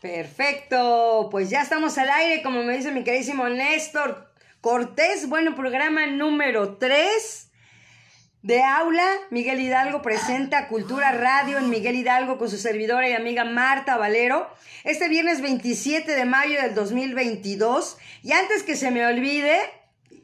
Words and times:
Perfecto, 0.00 1.28
pues 1.30 1.50
ya 1.50 1.60
estamos 1.60 1.98
al 1.98 2.08
aire, 2.08 2.42
como 2.42 2.62
me 2.62 2.74
dice 2.74 2.90
mi 2.90 3.04
queridísimo 3.04 3.50
Néstor 3.50 4.32
Cortés. 4.62 5.28
Bueno, 5.28 5.54
programa 5.54 6.06
número 6.06 6.78
3 6.78 7.50
de 8.40 8.62
Aula. 8.62 9.06
Miguel 9.28 9.60
Hidalgo 9.60 10.00
presenta 10.00 10.68
Cultura 10.68 11.12
Radio 11.12 11.58
en 11.58 11.68
Miguel 11.68 11.96
Hidalgo 11.96 12.38
con 12.38 12.48
su 12.48 12.56
servidora 12.56 13.10
y 13.10 13.12
amiga 13.12 13.44
Marta 13.44 13.98
Valero. 13.98 14.48
Este 14.84 15.10
viernes 15.10 15.42
27 15.42 16.10
de 16.16 16.24
mayo 16.24 16.62
del 16.62 16.74
2022. 16.74 17.98
Y 18.22 18.32
antes 18.32 18.62
que 18.62 18.76
se 18.76 18.90
me 18.90 19.06
olvide, 19.06 19.60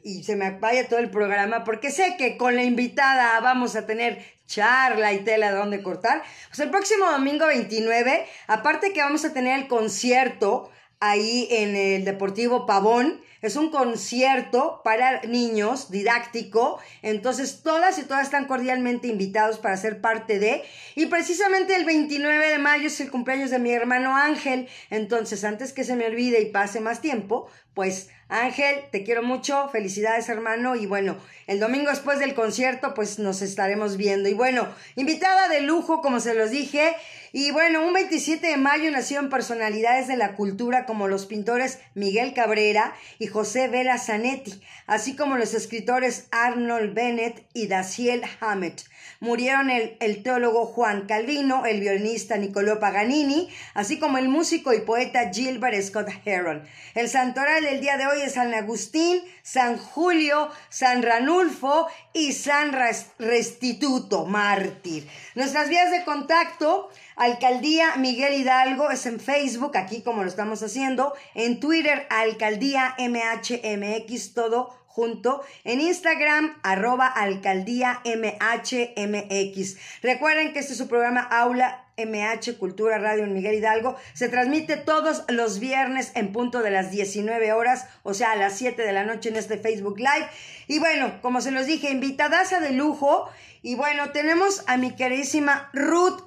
y 0.07 0.23
se 0.23 0.37
me 0.37 0.51
vaya 0.51 0.87
todo 0.87 0.99
el 0.99 1.09
programa, 1.09 1.65
porque 1.65 1.91
sé 1.91 2.15
que 2.17 2.37
con 2.37 2.55
la 2.55 2.63
invitada 2.63 3.37
vamos 3.41 3.75
a 3.75 3.85
tener 3.85 4.23
charla 4.47 5.11
y 5.11 5.19
tela 5.19 5.51
de 5.51 5.57
dónde 5.57 5.83
cortar. 5.83 6.23
Pues 6.47 6.59
el 6.59 6.69
próximo 6.69 7.11
domingo 7.11 7.45
29, 7.47 8.25
aparte 8.47 8.93
que 8.93 9.01
vamos 9.01 9.25
a 9.25 9.33
tener 9.33 9.59
el 9.59 9.67
concierto 9.67 10.71
ahí 11.01 11.49
en 11.51 11.75
el 11.75 12.05
Deportivo 12.05 12.65
Pavón, 12.65 13.21
es 13.41 13.55
un 13.55 13.69
concierto 13.69 14.81
para 14.83 15.21
niños 15.23 15.91
didáctico, 15.91 16.79
entonces 17.01 17.61
todas 17.61 17.99
y 17.99 18.03
todas 18.03 18.23
están 18.23 18.45
cordialmente 18.45 19.07
invitados 19.07 19.59
para 19.59 19.77
ser 19.77 20.01
parte 20.01 20.39
de. 20.39 20.63
Y 20.95 21.05
precisamente 21.05 21.75
el 21.75 21.85
29 21.85 22.47
de 22.47 22.57
mayo 22.57 22.87
es 22.87 22.99
el 22.99 23.11
cumpleaños 23.11 23.51
de 23.51 23.59
mi 23.59 23.71
hermano 23.71 24.15
Ángel, 24.15 24.67
entonces 24.89 25.43
antes 25.43 25.71
que 25.71 25.83
se 25.83 25.95
me 25.95 26.07
olvide 26.07 26.41
y 26.41 26.45
pase 26.45 26.79
más 26.79 26.99
tiempo, 26.99 27.47
pues 27.77 28.09
Ángel, 28.27 28.75
te 28.91 29.03
quiero 29.03 29.21
mucho, 29.21 29.69
felicidades 29.69 30.29
hermano 30.29 30.75
y 30.75 30.87
bueno, 30.87 31.15
el 31.45 31.59
domingo 31.59 31.91
después 31.91 32.17
del 32.17 32.33
concierto 32.33 32.95
pues 32.95 33.19
nos 33.19 33.43
estaremos 33.43 33.97
viendo 33.97 34.27
y 34.29 34.33
bueno, 34.33 34.67
invitada 34.95 35.47
de 35.47 35.61
lujo 35.61 36.01
como 36.01 36.19
se 36.19 36.33
los 36.33 36.49
dije 36.49 36.95
y 37.33 37.51
bueno, 37.51 37.85
un 37.85 37.93
27 37.93 38.47
de 38.47 38.57
mayo 38.57 38.89
nacieron 38.89 39.29
personalidades 39.29 40.07
de 40.07 40.17
la 40.17 40.33
cultura 40.33 40.87
como 40.87 41.07
los 41.07 41.27
pintores 41.27 41.77
Miguel 41.93 42.33
Cabrera 42.33 42.95
y 43.19 43.27
José 43.27 43.67
Vela 43.67 43.99
Zanetti, 43.99 44.59
así 44.87 45.15
como 45.15 45.37
los 45.37 45.53
escritores 45.53 46.29
Arnold 46.31 46.95
Bennett 46.95 47.45
y 47.53 47.67
Daciel 47.67 48.23
Hammett. 48.39 48.81
Murieron 49.19 49.69
el, 49.69 49.97
el, 49.99 50.23
teólogo 50.23 50.65
Juan 50.65 51.07
Calvino, 51.07 51.65
el 51.65 51.79
violinista 51.79 52.37
Niccolò 52.37 52.79
Paganini, 52.79 53.49
así 53.73 53.99
como 53.99 54.17
el 54.17 54.29
músico 54.29 54.73
y 54.73 54.81
poeta 54.81 55.31
Gilbert 55.33 55.81
Scott 55.81 56.09
Heron. 56.25 56.63
El 56.95 57.09
santoral 57.09 57.63
del 57.63 57.81
día 57.81 57.97
de 57.97 58.07
hoy 58.07 58.21
es 58.21 58.33
San 58.33 58.53
Agustín, 58.53 59.21
San 59.43 59.77
Julio, 59.77 60.49
San 60.69 61.03
Ranulfo 61.03 61.87
y 62.13 62.33
San 62.33 62.75
Restituto, 63.17 64.25
mártir. 64.25 65.07
Nuestras 65.35 65.69
vías 65.69 65.91
de 65.91 66.03
contacto, 66.03 66.89
Alcaldía 67.15 67.95
Miguel 67.95 68.33
Hidalgo, 68.33 68.91
es 68.91 69.05
en 69.05 69.19
Facebook, 69.19 69.77
aquí 69.77 70.01
como 70.01 70.23
lo 70.23 70.29
estamos 70.29 70.61
haciendo, 70.63 71.13
en 71.33 71.59
Twitter, 71.59 72.05
Alcaldía 72.09 72.95
MHMX, 72.99 74.33
todo 74.33 74.86
junto 74.97 75.43
en 75.63 75.79
Instagram, 75.79 76.57
arroba 76.63 77.05
alcaldía 77.05 78.01
MHMX. 78.03 79.77
Recuerden 80.01 80.53
que 80.53 80.59
este 80.59 80.71
es 80.71 80.79
su 80.79 80.87
programa 80.87 81.21
Aula 81.21 81.85
MH 81.97 82.57
Cultura 82.57 82.97
Radio 82.97 83.23
en 83.23 83.33
Miguel 83.33 83.53
Hidalgo. 83.53 83.95
Se 84.15 84.27
transmite 84.27 84.75
todos 84.75 85.23
los 85.27 85.59
viernes 85.59 86.11
en 86.15 86.31
punto 86.31 86.63
de 86.63 86.71
las 86.71 86.89
19 86.89 87.53
horas, 87.53 87.85
o 88.01 88.15
sea, 88.15 88.31
a 88.31 88.35
las 88.37 88.57
7 88.57 88.81
de 88.81 88.91
la 88.91 89.03
noche 89.03 89.29
en 89.29 89.35
este 89.35 89.59
Facebook 89.59 89.99
Live. 89.99 90.27
Y 90.65 90.79
bueno, 90.79 91.21
como 91.21 91.41
se 91.41 91.51
los 91.51 91.67
dije, 91.67 91.91
invitadaza 91.91 92.59
de 92.59 92.71
lujo. 92.71 93.29
Y 93.61 93.75
bueno, 93.75 94.09
tenemos 94.13 94.63
a 94.65 94.77
mi 94.77 94.95
queridísima 94.95 95.69
Ruth 95.73 96.23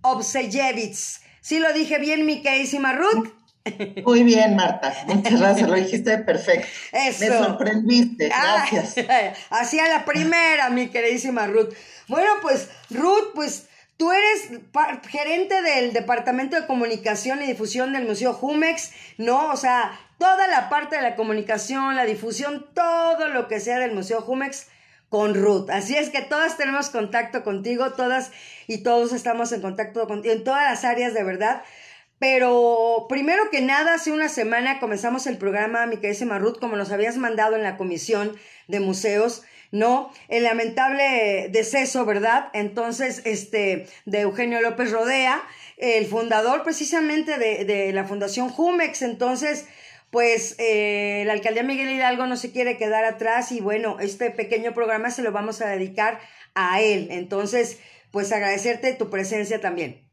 Obseyevitz. 0.00 1.20
¿Sí 1.42 1.58
lo 1.58 1.74
dije 1.74 1.98
bien, 1.98 2.24
mi 2.24 2.40
queridísima 2.40 2.94
Ruth? 2.94 3.43
Muy 4.04 4.22
bien, 4.24 4.56
Marta. 4.56 4.94
Muchas 5.06 5.40
gracias. 5.40 5.68
Lo 5.68 5.74
dijiste 5.74 6.18
perfecto. 6.18 6.66
Eso. 6.92 7.20
Me 7.20 7.38
sorprendiste. 7.38 8.28
Gracias. 8.28 8.94
Hacia 9.50 9.88
la 9.88 10.04
primera, 10.04 10.68
mi 10.70 10.88
queridísima 10.88 11.46
Ruth. 11.46 11.74
Bueno, 12.08 12.30
pues, 12.42 12.68
Ruth, 12.90 13.32
pues 13.34 13.68
tú 13.96 14.12
eres 14.12 14.60
gerente 15.08 15.62
del 15.62 15.92
Departamento 15.92 16.60
de 16.60 16.66
Comunicación 16.66 17.42
y 17.42 17.46
Difusión 17.46 17.92
del 17.92 18.04
Museo 18.06 18.34
Jumex, 18.34 18.92
¿no? 19.16 19.50
O 19.50 19.56
sea, 19.56 19.98
toda 20.18 20.46
la 20.48 20.68
parte 20.68 20.96
de 20.96 21.02
la 21.02 21.16
comunicación, 21.16 21.96
la 21.96 22.04
difusión, 22.04 22.66
todo 22.74 23.28
lo 23.28 23.48
que 23.48 23.60
sea 23.60 23.78
del 23.78 23.94
Museo 23.94 24.20
Jumex 24.20 24.68
con 25.08 25.34
Ruth. 25.34 25.70
Así 25.70 25.96
es 25.96 26.10
que 26.10 26.22
todas 26.22 26.56
tenemos 26.56 26.90
contacto 26.90 27.44
contigo, 27.44 27.92
todas 27.92 28.32
y 28.66 28.78
todos 28.78 29.12
estamos 29.12 29.52
en 29.52 29.62
contacto 29.62 30.06
contigo 30.08 30.34
en 30.34 30.44
todas 30.44 30.64
las 30.64 30.84
áreas 30.84 31.14
de 31.14 31.22
verdad. 31.22 31.62
Pero 32.18 33.06
primero 33.08 33.50
que 33.50 33.60
nada, 33.60 33.94
hace 33.94 34.12
una 34.12 34.28
semana 34.28 34.80
comenzamos 34.80 35.26
el 35.26 35.36
programa, 35.36 35.86
mi 35.86 35.98
querida 35.98 36.38
Ruth, 36.38 36.58
como 36.58 36.76
nos 36.76 36.92
habías 36.92 37.16
mandado 37.16 37.56
en 37.56 37.62
la 37.62 37.76
comisión 37.76 38.36
de 38.68 38.80
museos, 38.80 39.42
¿no? 39.72 40.12
El 40.28 40.44
lamentable 40.44 41.48
deceso, 41.50 42.04
¿verdad? 42.04 42.48
Entonces, 42.52 43.22
este, 43.24 43.86
de 44.06 44.20
Eugenio 44.20 44.60
López 44.60 44.92
Rodea, 44.92 45.42
el 45.76 46.06
fundador 46.06 46.62
precisamente 46.62 47.36
de, 47.38 47.64
de 47.64 47.92
la 47.92 48.04
Fundación 48.04 48.48
Jumex. 48.48 49.02
Entonces, 49.02 49.66
pues 50.14 50.54
eh, 50.58 51.24
la 51.26 51.32
alcaldía 51.32 51.64
Miguel 51.64 51.90
Hidalgo 51.90 52.28
no 52.28 52.36
se 52.36 52.52
quiere 52.52 52.76
quedar 52.76 53.04
atrás 53.04 53.50
y 53.50 53.60
bueno, 53.60 53.98
este 53.98 54.30
pequeño 54.30 54.72
programa 54.72 55.10
se 55.10 55.22
lo 55.22 55.32
vamos 55.32 55.60
a 55.60 55.66
dedicar 55.66 56.20
a 56.54 56.80
él. 56.80 57.08
Entonces, 57.10 57.80
pues 58.12 58.30
agradecerte 58.30 58.94
tu 58.94 59.10
presencia 59.10 59.60
también. 59.60 60.03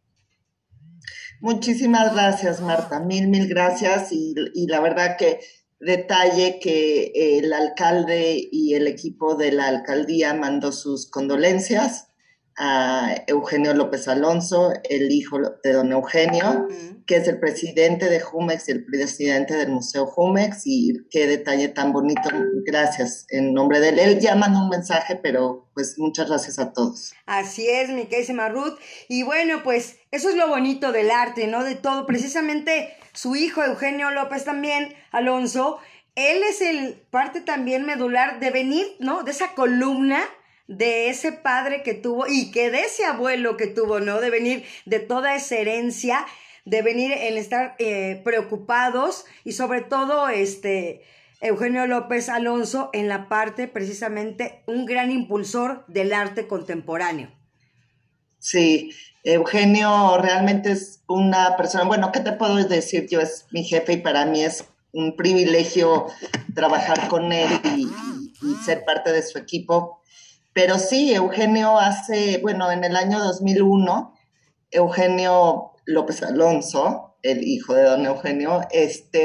Muchísimas 1.42 2.14
gracias, 2.14 2.62
Marta. 2.62 3.00
Mil, 3.00 3.28
mil 3.28 3.48
gracias. 3.48 4.12
Y, 4.12 4.36
y, 4.54 4.68
la 4.68 4.80
verdad 4.80 5.18
que 5.18 5.40
detalle 5.80 6.60
que 6.62 7.12
el 7.16 7.52
alcalde 7.52 8.48
y 8.52 8.76
el 8.76 8.88
equipo 8.88 9.36
de 9.36 9.52
la 9.52 9.68
alcaldía 9.68 10.36
mandó 10.36 10.72
sus 10.72 11.10
condolencias 11.10 12.11
a 12.58 13.16
Eugenio 13.28 13.74
López 13.74 14.08
Alonso, 14.08 14.74
el 14.90 15.12
hijo 15.12 15.40
de 15.64 15.74
don 15.74 15.92
Eugenio, 15.92 16.68
que 17.08 17.18
es 17.18 17.28
el 17.28 17.40
presidente 17.40 18.10
de 18.10 18.20
Jumex 18.20 18.70
y 18.70 18.72
el 18.74 18.86
presidente 18.86 19.56
del 19.56 19.70
Museo 19.70 20.06
Jumex, 20.06 20.62
y 20.66 20.94
qué 21.10 21.28
detalle 21.28 21.70
tan 21.70 21.94
bonito. 21.94 22.30
Gracias 22.66 23.26
en 23.30 23.54
nombre 23.54 23.80
de 23.80 23.90
él. 23.90 24.00
Él 24.00 24.20
ya 24.20 24.36
mandó 24.36 24.60
un 24.60 24.70
mensaje, 24.70 25.16
pero 25.16 25.70
pues 25.74 25.98
muchas 25.98 26.28
gracias 26.28 26.60
a 26.60 26.74
todos. 26.74 27.14
Así 27.26 27.68
es, 27.68 27.90
mi 27.90 28.06
querida 28.06 28.50
Ruth. 28.50 28.78
Y 29.08 29.24
bueno, 29.24 29.64
pues 29.64 29.98
eso 30.12 30.30
es 30.30 30.36
lo 30.36 30.48
bonito 30.48 30.92
del 30.92 31.12
arte, 31.12 31.48
¿no? 31.48 31.64
De 31.64 31.76
todo. 31.76 32.06
Precisamente 32.06 32.90
su 33.14 33.36
hijo 33.36 33.64
Eugenio 33.64 34.12
López 34.12 34.46
también, 34.46 34.94
Alonso, 35.12 35.80
él 36.16 36.42
es 36.50 36.62
el 36.62 36.96
parte 37.10 37.42
también 37.42 37.86
medular 37.86 38.40
de 38.40 38.52
venir, 38.52 38.86
¿no? 39.00 39.24
De 39.24 39.32
esa 39.32 39.54
columna 39.54 40.22
de 40.68 41.10
ese 41.10 41.32
padre 41.32 41.84
que 41.84 41.94
tuvo 41.94 42.28
y 42.28 42.52
que 42.52 42.72
de 42.72 42.82
ese 42.82 43.06
abuelo 43.06 43.58
que 43.58 43.68
tuvo, 43.68 44.00
¿no? 44.00 44.22
De 44.22 44.30
venir 44.30 44.64
de 44.86 45.00
toda 45.00 45.36
esa 45.36 45.58
herencia, 45.58 46.26
de 46.66 46.82
venir 46.82 47.12
en 47.12 47.38
estar 47.38 47.76
eh, 47.80 48.22
preocupados 48.24 49.26
y 49.44 49.54
sobre 49.54 49.82
todo 49.82 50.30
este 50.30 51.02
Eugenio 51.42 51.88
López 51.88 52.30
Alonso 52.30 52.90
en 52.94 53.08
la 53.08 53.28
parte 53.28 53.68
precisamente 53.68 54.64
un 54.68 54.86
gran 54.86 55.12
impulsor 55.12 55.84
del 55.88 56.14
arte 56.14 56.48
contemporáneo. 56.48 57.32
Sí, 58.38 58.92
Eugenio 59.24 60.18
realmente 60.20 60.72
es 60.72 61.04
una 61.08 61.58
persona, 61.58 61.84
bueno, 61.84 62.12
¿qué 62.12 62.20
te 62.22 62.32
puedo 62.32 62.56
decir? 62.56 63.08
Yo 63.10 63.20
es 63.20 63.46
mi 63.52 63.64
jefe 63.64 63.94
y 63.94 63.98
para 63.98 64.26
mí 64.26 64.44
es 64.44 64.66
un 64.94 65.16
privilegio 65.16 66.08
trabajar 66.54 67.08
con 67.08 67.32
él 67.32 67.50
y 67.76 67.88
ser 68.64 68.84
parte 68.84 69.12
de 69.12 69.24
su 69.24 69.38
equipo 69.38 70.01
pero 70.54 70.78
sí, 70.80 71.14
Eugenio 71.14 71.80
hace, 71.80 72.40
bueno, 72.42 72.72
en 72.72 72.84
el 72.84 72.96
año 72.96 73.20
2001, 73.20 74.14
Eugenio 74.72 75.72
López 75.86 76.24
Alonso, 76.24 77.18
el 77.24 77.44
hijo 77.44 77.74
de 77.74 77.84
don 77.84 78.06
Eugenio, 78.06 78.62
este, 78.72 79.24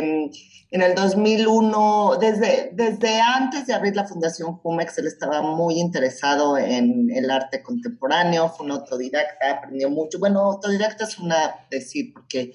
en 0.70 0.82
el 0.82 0.94
2001, 0.94 2.18
desde, 2.20 2.70
desde 2.74 3.20
antes 3.20 3.66
de 3.66 3.74
abrir 3.74 3.96
la 3.96 4.06
Fundación 4.06 4.56
Jumex, 4.58 4.98
él 4.98 5.06
estaba 5.06 5.42
muy 5.42 5.80
interesado 5.80 6.58
en 6.58 7.10
el 7.10 7.30
arte 7.30 7.62
contemporáneo, 7.62 8.48
fue 8.50 8.66
un 8.66 8.72
autodidacta, 8.72 9.50
aprendió 9.50 9.90
mucho. 9.90 10.18
Bueno, 10.18 10.40
autodidacta 10.40 11.04
es 11.04 11.18
una 11.18 11.66
decir, 11.70 12.12
porque 12.12 12.52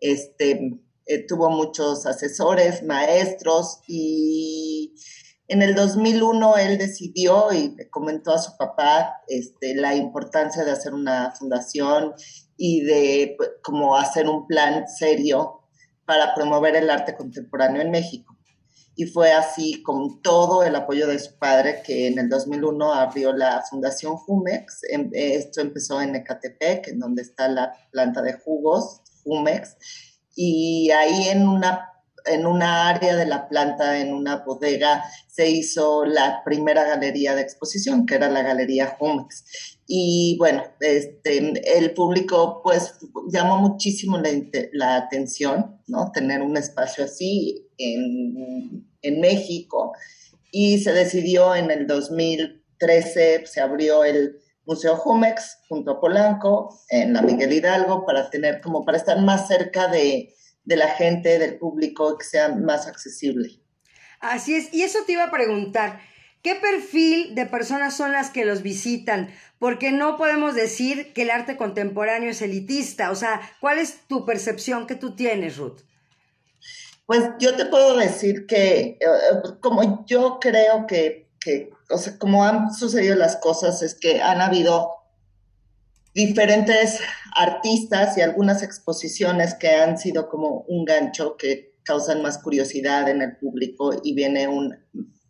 este, 0.00 0.80
eh, 1.06 1.26
tuvo 1.26 1.50
muchos 1.50 2.06
asesores, 2.06 2.82
maestros 2.82 3.80
y 3.86 4.94
en 5.50 5.62
el 5.62 5.74
2001 5.74 6.56
él 6.58 6.78
decidió 6.78 7.52
y 7.52 7.74
le 7.76 7.90
comentó 7.90 8.32
a 8.32 8.38
su 8.38 8.56
papá 8.56 9.20
este, 9.26 9.74
la 9.74 9.96
importancia 9.96 10.64
de 10.64 10.70
hacer 10.70 10.94
una 10.94 11.32
fundación 11.32 12.14
y 12.56 12.82
de 12.82 13.34
pues, 13.36 13.50
como 13.60 13.96
hacer 13.96 14.28
un 14.28 14.46
plan 14.46 14.86
serio 14.86 15.62
para 16.04 16.34
promover 16.36 16.76
el 16.76 16.88
arte 16.88 17.16
contemporáneo 17.16 17.82
en 17.82 17.90
México. 17.90 18.36
Y 18.94 19.06
fue 19.06 19.32
así 19.32 19.82
con 19.82 20.22
todo 20.22 20.62
el 20.62 20.76
apoyo 20.76 21.08
de 21.08 21.18
su 21.18 21.36
padre 21.36 21.82
que 21.84 22.06
en 22.06 22.20
el 22.20 22.28
2001 22.28 22.94
abrió 22.94 23.32
la 23.32 23.64
Fundación 23.68 24.16
Jumex. 24.16 24.84
Em, 24.88 25.10
esto 25.12 25.62
empezó 25.62 26.00
en 26.00 26.14
Ecatepec, 26.14 26.86
en 26.88 27.00
donde 27.00 27.22
está 27.22 27.48
la 27.48 27.72
planta 27.90 28.22
de 28.22 28.34
jugos 28.34 29.00
Jumex 29.24 29.76
y 30.36 30.90
ahí 30.90 31.28
en 31.28 31.48
una 31.48 31.88
en 32.26 32.46
una 32.46 32.88
área 32.88 33.16
de 33.16 33.26
la 33.26 33.48
planta, 33.48 33.98
en 33.98 34.12
una 34.12 34.36
bodega, 34.36 35.04
se 35.26 35.48
hizo 35.48 36.04
la 36.04 36.42
primera 36.44 36.84
galería 36.84 37.34
de 37.34 37.42
exposición, 37.42 38.06
que 38.06 38.16
era 38.16 38.28
la 38.28 38.42
Galería 38.42 38.96
Jumex. 38.98 39.78
Y 39.86 40.36
bueno, 40.38 40.62
este, 40.80 41.38
el 41.76 41.94
público 41.94 42.60
pues 42.62 42.94
llamó 43.32 43.58
muchísimo 43.58 44.20
la, 44.72 44.96
atención, 44.96 45.80
¿no? 45.86 46.12
Tener 46.12 46.42
un 46.42 46.56
espacio 46.56 47.04
así 47.04 47.68
en, 47.78 48.86
en 49.02 49.20
México. 49.20 49.92
Y 50.52 50.78
se 50.78 50.92
decidió 50.92 51.54
en 51.54 51.70
el 51.70 51.86
2013, 51.86 53.46
se 53.46 53.60
abrió 53.60 54.04
el 54.04 54.36
Museo 54.66 54.96
Jumex 54.96 55.58
junto 55.68 55.92
a 55.92 56.00
Polanco 56.00 56.80
en 56.88 57.12
la 57.12 57.22
Miguel 57.22 57.52
Hidalgo 57.52 58.04
para 58.06 58.30
tener 58.30 58.60
como 58.60 58.84
para 58.84 58.98
estar 58.98 59.20
más 59.20 59.48
cerca 59.48 59.88
de, 59.88 60.34
de 60.70 60.76
la 60.76 60.88
gente, 60.90 61.40
del 61.40 61.58
público, 61.58 62.16
que 62.16 62.24
sea 62.24 62.48
más 62.48 62.86
accesible. 62.86 63.60
Así 64.20 64.54
es, 64.54 64.72
y 64.72 64.82
eso 64.82 65.00
te 65.04 65.14
iba 65.14 65.24
a 65.24 65.30
preguntar, 65.32 66.00
¿qué 66.42 66.54
perfil 66.54 67.34
de 67.34 67.44
personas 67.44 67.96
son 67.96 68.12
las 68.12 68.30
que 68.30 68.44
los 68.44 68.62
visitan? 68.62 69.34
Porque 69.58 69.90
no 69.90 70.16
podemos 70.16 70.54
decir 70.54 71.12
que 71.12 71.22
el 71.22 71.30
arte 71.30 71.56
contemporáneo 71.56 72.30
es 72.30 72.40
elitista, 72.40 73.10
o 73.10 73.16
sea, 73.16 73.40
¿cuál 73.60 73.80
es 73.80 74.06
tu 74.06 74.24
percepción 74.24 74.86
que 74.86 74.94
tú 74.94 75.16
tienes, 75.16 75.56
Ruth? 75.56 75.80
Pues 77.04 77.24
yo 77.40 77.56
te 77.56 77.66
puedo 77.66 77.96
decir 77.96 78.46
que, 78.46 78.96
eh, 79.00 79.06
como 79.60 80.06
yo 80.06 80.38
creo 80.40 80.86
que, 80.86 81.32
que, 81.40 81.70
o 81.90 81.98
sea, 81.98 82.16
como 82.16 82.44
han 82.44 82.72
sucedido 82.72 83.16
las 83.16 83.34
cosas, 83.38 83.82
es 83.82 83.96
que 83.96 84.22
han 84.22 84.40
habido 84.40 84.99
diferentes 86.14 87.00
artistas 87.34 88.16
y 88.18 88.22
algunas 88.22 88.62
exposiciones 88.62 89.54
que 89.54 89.68
han 89.68 89.98
sido 89.98 90.28
como 90.28 90.64
un 90.68 90.84
gancho 90.84 91.36
que 91.36 91.76
causan 91.84 92.22
más 92.22 92.38
curiosidad 92.38 93.08
en 93.08 93.22
el 93.22 93.36
público 93.36 93.92
y 94.02 94.14
viene 94.14 94.48
un 94.48 94.76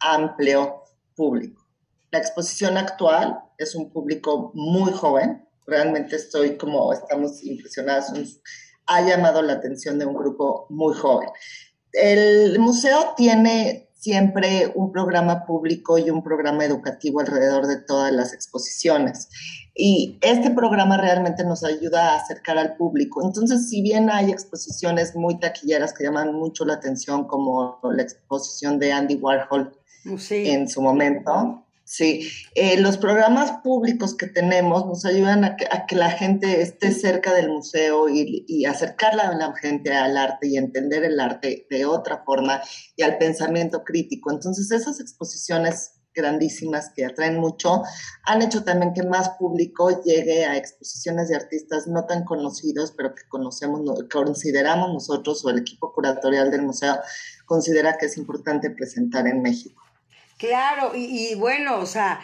amplio 0.00 0.85
público. 1.15 1.67
La 2.11 2.19
exposición 2.19 2.77
actual 2.77 3.38
es 3.59 3.75
un 3.75 3.93
público 3.93 4.50
muy 4.55 4.93
joven, 4.93 5.47
realmente 5.67 6.17
estoy 6.17 6.56
como, 6.56 6.93
estamos 6.93 7.44
impresionados, 7.44 8.41
ha 8.87 9.03
llamado 9.03 9.43
la 9.43 9.55
atención 9.55 9.99
de 9.99 10.06
un 10.06 10.15
grupo 10.15 10.67
muy 10.71 10.94
joven. 10.94 11.29
El 11.93 12.59
museo 12.59 13.15
tiene 13.17 13.89
siempre 14.00 14.73
un 14.75 14.91
programa 14.91 15.44
público 15.44 15.99
y 15.99 16.11
un 16.11 16.23
programa 16.23 16.64
educativo 16.64 17.20
alrededor 17.20 17.67
de 17.67 17.76
todas 17.76 18.12
las 18.12 18.32
exposiciones. 18.32 19.29
Y 19.75 20.19
este 20.23 20.50
programa 20.50 20.97
realmente 20.97 21.44
nos 21.44 21.62
ayuda 21.64 22.12
a 22.12 22.17
acercar 22.17 22.58
al 22.58 22.76
público. 22.76 23.23
Entonces, 23.25 23.69
si 23.69 23.82
bien 23.82 24.11
hay 24.11 24.31
exposiciones 24.31 25.14
muy 25.14 25.38
taquilleras 25.38 25.93
que 25.93 26.05
llaman 26.05 26.35
mucho 26.35 26.64
la 26.64 26.75
atención, 26.75 27.26
como 27.26 27.79
la 27.82 28.02
exposición 28.02 28.79
de 28.79 28.93
Andy 28.93 29.17
Warhol 29.17 29.73
en 30.31 30.69
su 30.69 30.81
momento, 30.82 31.64
Sí, 31.92 32.31
eh, 32.54 32.81
los 32.81 32.98
programas 32.98 33.50
públicos 33.64 34.14
que 34.14 34.28
tenemos 34.28 34.87
nos 34.87 35.04
ayudan 35.04 35.42
a 35.42 35.56
que, 35.56 35.96
la 35.96 36.12
gente 36.12 36.62
esté 36.62 36.92
cerca 36.92 37.34
del 37.34 37.48
museo 37.48 38.08
y, 38.08 38.44
y 38.46 38.64
acercarla 38.64 39.25
a 39.25 39.34
la 39.34 39.52
gente 39.56 39.92
al 39.92 40.16
arte 40.16 40.46
y 40.46 40.56
entender 40.56 41.02
el 41.02 41.19
arte 41.19 41.66
de 41.69 41.87
otra 41.87 42.22
forma 42.25 42.62
y 42.94 43.02
al 43.02 43.19
pensamiento 43.19 43.82
crítico. 43.82 44.31
Entonces, 44.31 44.70
esas 44.70 45.00
exposiciones 45.00 45.94
grandísimas 46.14 46.92
que 46.94 47.06
atraen 47.06 47.40
mucho, 47.40 47.82
han 48.22 48.40
hecho 48.40 48.62
también 48.62 48.94
que 48.94 49.02
más 49.02 49.31
público 49.31 50.00
llegue 50.04 50.44
a 50.44 50.56
exposiciones 50.56 51.28
de 51.28 51.34
artistas 51.34 51.88
no 51.88 52.04
tan 52.04 52.22
conocidos, 52.22 52.94
pero 52.96 53.16
que 53.16 53.26
conocemos, 53.28 53.81
consideramos 54.12 54.92
nosotros 54.92 55.44
o 55.44 55.50
el 55.50 55.58
equipo 55.58 55.92
curatorial 55.92 56.52
del 56.52 56.62
museo 56.62 57.00
considera 57.46 57.98
que 57.98 58.06
es 58.06 58.16
importante 58.16 58.70
presentar 58.70 59.26
en 59.26 59.42
México. 59.42 59.89
Claro, 60.40 60.92
y, 60.94 61.34
bueno, 61.34 61.81
o 61.81 61.87
sea, 61.87 62.19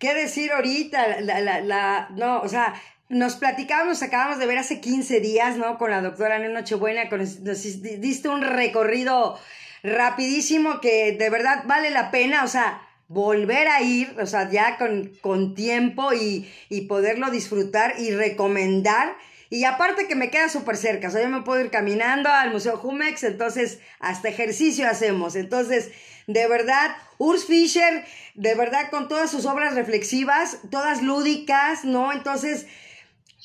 ¿qué 0.00 0.12
decir 0.12 0.50
ahorita? 0.50 1.20
La, 1.20 1.40
la, 1.40 1.60
la, 1.60 2.08
no, 2.16 2.40
o 2.40 2.48
sea, 2.48 2.74
nos 3.08 3.36
platicábamos, 3.36 4.02
acabamos 4.02 4.40
de 4.40 4.46
ver 4.46 4.58
hace 4.58 4.80
15 4.80 5.20
días, 5.20 5.56
¿no? 5.56 5.78
Con 5.78 5.92
la 5.92 6.02
doctora 6.02 6.40
Nena 6.40 6.60
Nochebuena, 6.60 7.08
con, 7.08 7.20
nos 7.20 7.62
diste 7.62 8.28
un 8.28 8.42
recorrido 8.42 9.38
rapidísimo 9.84 10.80
que 10.80 11.12
de 11.12 11.30
verdad 11.30 11.62
vale 11.66 11.90
la 11.90 12.10
pena, 12.10 12.42
o 12.42 12.48
sea, 12.48 12.82
volver 13.06 13.68
a 13.68 13.82
ir, 13.82 14.16
o 14.20 14.26
sea, 14.26 14.50
ya 14.50 14.76
con, 14.76 15.12
con 15.20 15.54
tiempo 15.54 16.12
y, 16.12 16.50
y 16.70 16.82
poderlo 16.82 17.30
disfrutar 17.30 17.94
y 18.00 18.10
recomendar. 18.10 19.14
Y 19.52 19.64
aparte 19.64 20.06
que 20.06 20.14
me 20.14 20.30
queda 20.30 20.48
súper 20.48 20.76
cerca, 20.76 21.08
o 21.08 21.10
sea, 21.10 21.22
yo 21.22 21.28
me 21.28 21.42
puedo 21.42 21.60
ir 21.60 21.70
caminando 21.70 22.28
al 22.30 22.52
Museo 22.52 22.76
Jumex, 22.76 23.24
entonces 23.24 23.80
hasta 23.98 24.28
ejercicio 24.28 24.88
hacemos. 24.88 25.34
Entonces, 25.34 25.90
de 26.28 26.46
verdad, 26.46 26.96
Urs 27.18 27.46
Fischer, 27.46 28.04
de 28.36 28.54
verdad, 28.54 28.90
con 28.90 29.08
todas 29.08 29.28
sus 29.28 29.46
obras 29.46 29.74
reflexivas, 29.74 30.58
todas 30.70 31.02
lúdicas, 31.02 31.84
¿no? 31.84 32.12
Entonces, 32.12 32.66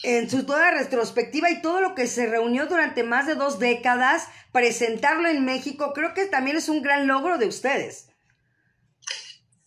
en 0.04 0.30
su 0.30 0.46
toda 0.46 0.70
retrospectiva 0.70 1.50
y 1.50 1.64
todo 1.64 1.82
lo 1.82 1.96
que 1.96 2.06
se 2.06 2.28
reunió 2.28 2.68
durante 2.68 3.02
más 3.02 3.26
de 3.26 3.34
dos 3.34 3.58
décadas, 3.58 4.28
presentarlo 4.52 5.28
en 5.28 5.44
México, 5.44 5.92
creo 5.94 6.14
que 6.14 6.26
también 6.26 6.56
es 6.58 6.70
un 6.70 6.84
gran 6.84 7.08
logro 7.08 7.40
de 7.40 7.48
ustedes. 7.48 8.10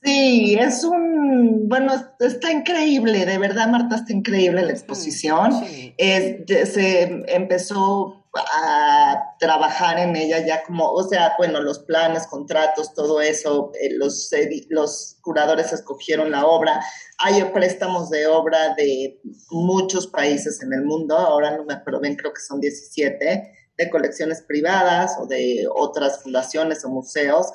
Sí, 0.03 0.57
es 0.59 0.85
un, 0.85 1.69
bueno, 1.69 1.93
está 2.21 2.53
increíble, 2.53 3.27
de 3.27 3.39
verdad, 3.39 3.69
Marta, 3.69 3.97
está 3.97 4.13
increíble 4.13 4.63
la 4.63 4.73
exposición. 4.73 5.53
se 5.97 7.25
empezó 7.27 8.19
a 8.35 9.35
trabajar 9.39 9.99
en 9.99 10.15
ella 10.15 10.45
ya 10.47 10.63
como, 10.63 10.91
o 10.91 11.03
sea, 11.03 11.35
bueno, 11.39 11.61
los 11.61 11.81
planes, 11.81 12.27
contratos, 12.27 12.95
todo 12.95 13.21
eso, 13.21 13.73
eh, 13.81 13.91
los, 13.95 14.31
los 14.69 15.19
curadores 15.23 15.73
escogieron 15.73 16.31
la 16.31 16.47
obra. 16.47 16.81
Hay 17.19 17.43
préstamos 17.53 18.11
de 18.11 18.27
obra 18.27 18.75
de 18.77 19.21
muchos 19.51 20.07
países 20.07 20.63
en 20.63 20.73
el 20.73 20.83
mundo, 20.83 21.17
ahora 21.17 21.57
no 21.57 21.65
me 21.65 21.75
acuerdo 21.75 22.01
bien, 22.01 22.17
creo 22.17 22.33
que 22.33 22.41
son 22.41 22.61
17, 22.61 23.53
de 23.79 23.91
colecciones 23.91 24.43
privadas 24.43 25.17
o 25.21 25.27
de 25.27 25.67
otras 25.73 26.23
fundaciones 26.23 26.85
o 26.85 26.91
museos. 26.91 27.47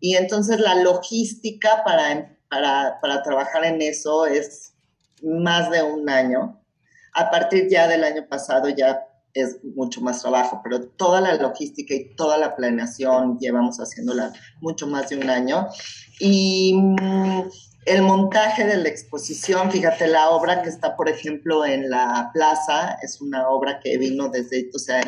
Y 0.00 0.16
entonces 0.16 0.58
la 0.60 0.76
logística 0.76 1.82
para, 1.84 2.36
para, 2.48 2.98
para 3.00 3.22
trabajar 3.22 3.64
en 3.64 3.82
eso 3.82 4.26
es 4.26 4.74
más 5.22 5.70
de 5.70 5.82
un 5.82 6.08
año. 6.08 6.60
A 7.14 7.30
partir 7.30 7.68
ya 7.68 7.86
del 7.86 8.04
año 8.04 8.26
pasado 8.28 8.68
ya 8.68 9.06
es 9.34 9.58
mucho 9.76 10.00
más 10.00 10.22
trabajo, 10.22 10.60
pero 10.62 10.80
toda 10.82 11.20
la 11.20 11.34
logística 11.34 11.94
y 11.94 12.14
toda 12.16 12.36
la 12.36 12.56
planeación 12.56 13.38
llevamos 13.38 13.78
haciéndola 13.78 14.32
mucho 14.60 14.86
más 14.86 15.08
de 15.08 15.18
un 15.18 15.30
año. 15.30 15.68
Y 16.18 16.74
mm, 16.74 17.42
el 17.86 18.02
montaje 18.02 18.64
de 18.64 18.76
la 18.76 18.88
exposición, 18.88 19.70
fíjate, 19.70 20.06
la 20.06 20.30
obra 20.30 20.62
que 20.62 20.68
está, 20.68 20.96
por 20.96 21.08
ejemplo, 21.08 21.64
en 21.64 21.90
la 21.90 22.30
plaza, 22.32 22.98
es 23.02 23.20
una 23.20 23.48
obra 23.48 23.80
que 23.80 23.96
vino 23.98 24.28
desde, 24.28 24.70
o 24.74 24.78
sea, 24.78 25.02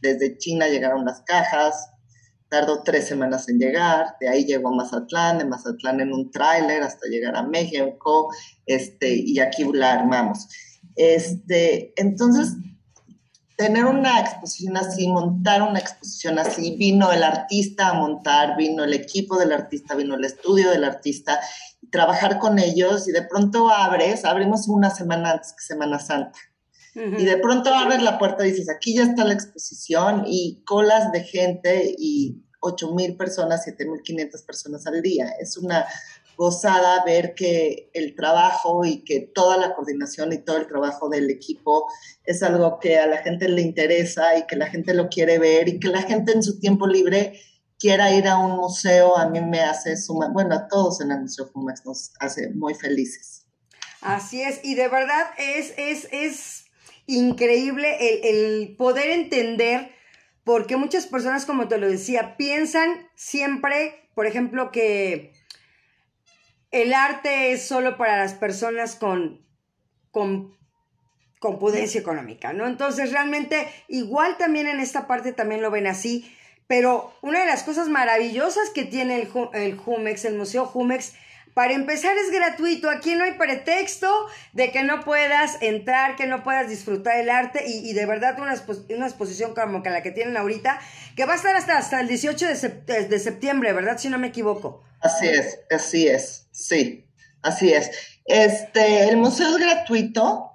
desde 0.00 0.38
China 0.38 0.68
llegaron 0.68 1.04
las 1.04 1.20
cajas, 1.22 1.90
tardó 2.48 2.82
tres 2.82 3.08
semanas 3.08 3.48
en 3.48 3.58
llegar, 3.58 4.16
de 4.20 4.28
ahí 4.28 4.44
llegó 4.44 4.68
a 4.68 4.76
Mazatlán, 4.76 5.38
de 5.38 5.44
Mazatlán 5.44 6.00
en 6.00 6.12
un 6.12 6.30
tráiler 6.30 6.82
hasta 6.82 7.08
llegar 7.08 7.36
a 7.36 7.42
México, 7.42 8.32
este, 8.66 9.14
y 9.14 9.38
aquí 9.40 9.64
la 9.72 9.92
armamos. 9.92 10.48
Este, 10.94 11.92
entonces, 11.96 12.54
tener 13.56 13.84
una 13.86 14.20
exposición 14.20 14.76
así, 14.76 15.08
montar 15.08 15.62
una 15.62 15.78
exposición 15.78 16.38
así, 16.38 16.76
vino 16.76 17.10
el 17.10 17.22
artista 17.22 17.88
a 17.88 17.94
montar, 17.94 18.56
vino 18.56 18.84
el 18.84 18.92
equipo 18.92 19.38
del 19.38 19.52
artista, 19.52 19.94
vino 19.94 20.14
el 20.14 20.24
estudio 20.24 20.70
del 20.70 20.84
artista, 20.84 21.40
trabajar 21.90 22.38
con 22.38 22.58
ellos 22.58 23.08
y 23.08 23.12
de 23.12 23.22
pronto 23.22 23.70
abres, 23.70 24.24
abrimos 24.24 24.68
una 24.68 24.90
semana 24.90 25.32
antes 25.32 25.54
Semana 25.58 25.98
Santa. 25.98 26.38
Y 26.96 27.24
de 27.26 27.36
pronto 27.36 27.74
abres 27.74 28.02
la 28.02 28.18
puerta 28.18 28.46
y 28.46 28.52
dices, 28.52 28.70
aquí 28.70 28.94
ya 28.94 29.02
está 29.02 29.24
la 29.24 29.34
exposición 29.34 30.24
y 30.26 30.62
colas 30.64 31.12
de 31.12 31.24
gente 31.24 31.94
y 31.98 32.42
8 32.60 32.94
mil 32.94 33.16
personas, 33.16 33.64
7 33.64 33.84
mil 33.84 34.00
500 34.02 34.42
personas 34.42 34.86
al 34.86 35.02
día. 35.02 35.28
Es 35.38 35.58
una 35.58 35.86
gozada 36.36 37.04
ver 37.04 37.34
que 37.34 37.90
el 37.92 38.14
trabajo 38.14 38.84
y 38.84 39.04
que 39.04 39.20
toda 39.34 39.56
la 39.56 39.74
coordinación 39.74 40.32
y 40.32 40.38
todo 40.38 40.56
el 40.56 40.66
trabajo 40.66 41.08
del 41.08 41.30
equipo 41.30 41.86
es 42.24 42.42
algo 42.42 42.78
que 42.78 42.98
a 42.98 43.06
la 43.06 43.18
gente 43.18 43.48
le 43.48 43.62
interesa 43.62 44.36
y 44.38 44.46
que 44.46 44.56
la 44.56 44.66
gente 44.66 44.94
lo 44.94 45.08
quiere 45.08 45.38
ver 45.38 45.68
y 45.68 45.80
que 45.80 45.88
la 45.88 46.02
gente 46.02 46.32
en 46.32 46.42
su 46.42 46.58
tiempo 46.58 46.86
libre 46.86 47.40
quiera 47.78 48.12
ir 48.14 48.26
a 48.26 48.38
un 48.38 48.56
museo, 48.56 49.16
a 49.16 49.28
mí 49.28 49.40
me 49.40 49.60
hace 49.60 49.96
suma, 49.96 50.28
bueno, 50.28 50.54
a 50.54 50.68
todos 50.68 51.00
en 51.00 51.10
el 51.10 51.20
Museo 51.20 51.46
Fumax 51.46 51.84
nos 51.84 52.12
hace 52.20 52.48
muy 52.54 52.74
felices. 52.74 53.46
Así 54.00 54.40
es, 54.40 54.60
y 54.62 54.74
de 54.74 54.88
verdad 54.88 55.26
es, 55.38 55.74
es, 55.76 56.08
es 56.10 56.65
increíble 57.06 58.28
el, 58.28 58.76
poder 58.76 59.10
entender 59.10 59.90
porque 60.44 60.76
muchas 60.76 61.06
personas, 61.06 61.44
como 61.44 61.68
te 61.68 61.78
lo 61.78 61.88
decía, 61.88 62.36
piensan 62.36 63.08
siempre, 63.14 64.08
por 64.14 64.26
ejemplo, 64.26 64.70
que 64.70 65.32
el 66.70 66.94
arte 66.94 67.52
es 67.52 67.66
solo 67.66 67.96
para 67.96 68.18
las 68.18 68.34
personas 68.34 68.94
con, 68.94 69.44
con 70.10 70.56
con 71.38 71.58
pudencia 71.58 72.00
económica, 72.00 72.52
¿no? 72.52 72.66
Entonces, 72.66 73.12
realmente, 73.12 73.68
igual 73.88 74.36
también 74.36 74.66
en 74.66 74.80
esta 74.80 75.06
parte 75.06 75.32
también 75.32 75.62
lo 75.62 75.70
ven 75.70 75.86
así, 75.86 76.34
pero 76.66 77.12
una 77.22 77.40
de 77.40 77.46
las 77.46 77.62
cosas 77.62 77.88
maravillosas 77.88 78.70
que 78.70 78.84
tiene 78.84 79.20
el, 79.20 79.28
el 79.52 79.76
Jumex, 79.76 80.24
el 80.24 80.36
Museo 80.36 80.64
Jumex, 80.64 81.14
para 81.56 81.72
empezar 81.72 82.14
es 82.18 82.30
gratuito, 82.30 82.90
aquí 82.90 83.14
no 83.14 83.24
hay 83.24 83.32
pretexto 83.32 84.10
de 84.52 84.70
que 84.70 84.82
no 84.82 85.00
puedas 85.00 85.56
entrar, 85.62 86.14
que 86.14 86.26
no 86.26 86.42
puedas 86.42 86.68
disfrutar 86.68 87.18
el 87.18 87.30
arte 87.30 87.64
y, 87.66 87.94
de 87.94 88.04
verdad 88.04 88.38
una, 88.38 88.62
una, 88.94 89.06
exposición 89.06 89.54
como 89.54 89.82
que 89.82 89.88
la 89.88 90.02
que 90.02 90.10
tienen 90.10 90.36
ahorita, 90.36 90.78
que 91.16 91.24
va 91.24 91.32
a 91.32 91.36
estar 91.36 91.56
hasta, 91.56 91.78
hasta 91.78 91.98
el 92.02 92.08
18 92.08 92.46
de, 92.46 93.08
de 93.08 93.18
septiembre, 93.18 93.72
¿verdad? 93.72 93.96
Si 93.96 94.10
no 94.10 94.18
me 94.18 94.26
equivoco. 94.26 94.84
Así 95.00 95.28
es, 95.28 95.60
así 95.70 96.06
es, 96.08 96.46
sí, 96.52 97.06
así 97.40 97.72
es. 97.72 97.90
Este, 98.26 99.08
el 99.08 99.16
museo 99.16 99.48
es 99.48 99.56
gratuito 99.56 100.50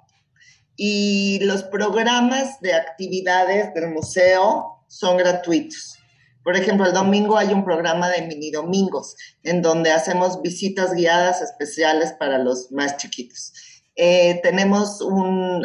y 0.76 1.40
los 1.42 1.64
programas 1.64 2.60
de 2.60 2.74
actividades 2.74 3.74
del 3.74 3.88
museo 3.88 4.84
son 4.86 5.16
gratuitos. 5.16 5.98
Por 6.44 6.56
ejemplo, 6.56 6.86
el 6.86 6.92
domingo 6.92 7.36
hay 7.36 7.52
un 7.52 7.64
programa 7.64 8.08
de 8.08 8.22
mini 8.22 8.50
domingos 8.50 9.16
en 9.42 9.62
donde 9.62 9.92
hacemos 9.92 10.42
visitas 10.42 10.94
guiadas 10.94 11.40
especiales 11.40 12.12
para 12.12 12.38
los 12.38 12.72
más 12.72 12.96
chiquitos. 12.96 13.52
Eh, 13.94 14.40
tenemos 14.42 15.00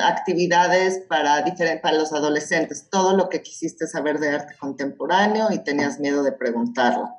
actividades 0.03 0.99
para, 1.07 1.45
para 1.81 1.97
los 1.97 2.11
adolescentes, 2.11 2.89
todo 2.89 3.15
lo 3.15 3.29
que 3.29 3.41
quisiste 3.41 3.87
saber 3.87 4.19
de 4.19 4.29
arte 4.29 4.55
contemporáneo 4.59 5.47
y 5.51 5.63
tenías 5.63 5.99
miedo 5.99 6.23
de 6.23 6.33
preguntarlo. 6.33 7.09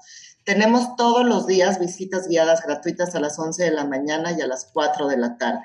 Tenemos 0.44 0.96
todos 0.96 1.26
los 1.26 1.46
días 1.46 1.80
visitas 1.80 2.28
guiadas 2.28 2.62
gratuitas 2.62 3.14
a 3.14 3.20
las 3.20 3.38
11 3.38 3.64
de 3.64 3.70
la 3.70 3.84
mañana 3.84 4.32
y 4.32 4.40
a 4.40 4.46
las 4.46 4.66
4 4.72 5.08
de 5.08 5.16
la 5.16 5.38
tarde. 5.38 5.60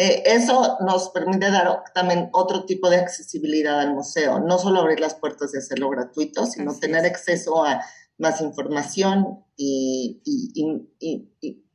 Eh, 0.00 0.22
eso 0.26 0.78
nos 0.86 1.10
permite 1.10 1.50
dar 1.50 1.82
también 1.92 2.28
otro 2.32 2.64
tipo 2.66 2.88
de 2.88 2.98
accesibilidad 2.98 3.80
al 3.80 3.94
museo, 3.94 4.38
no 4.38 4.56
solo 4.56 4.78
abrir 4.78 5.00
las 5.00 5.16
puertas 5.16 5.52
y 5.52 5.58
hacerlo 5.58 5.90
gratuito, 5.90 6.46
sino 6.46 6.78
tener 6.78 7.04
acceso 7.04 7.64
a 7.64 7.82
más 8.16 8.40
información 8.40 9.44
y, 9.56 10.22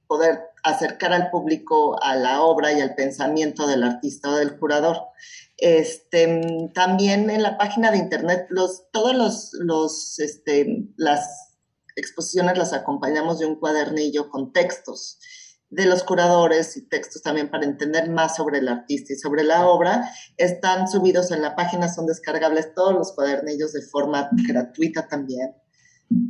poder 0.07 0.39
acercar 0.63 1.11
al 1.11 1.31
público 1.31 2.01
a 2.01 2.15
la 2.15 2.43
obra 2.43 2.71
y 2.71 2.79
al 2.79 2.95
pensamiento 2.95 3.67
del 3.67 3.83
artista 3.83 4.29
o 4.29 4.35
del 4.35 4.57
curador. 4.57 5.01
Este, 5.57 6.69
también 6.73 7.29
en 7.29 7.43
la 7.43 7.57
página 7.57 7.91
de 7.91 7.97
internet, 7.97 8.45
los, 8.49 8.89
todos 8.91 9.13
los, 9.13 9.51
los 9.53 10.19
este, 10.19 10.87
las 10.95 11.57
exposiciones 11.97 12.57
las 12.57 12.71
acompañamos 12.71 13.39
de 13.39 13.47
un 13.47 13.55
cuadernillo 13.55 14.29
con 14.29 14.53
textos 14.53 15.19
de 15.73 15.85
los 15.85 16.03
curadores 16.03 16.77
y 16.77 16.87
textos 16.87 17.23
también 17.23 17.49
para 17.49 17.65
entender 17.65 18.09
más 18.09 18.35
sobre 18.35 18.59
el 18.59 18.67
artista 18.67 19.13
y 19.13 19.15
sobre 19.15 19.43
la 19.43 19.67
obra, 19.67 20.09
están 20.37 20.87
subidos 20.87 21.31
en 21.31 21.41
la 21.41 21.55
página, 21.55 21.89
son 21.89 22.05
descargables 22.05 22.73
todos 22.75 22.93
los 22.93 23.13
cuadernillos 23.13 23.73
de 23.73 23.81
forma 23.81 24.29
gratuita 24.47 25.07
también. 25.07 25.55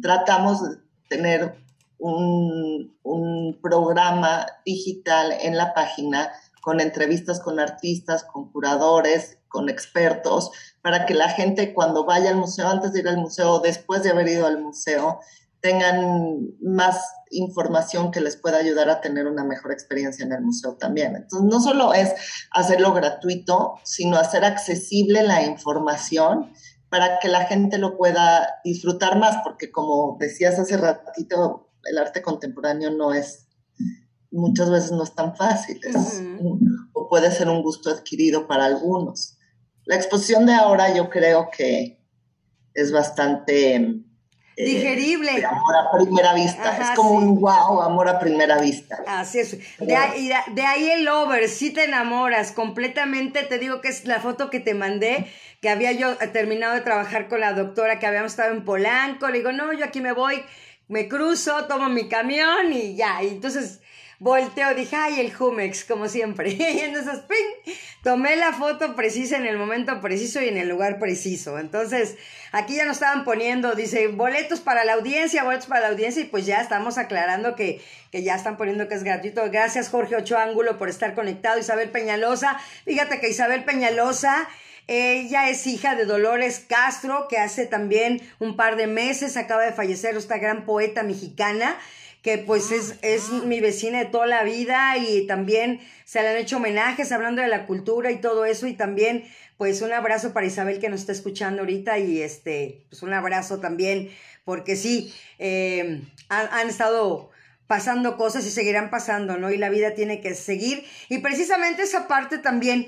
Tratamos 0.02 0.64
de 0.64 0.78
tener 1.10 1.56
un, 1.98 2.98
un 3.04 3.60
programa 3.62 4.46
digital 4.66 5.34
en 5.42 5.58
la 5.58 5.74
página 5.74 6.32
con 6.62 6.80
entrevistas 6.80 7.42
con 7.42 7.60
artistas, 7.60 8.24
con 8.24 8.50
curadores, 8.50 9.38
con 9.50 9.68
expertos, 9.68 10.50
para 10.82 11.06
que 11.06 11.14
la 11.14 11.28
gente 11.28 11.74
cuando 11.74 12.06
vaya 12.06 12.30
al 12.30 12.38
museo, 12.38 12.70
antes 12.70 12.94
de 12.94 13.02
ir 13.02 13.10
al 13.10 13.18
museo, 13.18 13.60
después 13.60 14.02
de 14.02 14.12
haber 14.12 14.30
ido 14.30 14.48
al 14.48 14.62
museo, 14.62 15.20
tengan 15.64 16.58
más 16.62 17.00
información 17.32 18.12
que 18.12 18.20
les 18.20 18.36
pueda 18.36 18.58
ayudar 18.58 18.90
a 18.90 19.00
tener 19.00 19.28
una 19.28 19.46
mejor 19.46 19.72
experiencia 19.72 20.26
en 20.26 20.34
el 20.34 20.42
museo 20.42 20.76
también. 20.76 21.16
Entonces, 21.16 21.50
no 21.50 21.62
solo 21.62 21.94
es 21.94 22.14
hacerlo 22.52 22.94
gratuito, 22.94 23.76
sino 23.86 24.18
hacer 24.18 24.44
accesible 24.44 25.24
la 25.24 25.42
información 25.42 26.52
para 26.90 27.18
que 27.20 27.30
la 27.30 27.46
gente 27.46 27.78
lo 27.78 27.96
pueda 27.96 28.60
disfrutar 28.66 29.18
más, 29.18 29.38
porque 29.42 29.72
como 29.72 30.18
decías 30.20 30.60
hace 30.60 30.76
ratito, 30.76 31.72
el 31.86 31.98
arte 31.98 32.22
contemporáneo 32.22 32.92
no 32.92 33.14
es, 33.14 33.48
muchas 34.32 34.70
veces 34.70 34.92
no 34.92 35.04
es 35.04 35.16
tan 35.16 35.34
fácil, 35.38 35.80
o 36.92 37.08
puede 37.08 37.32
ser 37.32 37.48
un 37.48 37.64
gusto 37.64 37.90
adquirido 37.90 38.48
para 38.48 38.66
algunos. 38.66 39.38
La 39.86 39.96
exposición 39.96 40.46
de 40.46 40.56
ahora 40.56 40.94
yo 40.94 41.10
creo 41.10 41.50
que 41.58 42.04
es 42.74 42.92
bastante 42.92 44.04
eh, 44.56 44.66
Digerible. 44.66 45.44
amor 45.46 45.76
a 45.76 45.92
primera 45.92 46.34
vista. 46.34 46.78
es 46.78 46.96
como 46.96 47.12
un 47.12 47.40
wow, 47.40 47.82
amor 47.82 48.08
a 48.08 48.20
primera 48.20 48.60
vista. 48.60 49.04
Así 49.08 49.40
es. 49.40 49.58
De 49.80 49.96
ahí, 49.96 50.32
de 50.52 50.62
ahí, 50.62 50.92
el 50.92 51.08
over, 51.08 51.48
si 51.50 51.72
te 51.72 51.86
enamoras 51.86 52.52
completamente. 52.52 53.44
Te 53.44 53.60
digo 53.60 53.82
que 53.82 53.90
es 53.90 54.06
la 54.06 54.20
foto 54.20 54.50
que 54.50 54.60
te 54.60 54.74
mandé, 54.74 55.32
que 55.62 55.70
había 55.70 55.92
yo 55.92 56.16
terminado 56.32 56.74
de 56.74 56.82
trabajar 56.82 57.28
con 57.28 57.40
la 57.40 57.54
doctora, 57.54 58.00
que 58.00 58.08
habíamos 58.08 58.34
estado 58.34 58.54
en 58.54 58.64
Polanco. 58.64 59.28
Le 59.30 59.40
digo, 59.40 59.52
no, 59.52 59.74
yo 59.74 59.86
aquí 59.86 60.02
me 60.02 60.12
voy, 60.12 60.44
me 60.88 61.08
cruzo, 61.08 61.66
tomo 61.66 61.90
mi 61.90 62.08
camión 62.08 62.72
y 62.72 62.96
ya. 62.96 63.24
Y 63.24 63.30
entonces 63.30 63.82
volteo, 64.20 64.74
dije, 64.74 64.96
ay, 64.96 65.20
el 65.20 65.34
Jumex, 65.34 65.86
como 65.86 66.08
siempre. 66.08 66.50
y 66.60 66.80
entonces, 66.80 67.20
¡ping! 67.28 67.74
tomé 68.04 68.36
la 68.36 68.52
foto 68.52 68.96
precisa 68.96 69.38
en 69.38 69.46
el 69.46 69.58
momento 69.58 70.02
preciso 70.02 70.42
y 70.42 70.50
en 70.50 70.58
el 70.58 70.68
lugar 70.68 71.00
preciso. 71.00 71.58
Entonces, 71.58 72.18
aquí 72.52 72.76
ya 72.76 72.86
nos 72.86 72.98
estaban 72.98 73.24
poniendo, 73.24 73.76
dice, 73.76 74.08
boletos 74.10 74.60
para 74.60 74.84
la 74.84 74.94
audiencia, 74.94 75.44
boletos 75.44 75.68
para 75.68 75.82
la 75.82 75.88
audiencia, 75.88 76.22
y 76.22 76.26
pues 76.26 76.46
ya 76.46 76.62
estamos 76.62 76.98
aclarando 76.98 77.56
que, 77.56 77.82
que 78.12 78.24
ya 78.24 78.36
están 78.36 78.58
poniendo 78.58 78.88
que 78.88 78.96
es 78.96 79.04
gratuito. 79.04 79.44
Gracias, 79.50 79.90
Jorge 79.90 80.18
Ocho 80.18 80.38
Ángulo, 80.38 80.78
por 80.78 80.90
estar 80.90 81.16
conectado. 81.16 81.60
Isabel 81.60 81.90
Peñalosa, 81.90 82.60
fíjate 82.86 83.20
que 83.20 83.30
Isabel 83.30 83.64
Peñalosa. 83.64 84.48
Ella 84.88 85.50
es 85.50 85.66
hija 85.66 85.96
de 85.96 86.04
Dolores 86.04 86.66
Castro, 86.68 87.28
que 87.30 87.38
hace 87.38 87.66
también 87.66 88.22
un 88.40 88.58
par 88.58 88.76
de 88.76 88.86
meses 88.88 89.38
acaba 89.38 89.64
de 89.64 89.72
fallecer 89.72 90.18
esta 90.18 90.40
gran 90.40 90.66
poeta 90.66 91.04
mexicana 91.04 91.78
que 92.24 92.40
pues 92.40 92.72
es, 92.72 92.96
es 93.04 93.30
mi 93.30 93.60
vecina 93.60 94.00
de 94.00 94.06
toda 94.06 94.26
la 94.26 94.44
vida 94.44 94.98
y 94.98 95.28
también 95.28 95.82
se 96.06 96.22
le 96.24 96.30
han 96.30 96.38
hecho 96.38 96.58
homenajes 96.58 97.12
hablando 97.12 97.44
de 97.44 97.48
la 97.48 97.68
cultura 97.68 98.10
y 98.12 98.22
todo 98.22 98.46
eso 98.46 98.66
y 98.66 98.74
también 98.74 99.26
pues 99.58 99.84
un 99.84 99.94
abrazo 99.94 100.34
para 100.34 100.48
Isabel 100.48 100.80
que 100.80 100.90
nos 100.90 101.02
está 101.02 101.12
escuchando 101.12 101.62
ahorita 101.62 102.00
y 102.00 102.22
este 102.22 102.86
pues 102.90 103.04
un 103.04 103.14
abrazo 103.14 103.60
también 103.60 104.10
porque 104.46 104.76
sí 104.76 105.14
eh, 105.38 106.02
han, 106.30 106.48
han 106.52 106.70
estado 106.70 107.30
pasando 107.68 108.18
cosas 108.18 108.46
y 108.46 108.52
seguirán 108.52 108.90
pasando, 108.90 109.38
¿no? 109.38 109.52
Y 109.52 109.58
la 109.58 109.70
vida 109.70 109.94
tiene 109.94 110.22
que 110.22 110.34
seguir 110.34 110.84
y 111.10 111.20
precisamente 111.20 111.84
esa 111.84 112.08
parte 112.08 112.40
también 112.40 112.88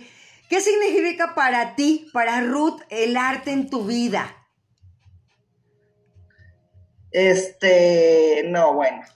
¿Qué 0.50 0.62
significa 0.62 1.34
para 1.34 1.76
ti, 1.76 2.08
para 2.14 2.42
Ruth, 2.42 2.82
el 2.90 3.18
arte 3.18 3.52
en 3.52 3.68
tu 3.68 3.86
vida? 3.86 4.45
Este, 7.16 8.44
no, 8.50 8.74
bueno. 8.74 9.02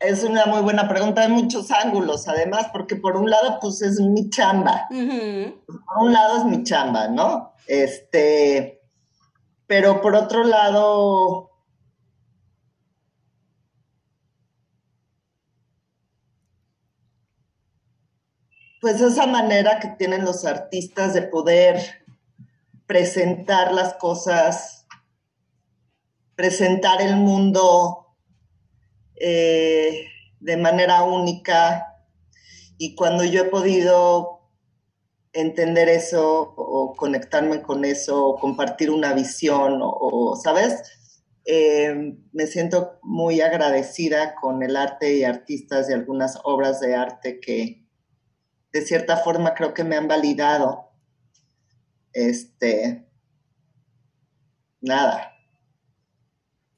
es 0.00 0.24
una 0.24 0.46
muy 0.46 0.62
buena 0.62 0.88
pregunta, 0.88 1.20
hay 1.20 1.28
muchos 1.28 1.70
ángulos, 1.70 2.26
además, 2.26 2.68
porque 2.72 2.96
por 2.96 3.18
un 3.18 3.28
lado, 3.28 3.58
pues 3.60 3.82
es 3.82 4.00
mi 4.00 4.30
chamba. 4.30 4.86
Por 4.88 5.98
un 5.98 6.14
lado 6.14 6.38
es 6.38 6.44
mi 6.46 6.62
chamba, 6.62 7.08
¿no? 7.08 7.52
Este, 7.66 8.80
pero 9.66 10.00
por 10.00 10.14
otro 10.14 10.44
lado, 10.44 11.50
pues 18.80 19.02
esa 19.02 19.26
manera 19.26 19.78
que 19.78 19.88
tienen 19.88 20.24
los 20.24 20.46
artistas 20.46 21.12
de 21.12 21.20
poder 21.20 22.03
presentar 22.86 23.72
las 23.72 23.94
cosas, 23.94 24.86
presentar 26.34 27.00
el 27.00 27.16
mundo 27.16 28.16
eh, 29.16 30.06
de 30.40 30.56
manera 30.56 31.02
única. 31.04 31.86
Y 32.76 32.94
cuando 32.94 33.24
yo 33.24 33.42
he 33.42 33.44
podido 33.44 34.34
entender 35.32 35.88
eso 35.88 36.54
o 36.56 36.94
conectarme 36.96 37.62
con 37.62 37.84
eso 37.84 38.26
o 38.26 38.38
compartir 38.38 38.90
una 38.90 39.12
visión 39.14 39.80
o, 39.82 40.36
¿sabes? 40.42 40.82
Eh, 41.46 42.16
me 42.32 42.46
siento 42.46 42.98
muy 43.02 43.40
agradecida 43.40 44.34
con 44.36 44.62
el 44.62 44.76
arte 44.76 45.16
y 45.16 45.24
artistas 45.24 45.88
de 45.88 45.94
algunas 45.94 46.38
obras 46.44 46.80
de 46.80 46.94
arte 46.94 47.38
que 47.38 47.84
de 48.72 48.82
cierta 48.82 49.18
forma 49.18 49.54
creo 49.54 49.74
que 49.74 49.84
me 49.84 49.96
han 49.96 50.08
validado 50.08 50.83
este, 52.14 53.06
nada. 54.80 55.32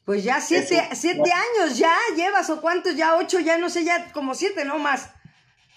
Pues 0.05 0.25
ya 0.25 0.41
siete, 0.41 0.83
siete 0.95 1.31
años 1.33 1.79
ya 1.79 1.95
llevas, 2.17 2.49
o 2.51 2.61
cuántos, 2.61 2.97
ya 2.97 3.17
ocho, 3.17 3.41
ya 3.41 3.59
no 3.59 3.69
sé, 3.69 3.85
ya 3.85 4.13
como 4.13 4.35
siete, 4.35 4.65
no 4.65 4.79
más. 4.79 5.11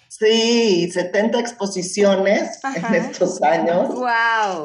Sí, 0.08 0.90
70 0.92 1.40
exposiciones 1.40 2.60
en 2.76 2.96
estos 2.96 3.42
años. 3.44 3.90
Wow. 3.90 4.64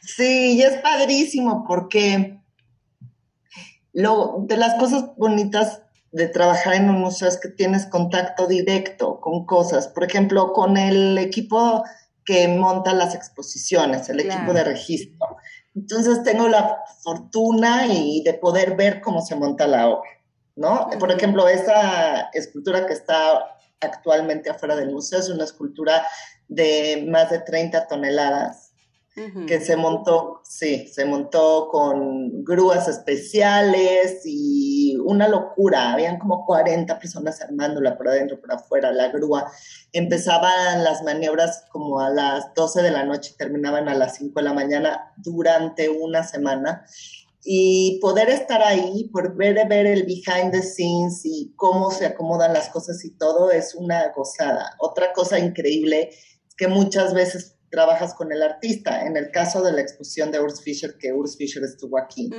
sí, 0.00 0.54
y 0.54 0.62
es 0.62 0.78
padrísimo 0.78 1.64
porque 1.66 2.40
lo, 3.92 4.38
de 4.40 4.56
las 4.56 4.74
cosas 4.74 5.16
bonitas 5.16 5.82
de 6.10 6.28
trabajar 6.28 6.74
en 6.74 6.90
un 6.90 7.00
museo 7.00 7.28
es 7.28 7.38
que 7.38 7.48
tienes 7.48 7.86
contacto 7.86 8.46
directo 8.46 9.20
con 9.20 9.46
cosas, 9.46 9.88
por 9.88 10.04
ejemplo, 10.04 10.52
con 10.52 10.76
el 10.76 11.16
equipo 11.18 11.84
que 12.26 12.48
monta 12.48 12.92
las 12.92 13.14
exposiciones, 13.14 14.08
el 14.10 14.20
equipo 14.20 14.52
de 14.52 14.64
registro. 14.64 15.36
Entonces 15.74 16.22
tengo 16.22 16.48
la 16.48 16.82
fortuna 17.02 17.86
y 17.86 18.22
de 18.24 18.34
poder 18.34 18.76
ver 18.76 19.00
cómo 19.00 19.22
se 19.22 19.36
monta 19.36 19.66
la 19.66 19.88
obra, 19.88 20.10
¿no? 20.56 20.90
Por 20.98 21.12
ejemplo, 21.12 21.48
esa 21.48 22.28
escultura 22.32 22.86
que 22.86 22.94
está 22.94 23.56
actualmente 23.80 24.50
afuera 24.50 24.74
del 24.74 24.90
museo 24.90 25.20
es 25.20 25.28
una 25.28 25.44
escultura 25.44 26.06
de 26.48 27.06
más 27.08 27.30
de 27.30 27.38
30 27.38 27.86
toneladas 27.86 28.65
que 29.46 29.62
se 29.62 29.76
montó, 29.76 30.42
sí, 30.44 30.88
se 30.88 31.06
montó 31.06 31.68
con 31.70 32.44
grúas 32.44 32.86
especiales 32.86 34.20
y 34.26 34.94
una 35.06 35.26
locura. 35.26 35.94
Habían 35.94 36.18
como 36.18 36.44
40 36.44 36.98
personas 36.98 37.40
armándola 37.40 37.96
por 37.96 38.08
adentro, 38.08 38.38
por 38.38 38.52
afuera, 38.52 38.92
la 38.92 39.08
grúa. 39.08 39.50
Empezaban 39.92 40.84
las 40.84 41.02
maniobras 41.02 41.64
como 41.72 41.98
a 42.00 42.10
las 42.10 42.52
12 42.54 42.82
de 42.82 42.90
la 42.90 43.04
noche 43.04 43.30
y 43.32 43.38
terminaban 43.38 43.88
a 43.88 43.94
las 43.94 44.16
5 44.16 44.38
de 44.38 44.44
la 44.44 44.52
mañana 44.52 45.14
durante 45.16 45.88
una 45.88 46.22
semana. 46.22 46.84
Y 47.42 47.98
poder 48.02 48.28
estar 48.28 48.62
ahí, 48.62 49.08
por 49.12 49.34
ver, 49.34 49.56
el 49.56 50.02
behind 50.02 50.52
the 50.52 50.62
scenes 50.62 51.22
y 51.24 51.54
cómo 51.56 51.90
se 51.90 52.04
acomodan 52.04 52.52
las 52.52 52.68
cosas 52.68 53.02
y 53.04 53.16
todo, 53.16 53.50
es 53.50 53.74
una 53.74 54.12
gozada. 54.14 54.74
Otra 54.78 55.12
cosa 55.14 55.38
increíble 55.38 56.10
que 56.56 56.68
muchas 56.68 57.14
veces 57.14 57.55
trabajas 57.76 58.14
con 58.14 58.32
el 58.32 58.42
artista. 58.42 59.04
En 59.04 59.18
el 59.18 59.30
caso 59.30 59.62
de 59.62 59.70
la 59.70 59.82
exposición 59.82 60.30
de 60.30 60.40
Urs 60.40 60.62
Fischer, 60.62 60.96
que 60.98 61.12
Urs 61.12 61.36
Fischer 61.36 61.62
estuvo 61.62 61.98
aquí, 61.98 62.30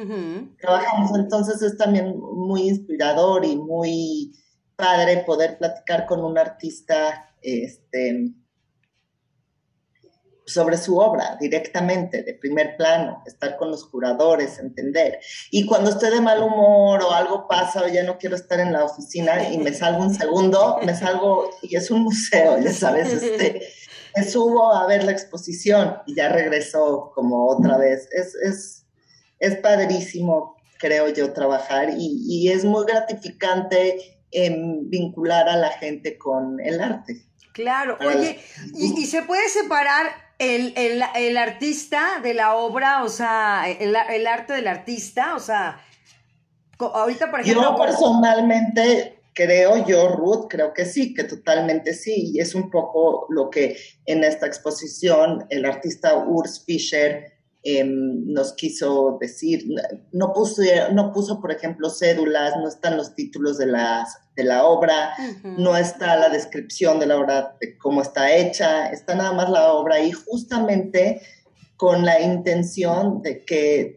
trabajamos. 0.59 1.11
Entonces 1.15 1.61
es 1.61 1.77
también 1.77 2.17
muy 2.17 2.67
inspirador 2.67 3.45
y 3.45 3.55
muy 3.55 4.33
padre 4.75 5.23
poder 5.27 5.59
platicar 5.59 6.07
con 6.07 6.25
un 6.25 6.39
artista 6.39 7.35
este, 7.43 8.33
sobre 10.47 10.77
su 10.77 10.97
obra 10.97 11.37
directamente, 11.39 12.23
de 12.23 12.33
primer 12.33 12.75
plano, 12.75 13.21
estar 13.27 13.57
con 13.57 13.69
los 13.69 13.85
curadores, 13.85 14.57
entender. 14.57 15.19
Y 15.51 15.67
cuando 15.67 15.91
estoy 15.91 16.09
de 16.09 16.21
mal 16.21 16.41
humor 16.41 17.03
o 17.03 17.11
algo 17.11 17.47
pasa 17.47 17.83
o 17.83 17.87
ya 17.87 18.03
no 18.03 18.17
quiero 18.17 18.35
estar 18.35 18.59
en 18.59 18.73
la 18.73 18.85
oficina 18.85 19.51
y 19.51 19.59
me 19.59 19.71
salgo 19.71 20.01
un 20.01 20.15
segundo, 20.15 20.79
me 20.83 20.95
salgo 20.95 21.51
y 21.61 21.75
es 21.75 21.91
un 21.91 22.01
museo, 22.01 22.57
ya 22.57 22.73
sabes, 22.73 23.13
este 23.13 23.61
me 24.17 24.23
subo 24.23 24.73
a 24.73 24.87
ver 24.87 25.03
la 25.03 25.11
exposición 25.11 25.97
y 26.07 26.15
ya 26.15 26.29
regresó 26.29 27.11
como 27.13 27.47
otra 27.47 27.77
vez. 27.77 28.09
Es, 28.11 28.35
es, 28.35 28.85
es 29.39 29.55
padrísimo, 29.57 30.57
creo 30.79 31.09
yo, 31.09 31.33
trabajar 31.33 31.89
y, 31.95 32.25
y 32.27 32.49
es 32.49 32.65
muy 32.65 32.85
gratificante 32.85 34.19
em, 34.31 34.89
vincular 34.89 35.47
a 35.47 35.55
la 35.55 35.69
gente 35.69 36.17
con 36.17 36.59
el 36.59 36.81
arte. 36.81 37.23
Claro, 37.53 37.97
oye, 38.01 38.39
¿y, 38.75 39.05
se 39.05 39.23
puede 39.23 39.49
separar 39.49 40.07
el, 40.37 40.73
el, 40.75 41.03
el, 41.15 41.37
artista 41.37 42.19
de 42.21 42.35
la 42.35 42.55
obra, 42.55 43.03
o 43.03 43.09
sea, 43.09 43.65
el, 43.67 43.95
el 44.09 44.27
arte 44.27 44.53
del 44.53 44.67
artista? 44.67 45.35
O 45.35 45.39
sea, 45.39 45.81
ahorita, 46.79 47.31
por 47.31 47.41
ejemplo... 47.41 47.63
Yo 47.63 47.75
personalmente 47.75 49.16
Creo 49.37 49.85
yo, 49.85 50.07
Ruth, 50.07 50.47
creo 50.49 50.73
que 50.73 50.83
sí, 50.83 51.13
que 51.13 51.23
totalmente 51.23 51.93
sí. 51.93 52.31
Y 52.33 52.39
es 52.39 52.55
un 52.55 52.71
poco 52.71 53.27
lo 53.29 53.51
que 53.51 53.77
en 54.07 54.23
esta 54.23 54.47
exposición 54.47 55.45
el 55.51 55.63
artista 55.63 56.17
Urs 56.17 56.63
Fischer 56.65 57.33
em, 57.61 58.33
nos 58.33 58.53
quiso 58.53 59.19
decir. 59.21 59.63
No 60.11 60.33
puso, 60.33 60.63
no 60.91 61.13
puso, 61.13 61.39
por 61.39 61.51
ejemplo, 61.51 61.91
cédulas, 61.91 62.55
no 62.57 62.67
están 62.67 62.97
los 62.97 63.13
títulos 63.13 63.59
de, 63.59 63.67
las, 63.67 64.17
de 64.35 64.43
la 64.43 64.65
obra, 64.65 65.13
no 65.43 65.77
está 65.77 66.15
la 66.15 66.29
descripción 66.29 66.99
de 66.99 67.05
la 67.05 67.17
obra, 67.17 67.55
de 67.61 67.77
cómo 67.77 68.01
está 68.01 68.35
hecha, 68.35 68.89
está 68.89 69.13
nada 69.13 69.33
más 69.33 69.51
la 69.51 69.71
obra 69.71 69.99
y 69.99 70.13
justamente 70.13 71.21
con 71.75 72.03
la 72.03 72.19
intención 72.21 73.21
de 73.21 73.45
que 73.45 73.96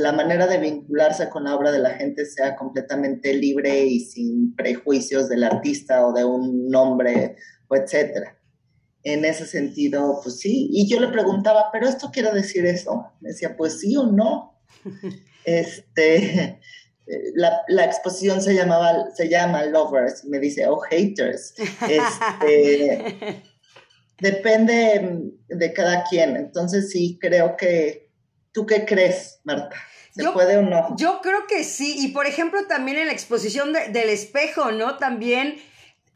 la 0.00 0.12
manera 0.12 0.46
de 0.46 0.58
vincularse 0.58 1.28
con 1.28 1.44
la 1.44 1.54
obra 1.54 1.70
de 1.70 1.78
la 1.78 1.90
gente 1.90 2.24
sea 2.26 2.56
completamente 2.56 3.34
libre 3.34 3.84
y 3.84 4.00
sin 4.00 4.54
prejuicios 4.54 5.28
del 5.28 5.44
artista 5.44 6.06
o 6.06 6.12
de 6.12 6.24
un 6.24 6.68
nombre 6.68 7.36
o 7.68 7.76
etcétera. 7.76 8.38
En 9.02 9.24
ese 9.24 9.46
sentido, 9.46 10.20
pues 10.22 10.40
sí. 10.40 10.68
Y 10.72 10.88
yo 10.88 10.98
le 11.00 11.08
preguntaba, 11.08 11.70
¿pero 11.72 11.86
esto 11.86 12.10
quiere 12.12 12.32
decir 12.32 12.66
eso? 12.66 13.12
Me 13.20 13.30
decía, 13.30 13.56
pues 13.56 13.80
sí 13.80 13.96
o 13.96 14.04
no. 14.04 14.60
este, 15.44 16.60
la, 17.34 17.62
la, 17.68 17.84
exposición 17.84 18.42
se 18.42 18.54
llamaba, 18.54 19.10
se 19.14 19.28
llama 19.28 19.64
Lovers, 19.66 20.24
y 20.24 20.28
me 20.28 20.40
dice, 20.40 20.66
oh, 20.66 20.80
haters. 20.80 21.54
Este, 21.88 23.42
depende 24.20 25.30
de 25.48 25.72
cada 25.72 26.02
quien. 26.04 26.36
Entonces 26.36 26.90
sí, 26.90 27.18
creo 27.20 27.56
que 27.56 28.05
¿Tú 28.56 28.64
qué 28.64 28.86
crees, 28.86 29.38
Marta? 29.44 29.76
¿Se 30.12 30.30
puede 30.30 30.56
o 30.56 30.62
no? 30.62 30.96
Yo 30.96 31.20
creo 31.20 31.46
que 31.46 31.62
sí. 31.62 31.94
Y 31.98 32.08
por 32.12 32.26
ejemplo, 32.26 32.66
también 32.66 32.96
en 32.96 33.08
la 33.08 33.12
exposición 33.12 33.74
del 33.74 34.08
espejo, 34.08 34.72
¿no? 34.72 34.96
También 34.96 35.60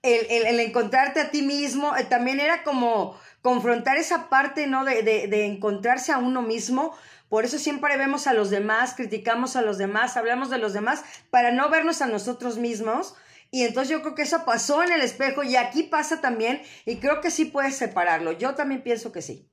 el, 0.00 0.58
encontrarte 0.58 1.20
a 1.20 1.30
ti 1.30 1.42
mismo, 1.42 1.94
eh, 1.94 2.04
también 2.04 2.40
era 2.40 2.62
como 2.62 3.14
confrontar 3.42 3.98
esa 3.98 4.30
parte, 4.30 4.66
¿no? 4.66 4.86
De, 4.86 5.02
de, 5.02 5.44
encontrarse 5.44 6.12
a 6.12 6.16
uno 6.16 6.40
mismo. 6.40 6.96
Por 7.28 7.44
eso 7.44 7.58
siempre 7.58 7.98
vemos 7.98 8.26
a 8.26 8.32
los 8.32 8.48
demás, 8.48 8.94
criticamos 8.94 9.54
a 9.54 9.60
los 9.60 9.76
demás, 9.76 10.16
hablamos 10.16 10.48
de 10.48 10.56
los 10.56 10.72
demás, 10.72 11.04
para 11.28 11.52
no 11.52 11.68
vernos 11.68 12.00
a 12.00 12.06
nosotros 12.06 12.56
mismos. 12.56 13.16
Y 13.50 13.64
entonces 13.64 13.90
yo 13.90 14.00
creo 14.00 14.14
que 14.14 14.22
eso 14.22 14.46
pasó 14.46 14.82
en 14.82 14.92
el 14.92 15.02
espejo 15.02 15.42
y 15.42 15.56
aquí 15.56 15.82
pasa 15.82 16.22
también 16.22 16.62
y 16.86 17.00
creo 17.00 17.20
que 17.20 17.30
sí 17.30 17.44
puedes 17.44 17.76
separarlo. 17.76 18.32
Yo 18.32 18.54
también 18.54 18.82
pienso 18.82 19.12
que 19.12 19.20
sí. 19.20 19.46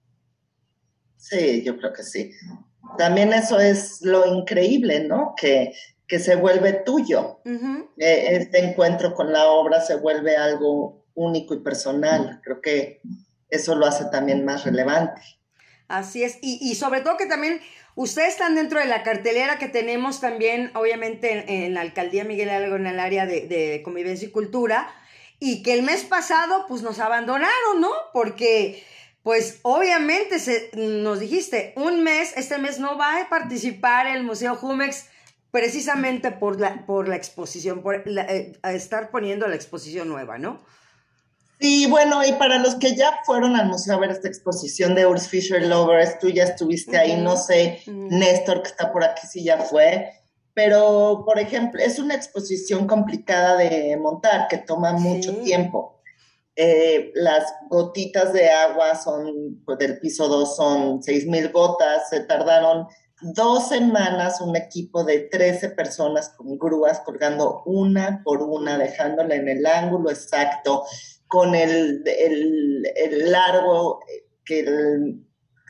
Sí, 1.17 1.63
yo 1.65 1.77
creo 1.77 1.91
que 1.91 2.03
sí 2.03 2.31
también 2.97 3.33
eso 3.33 3.59
es 3.59 4.01
lo 4.01 4.25
increíble, 4.25 5.01
¿no? 5.01 5.33
Que, 5.39 5.73
que 6.07 6.19
se 6.19 6.35
vuelve 6.35 6.73
tuyo. 6.73 7.41
Eh, 7.45 8.27
este 8.31 8.59
encuentro 8.59 9.13
con 9.13 9.31
la 9.31 9.47
obra 9.47 9.81
se 9.81 9.95
vuelve 9.95 10.37
algo 10.37 11.05
único 11.13 11.53
y 11.53 11.59
personal. 11.59 12.39
Creo 12.43 12.61
que 12.61 13.01
eso 13.49 13.75
lo 13.75 13.85
hace 13.85 14.05
también 14.05 14.45
más 14.45 14.63
relevante. 14.63 15.21
Así 15.87 16.23
es, 16.23 16.37
y, 16.41 16.75
sobre 16.75 16.99
todo 16.99 17.15
que 17.15 17.27
también 17.27 17.61
ustedes 17.95 18.29
están 18.29 18.55
dentro 18.55 18.79
de 18.79 18.87
la 18.87 19.03
cartelera 19.03 19.57
que 19.57 19.69
tenemos 19.69 20.19
también, 20.19 20.69
obviamente, 20.75 21.65
en, 21.65 21.73
la 21.73 21.81
alcaldía 21.81 22.25
Miguel 22.25 22.49
Algo, 22.49 22.75
en 22.75 22.87
el 22.87 22.99
área 22.99 23.25
de, 23.25 23.47
de, 23.47 23.81
convivencia 23.83 24.27
y 24.27 24.31
cultura, 24.31 24.89
y 25.39 25.63
que 25.63 25.73
el 25.73 25.83
mes 25.83 26.03
pasado, 26.03 26.65
pues 26.67 26.81
nos 26.81 26.99
abandonaron, 26.99 27.79
¿no? 27.79 27.91
Porque 28.11 28.83
pues 29.23 29.59
obviamente 29.63 30.39
se, 30.39 30.69
nos 30.73 31.19
dijiste, 31.19 31.73
un 31.75 32.03
mes, 32.03 32.33
este 32.37 32.57
mes 32.57 32.79
no 32.79 32.97
va 32.97 33.21
a 33.21 33.29
participar 33.29 34.07
el 34.07 34.23
Museo 34.23 34.55
Jumex 34.55 35.05
precisamente 35.51 36.31
por 36.31 36.59
la, 36.59 36.85
por 36.85 37.07
la 37.07 37.15
exposición, 37.15 37.81
por 37.81 38.03
eh, 38.07 38.53
estar 38.63 39.09
poniendo 39.11 39.47
la 39.47 39.55
exposición 39.55 40.07
nueva, 40.07 40.37
¿no? 40.37 40.63
Sí, 41.59 41.87
bueno, 41.87 42.23
y 42.23 42.33
para 42.33 42.59
los 42.59 42.75
que 42.75 42.95
ya 42.95 43.19
fueron 43.25 43.55
al 43.55 43.67
museo 43.67 43.95
a 43.95 43.99
ver 43.99 44.11
esta 44.11 44.27
exposición 44.27 44.93
de 44.93 45.07
Urs 45.07 45.27
Fisher 45.27 45.65
Lovers, 45.65 46.19
tú 46.19 46.29
ya 46.29 46.43
estuviste 46.43 46.97
ahí, 46.97 47.19
no 47.19 47.35
sé, 47.35 47.81
Néstor 47.87 48.61
que 48.61 48.69
está 48.69 48.93
por 48.93 49.03
aquí 49.03 49.25
si 49.25 49.43
ya 49.43 49.57
fue, 49.57 50.11
pero 50.53 51.23
por 51.25 51.39
ejemplo, 51.39 51.81
es 51.81 51.97
una 51.97 52.13
exposición 52.13 52.85
complicada 52.85 53.57
de 53.57 53.97
montar, 53.97 54.47
que 54.47 54.57
toma 54.57 54.93
mucho 54.93 55.35
tiempo. 55.37 55.96
Eh, 56.59 57.11
las 57.13 57.53
gotitas 57.69 58.33
de 58.33 58.49
agua 58.49 58.95
son, 58.95 59.61
pues, 59.63 59.77
del 59.77 59.99
piso 59.99 60.27
2 60.27 60.55
son 60.55 61.01
6.000 61.03 61.51
gotas, 61.51 62.09
se 62.09 62.21
tardaron 62.21 62.87
dos 63.21 63.69
semanas 63.69 64.41
un 64.41 64.55
equipo 64.55 65.03
de 65.03 65.19
13 65.19 65.69
personas 65.69 66.29
con 66.29 66.57
grúas 66.57 66.99
colgando 67.01 67.61
una 67.65 68.21
por 68.23 68.41
una, 68.41 68.79
dejándola 68.79 69.35
en 69.35 69.47
el 69.49 69.65
ángulo 69.67 70.09
exacto, 70.09 70.83
con 71.27 71.53
el, 71.53 72.03
el, 72.07 73.31
largo 73.31 73.99
que 74.43 74.61
el, 74.61 75.23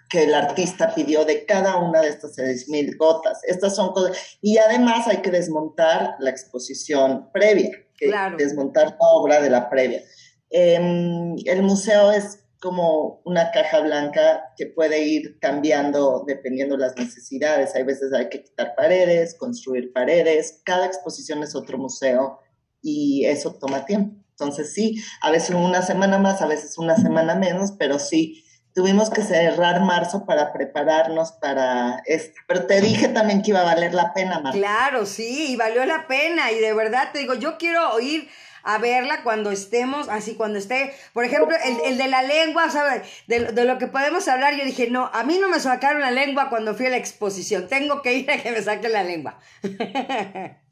que 0.09 0.23
el 0.23 0.33
artista 0.33 0.95
pidió 0.95 1.25
de 1.25 1.45
cada 1.45 1.77
una 1.77 1.99
de 1.99 2.09
estas 2.09 2.37
6.000 2.37 2.95
gotas. 2.97 3.41
Estas 3.43 3.75
son 3.75 3.91
cosas. 3.91 4.37
Y 4.41 4.57
además 4.57 5.05
hay 5.07 5.17
que 5.17 5.31
desmontar 5.31 6.15
la 6.19 6.29
exposición 6.29 7.29
previa, 7.33 7.71
que 7.97 8.09
desmontar 8.37 8.85
la 8.87 8.97
obra 8.99 9.41
de 9.41 9.49
la 9.49 9.69
previa. 9.69 10.01
Em, 10.49 11.35
el 11.45 11.63
museo 11.63 12.11
es 12.11 12.43
como 12.59 13.21
una 13.23 13.51
caja 13.51 13.79
blanca 13.81 14.53
que 14.57 14.65
puede 14.65 15.03
ir 15.03 15.37
cambiando 15.39 16.23
dependiendo 16.25 16.77
las 16.77 16.95
necesidades. 16.97 17.75
Hay 17.75 17.83
veces 17.83 18.11
hay 18.13 18.29
que 18.29 18.43
quitar 18.43 18.73
paredes, 18.75 19.35
construir 19.35 19.93
paredes. 19.93 20.61
Cada 20.63 20.85
exposición 20.85 21.43
es 21.43 21.55
otro 21.55 21.77
museo 21.77 22.39
y 22.81 23.25
eso 23.25 23.55
toma 23.55 23.85
tiempo. 23.85 24.15
Entonces 24.31 24.73
sí, 24.73 25.03
a 25.21 25.31
veces 25.31 25.55
una 25.55 25.81
semana 25.81 26.17
más, 26.19 26.41
a 26.41 26.47
veces 26.47 26.77
una 26.77 26.95
semana 26.95 27.35
menos, 27.35 27.73
pero 27.77 27.97
sí, 27.99 28.43
tuvimos 28.77 29.09
que 29.09 29.23
cerrar 29.23 29.81
marzo 29.81 30.27
para 30.27 30.53
prepararnos 30.53 31.31
para 31.31 32.03
esto. 32.05 32.39
Pero 32.47 32.67
te 32.67 32.79
dije 32.79 33.07
también 33.07 33.41
que 33.41 33.49
iba 33.49 33.61
a 33.61 33.63
valer 33.63 33.95
la 33.95 34.13
pena, 34.13 34.39
Marta. 34.39 34.57
Claro, 34.57 35.07
sí, 35.07 35.53
y 35.53 35.55
valió 35.55 35.83
la 35.85 36.05
pena. 36.07 36.51
Y 36.51 36.59
de 36.59 36.73
verdad 36.73 37.09
te 37.11 37.17
digo, 37.17 37.33
yo 37.33 37.57
quiero 37.57 37.91
oír 37.93 38.29
a 38.67 38.79
verla 38.79 39.23
cuando 39.23 39.49
estemos, 39.49 40.09
así 40.09 40.35
cuando 40.35 40.59
esté, 40.59 40.93
por 41.13 41.23
ejemplo, 41.23 41.55
el, 41.85 41.97
de 41.97 42.07
la 42.09 42.21
lengua, 42.21 42.69
¿sabes? 42.69 43.03
De, 43.25 43.39
de, 43.53 43.63
lo 43.63 43.77
que 43.77 43.87
podemos 43.87 44.27
hablar, 44.27 44.55
yo 44.57 44.65
dije, 44.65 44.89
no, 44.89 45.09
a 45.13 45.23
mí 45.23 45.37
no 45.39 45.47
me 45.47 45.61
sacaron 45.61 46.01
la 46.01 46.11
lengua 46.11 46.49
cuando 46.49 46.75
fui 46.75 46.87
a 46.87 46.89
la 46.89 46.97
exposición, 46.97 47.69
tengo 47.69 48.01
que 48.01 48.13
ir 48.13 48.29
a 48.29 48.37
que 48.37 48.51
me 48.51 48.61
saquen 48.61 48.91
la 48.91 49.03
lengua. 49.03 49.39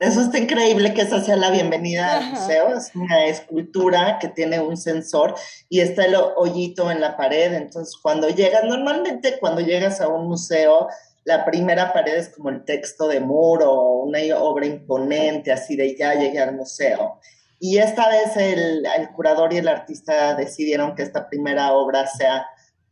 Eso 0.00 0.22
está 0.22 0.38
increíble 0.38 0.94
que 0.94 1.02
esa 1.02 1.22
sea 1.22 1.36
la 1.36 1.50
bienvenida 1.50 2.16
al 2.16 2.30
museo. 2.30 2.74
Es 2.74 2.90
una 2.94 3.26
escultura 3.26 4.18
que 4.18 4.28
tiene 4.28 4.58
un 4.58 4.78
sensor 4.78 5.34
y 5.68 5.80
está 5.80 6.06
el 6.06 6.16
hoyito 6.38 6.90
en 6.90 7.02
la 7.02 7.18
pared. 7.18 7.52
Entonces, 7.52 7.98
cuando 8.00 8.30
llegas, 8.30 8.64
normalmente 8.64 9.38
cuando 9.38 9.60
llegas 9.60 10.00
a 10.00 10.08
un 10.08 10.26
museo, 10.26 10.88
la 11.24 11.44
primera 11.44 11.92
pared 11.92 12.14
es 12.14 12.30
como 12.30 12.50
el 12.50 12.64
texto 12.64 13.08
de 13.08 13.20
muro, 13.20 13.72
una 14.02 14.18
obra 14.38 14.66
imponente, 14.66 15.52
así 15.52 15.76
de 15.76 15.96
ya 15.96 16.14
llegué 16.14 16.38
al 16.40 16.56
museo. 16.56 17.20
Y 17.58 17.78
esta 17.78 18.08
vez 18.08 18.36
el, 18.36 18.86
el 18.86 19.10
curador 19.10 19.52
y 19.52 19.58
el 19.58 19.68
artista 19.68 20.34
decidieron 20.34 20.94
que 20.94 21.02
esta 21.02 21.28
primera 21.28 21.72
obra 21.74 22.06
sea 22.06 22.46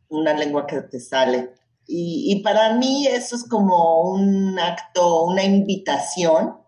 una 0.09 0.33
lengua 0.33 0.67
que 0.67 0.81
te 0.81 0.99
sale. 0.99 1.53
Y, 1.87 2.31
y 2.31 2.43
para 2.43 2.73
mí 2.73 3.07
eso 3.07 3.35
es 3.35 3.47
como 3.47 4.11
un 4.11 4.59
acto, 4.59 5.23
una 5.23 5.43
invitación 5.43 6.59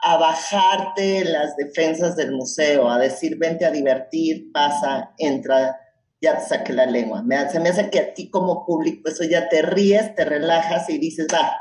a 0.00 0.16
bajarte 0.16 1.24
las 1.24 1.56
defensas 1.56 2.14
del 2.14 2.32
museo, 2.32 2.88
a 2.88 2.98
decir, 2.98 3.36
vente 3.36 3.64
a 3.64 3.72
divertir, 3.72 4.52
pasa, 4.52 5.12
entra, 5.18 5.76
ya 6.20 6.38
te 6.38 6.46
saqué 6.46 6.72
la 6.72 6.86
lengua. 6.86 7.22
Me, 7.22 7.48
se 7.50 7.60
me 7.60 7.68
hace 7.70 7.90
que 7.90 7.98
a 8.00 8.14
ti 8.14 8.30
como 8.30 8.64
público 8.66 9.08
eso 9.08 9.24
ya 9.24 9.48
te 9.48 9.62
ríes, 9.62 10.14
te 10.14 10.24
relajas 10.24 10.88
y 10.90 10.98
dices, 10.98 11.26
va, 11.32 11.60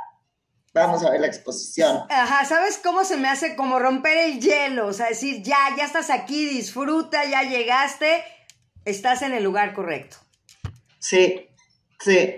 vamos 0.73 1.03
a 1.03 1.11
ver 1.11 1.21
la 1.21 1.27
exposición. 1.27 2.03
Ajá, 2.09 2.45
¿sabes 2.45 2.79
cómo 2.83 3.03
se 3.03 3.17
me 3.17 3.27
hace? 3.27 3.55
Como 3.55 3.79
romper 3.79 4.17
el 4.17 4.39
hielo, 4.39 4.87
o 4.87 4.93
sea, 4.93 5.07
decir, 5.07 5.43
ya, 5.43 5.57
ya 5.77 5.85
estás 5.85 6.09
aquí, 6.09 6.45
disfruta, 6.45 7.25
ya 7.25 7.43
llegaste, 7.43 8.23
estás 8.85 9.21
en 9.21 9.33
el 9.33 9.43
lugar 9.43 9.73
correcto. 9.73 10.17
Sí, 10.99 11.47
sí. 11.99 12.35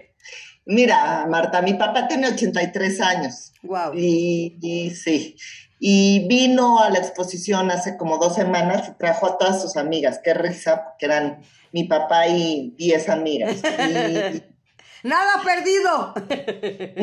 Mira, 0.66 1.26
Marta, 1.28 1.62
mi 1.62 1.74
papá 1.74 2.08
tiene 2.08 2.28
83 2.28 3.02
años. 3.02 3.54
Wow. 3.64 3.94
Y, 3.96 4.58
y 4.62 4.92
sí, 4.92 5.36
y 5.80 6.28
vino 6.28 6.80
a 6.80 6.90
la 6.90 7.00
exposición 7.00 7.72
hace 7.72 7.96
como 7.96 8.18
dos 8.18 8.36
semanas 8.36 8.90
y 8.90 8.98
trajo 8.98 9.28
a 9.28 9.38
todas 9.38 9.62
sus 9.62 9.78
amigas. 9.78 10.20
Qué 10.22 10.34
risa, 10.34 10.84
porque 10.84 11.06
eran 11.06 11.42
mi 11.72 11.86
papá 11.86 12.28
y 12.28 12.74
diez 12.78 13.10
amigas. 13.10 13.62
Nada 15.04 15.42
perdido. 15.44 16.14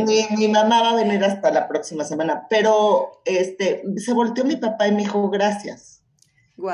Mi, 0.04 0.26
mi, 0.36 0.48
mamá 0.48 0.82
va 0.82 0.90
a 0.90 0.96
venir 0.96 1.24
hasta 1.24 1.50
la 1.50 1.66
próxima 1.66 2.04
semana, 2.04 2.46
pero 2.50 3.22
este, 3.24 3.82
se 3.96 4.12
volteó 4.12 4.44
mi 4.44 4.56
papá 4.56 4.88
y 4.88 4.92
me 4.92 4.98
dijo 4.98 5.30
gracias. 5.30 6.02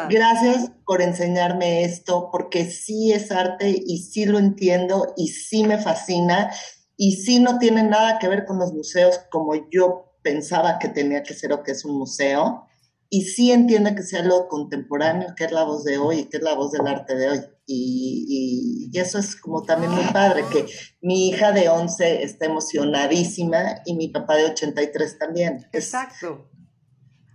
Gracias 0.09 0.71
por 0.87 1.03
enseñarme 1.03 1.85
esto, 1.85 2.29
porque 2.31 2.65
sí 2.67 3.13
es 3.13 3.33
arte 3.33 3.75
y 3.85 3.99
sí 3.99 4.25
lo 4.25 4.39
entiendo 4.39 5.13
y 5.17 5.29
sí 5.29 5.65
me 5.65 5.79
fascina 5.79 6.53
y 6.97 7.17
sí 7.17 7.41
no 7.41 7.59
tiene 7.59 7.83
nada 7.83 8.19
que 8.21 8.29
ver 8.29 8.45
con 8.45 8.59
los 8.59 8.73
museos 8.73 9.21
como 9.31 9.55
yo 9.71 10.13
pensaba 10.23 10.79
que 10.79 10.89
tenía 10.89 11.23
que 11.23 11.35
ser 11.35 11.53
o 11.53 11.63
que 11.63 11.73
es 11.73 11.85
un 11.85 11.99
museo, 11.99 12.67
y 13.11 13.23
sí 13.27 13.53
entiende 13.53 13.95
que 13.95 14.03
sea 14.03 14.23
lo 14.23 14.49
contemporáneo, 14.49 15.35
que 15.37 15.45
es 15.45 15.53
la 15.53 15.65
voz 15.65 15.85
de 15.85 15.99
hoy, 15.99 16.25
que 16.25 16.39
es 16.39 16.43
la 16.43 16.55
voz 16.55 16.73
del 16.73 16.87
arte 16.87 17.15
de 17.15 17.29
hoy. 17.29 17.41
Y, 17.75 18.91
eso 18.95 19.19
es 19.19 19.37
como 19.37 19.63
también 19.63 19.91
muy 19.93 20.05
padre, 20.13 20.45
que 20.53 20.67
mi 21.01 21.29
hija 21.29 21.53
de 21.53 21.69
11 21.69 22.23
está 22.23 22.45
emocionadísima 22.45 23.81
y 23.87 23.95
mi 23.95 24.09
papá 24.09 24.37
de 24.37 24.47
83 24.47 25.19
también. 25.19 25.67
Exacto. 25.73 26.49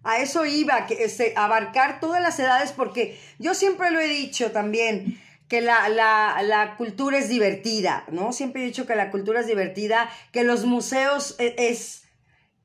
A 0.03 0.19
eso 0.21 0.45
iba, 0.45 0.85
que 0.85 1.03
este, 1.03 1.33
abarcar 1.35 1.99
todas 1.99 2.21
las 2.21 2.39
edades, 2.39 2.71
porque 2.71 3.19
yo 3.39 3.55
siempre 3.55 3.89
lo 3.91 3.99
he 3.99 4.07
dicho 4.07 4.51
también, 4.51 5.19
que 5.49 5.61
la, 5.61 5.89
la, 5.89 6.41
la, 6.43 6.75
cultura 6.77 7.17
es 7.17 7.27
divertida, 7.27 8.05
¿no? 8.11 8.33
Siempre 8.33 8.61
he 8.61 8.65
dicho 8.65 8.85
que 8.85 8.95
la 8.95 9.09
cultura 9.09 9.39
es 9.39 9.47
divertida, 9.47 10.09
que 10.31 10.43
los 10.43 10.65
museos 10.65 11.35
e, 11.39 11.55
es 11.57 12.07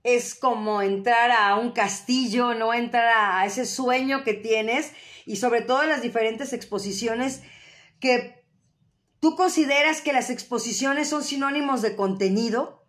es 0.04 0.34
como 0.34 0.82
entrar 0.82 1.30
a 1.30 1.56
un 1.56 1.72
castillo, 1.72 2.54
no 2.54 2.74
entrar 2.74 3.12
a, 3.14 3.46
ese 3.46 3.66
sueño 3.66 4.24
que 4.24 4.34
tienes 4.34 4.92
y 5.26 5.36
sobre 5.36 5.62
todo 5.62 5.84
las 5.84 6.02
diferentes 6.02 6.52
exposiciones 6.52 7.42
que 8.02 8.44
tú 9.20 9.36
consideras 9.36 10.00
que 10.00 10.12
las 10.12 10.28
exposiciones 10.28 11.08
son 11.08 11.22
sinónimos 11.22 11.82
de 11.82 11.94
contenido. 11.94 12.84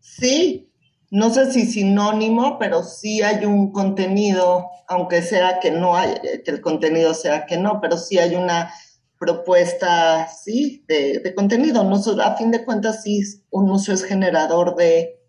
Sí, 0.00 0.70
no 1.10 1.30
sé 1.30 1.50
si 1.50 1.64
sinónimo, 1.64 2.58
pero 2.58 2.84
sí 2.84 3.22
hay 3.22 3.46
un 3.46 3.72
contenido, 3.72 4.68
aunque 4.86 5.22
sea 5.22 5.60
que 5.60 5.70
no 5.70 5.96
hay, 5.96 6.14
que 6.44 6.50
el 6.50 6.60
contenido 6.60 7.14
sea 7.14 7.46
que 7.46 7.56
no, 7.56 7.80
pero 7.80 7.96
sí 7.96 8.18
hay 8.18 8.34
una 8.34 8.70
propuesta, 9.18 10.28
sí, 10.28 10.84
de, 10.86 11.34
contenido. 11.34 11.84
No, 11.84 11.96
a 12.22 12.36
fin 12.36 12.50
de 12.50 12.66
cuentas, 12.66 13.02
sí, 13.02 13.22
un 13.48 13.64
museo 13.64 13.94
es 13.94 14.04
generador 14.04 14.76
de 14.76 15.21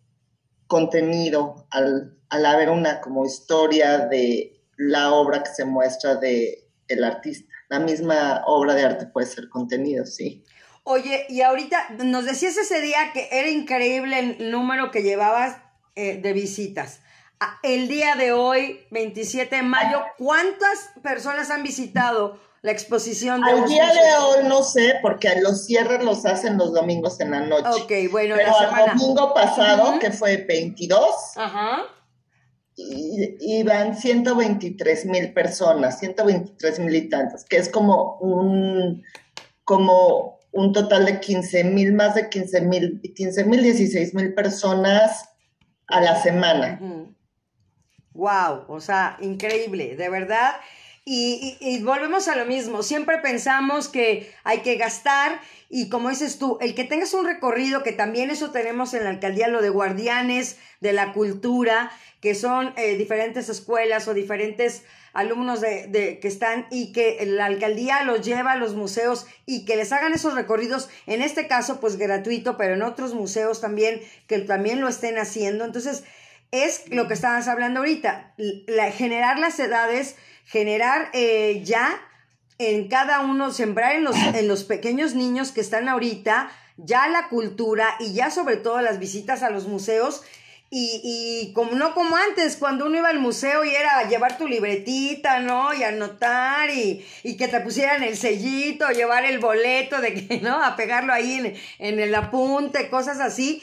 contenido 0.73 1.67
al, 1.69 2.17
haber 2.31 2.71
una 2.71 2.99
como 2.99 3.27
historia 3.27 4.07
de 4.07 4.59
la 4.75 5.13
obra 5.13 5.43
que 5.43 5.51
se 5.51 5.65
muestra 5.65 6.15
de 6.15 6.67
el 6.88 7.03
artista. 7.03 7.47
La 7.69 7.77
misma 7.77 8.41
obra 8.47 8.73
de 8.73 8.83
arte 8.83 9.05
puede 9.05 9.27
ser 9.27 9.49
contenido, 9.49 10.03
sí. 10.07 10.43
Oye, 10.81 11.27
y 11.29 11.41
ahorita 11.41 11.89
nos 12.03 12.25
decías 12.25 12.57
ese 12.57 12.81
día 12.81 13.12
que 13.13 13.29
era 13.31 13.49
increíble 13.49 14.17
el 14.17 14.49
número 14.49 14.89
que 14.89 15.03
llevabas 15.03 15.57
eh, 15.93 16.17
de 16.17 16.33
visitas. 16.33 17.01
El 17.62 17.88
día 17.88 18.15
de 18.15 18.31
hoy, 18.31 18.79
27 18.89 19.57
de 19.57 19.62
mayo, 19.62 20.01
¿cuántas 20.17 20.89
personas 21.03 21.51
han 21.51 21.62
visitado 21.62 22.39
la 22.63 22.71
exposición 22.71 23.41
de 23.41 23.52
Al 23.52 23.67
día 23.67 23.88
de 23.88 24.15
hoy 24.23 24.47
no 24.47 24.63
sé, 24.63 24.95
porque 25.02 25.30
los 25.41 25.65
cierres 25.65 26.02
los 26.02 26.26
hacen 26.26 26.58
los 26.58 26.73
domingos 26.73 27.19
en 27.19 27.32
la 27.32 27.41
noche. 27.41 27.67
Ok, 27.67 28.10
bueno, 28.10 28.36
Pero 28.38 28.54
el 28.58 28.97
domingo 28.97 29.34
pasado, 29.34 29.99
que 29.99 30.12
fue 30.12 30.38
22, 30.38 31.06
Ajá. 31.36 31.84
iban 32.78 33.97
123 33.97 35.06
mil 35.08 35.34
personas, 35.34 35.99
123 35.99 36.80
mil 36.80 36.95
y 36.95 37.10
tantos, 37.10 37.43
que 37.43 37.58
es 37.58 37.67
como 37.67 38.15
un, 38.21 39.04
como 39.65 40.39
un 40.54 40.71
total 40.71 41.06
de 41.06 41.19
15 41.19 41.65
mil, 41.65 41.91
más 41.91 42.15
de 42.15 42.30
15 42.30 42.62
mil, 42.62 43.02
15 43.13 43.43
mil, 43.43 43.62
16 43.62 44.13
mil 44.13 44.34
personas 44.34 45.26
a 45.88 45.99
la 45.99 46.15
semana. 46.15 46.80
Wow, 48.13 48.67
o 48.69 48.80
sea, 48.80 49.17
increíble, 49.19 49.97
de 49.97 50.08
verdad. 50.08 50.54
Y, 51.05 51.81
volvemos 51.83 52.29
a 52.29 52.35
lo 52.37 52.45
mismo, 52.45 52.81
siempre 52.81 53.17
pensamos 53.17 53.89
que 53.89 54.33
hay 54.45 54.59
que 54.59 54.77
gastar 54.77 55.41
y 55.69 55.89
como 55.89 56.09
dices 56.09 56.37
tú, 56.37 56.57
el 56.61 56.75
que 56.75 56.85
tengas 56.85 57.13
un 57.13 57.25
recorrido, 57.25 57.83
que 57.83 57.91
también 57.91 58.29
eso 58.29 58.51
tenemos 58.51 58.93
en 58.93 59.03
la 59.03 59.09
alcaldía, 59.09 59.49
lo 59.49 59.61
de 59.61 59.69
guardianes 59.69 60.57
de 60.79 60.93
la 60.93 61.11
cultura, 61.11 61.91
que 62.21 62.35
son 62.35 62.73
eh, 62.77 62.95
diferentes 62.95 63.49
escuelas 63.49 64.07
o 64.07 64.13
diferentes 64.13 64.83
alumnos 65.11 65.59
de, 65.59 66.19
que 66.21 66.27
están 66.27 66.67
y 66.71 66.93
que 66.93 67.25
la 67.25 67.45
alcaldía 67.45 68.03
los 68.03 68.21
lleva 68.21 68.53
a 68.53 68.57
los 68.57 68.73
museos 68.73 69.27
y 69.45 69.65
que 69.65 69.75
les 69.75 69.91
hagan 69.91 70.13
esos 70.13 70.35
recorridos, 70.35 70.89
en 71.05 71.21
este 71.21 71.47
caso 71.47 71.81
pues 71.81 71.97
gratuito, 71.97 72.55
pero 72.55 72.75
en 72.75 72.81
otros 72.81 73.13
museos 73.13 73.59
también, 73.59 74.01
que 74.27 74.39
también 74.39 74.79
lo 74.79 74.87
estén 74.87 75.17
haciendo. 75.17 75.65
Entonces, 75.65 76.03
es 76.51 76.87
lo 76.89 77.07
que 77.07 77.15
estabas 77.15 77.47
hablando 77.47 77.79
ahorita, 77.79 78.33
la, 78.37 78.91
generar 78.91 79.39
las 79.39 79.59
edades 79.59 80.15
generar 80.45 81.10
eh, 81.13 81.62
ya 81.63 82.01
en 82.58 82.88
cada 82.88 83.21
uno, 83.21 83.51
sembrar 83.51 83.95
en 83.95 84.03
los, 84.03 84.15
en 84.15 84.47
los 84.47 84.63
pequeños 84.63 85.15
niños 85.15 85.51
que 85.51 85.62
están 85.62 85.89
ahorita 85.89 86.51
ya 86.77 87.08
la 87.08 87.29
cultura 87.29 87.95
y 87.99 88.13
ya 88.13 88.32
sobre 88.32 88.58
todo 88.58 88.82
las 88.82 88.99
visitas 88.99 89.43
a 89.43 89.49
los 89.49 89.67
museos 89.67 90.23
y, 90.75 91.01
y, 91.03 91.53
como 91.53 91.73
no 91.73 91.93
como 91.93 92.17
antes, 92.17 92.58
cuando 92.58 92.88
uno 92.88 92.97
iba 92.97 93.10
al 93.10 93.19
museo 93.19 93.63
y 93.63 93.75
era 93.75 94.10
llevar 94.10 94.39
tu 94.39 94.47
libretita, 94.47 95.39
¿no? 95.39 95.71
Y 95.71 95.84
anotar 95.84 96.71
y, 96.71 97.06
y 97.21 97.38
que 97.38 97.47
te 97.47 97.60
pusieran 97.60 98.01
el 98.01 98.17
sellito, 98.17 98.89
llevar 98.89 99.23
el 99.23 99.38
boleto 99.38 100.01
de 100.01 100.15
que, 100.15 100.39
¿no? 100.41 100.63
A 100.63 100.75
pegarlo 100.75 101.13
ahí 101.13 101.34
en, 101.34 101.53
en, 101.77 101.99
el 101.99 102.15
apunte, 102.15 102.89
cosas 102.89 103.19
así. 103.19 103.62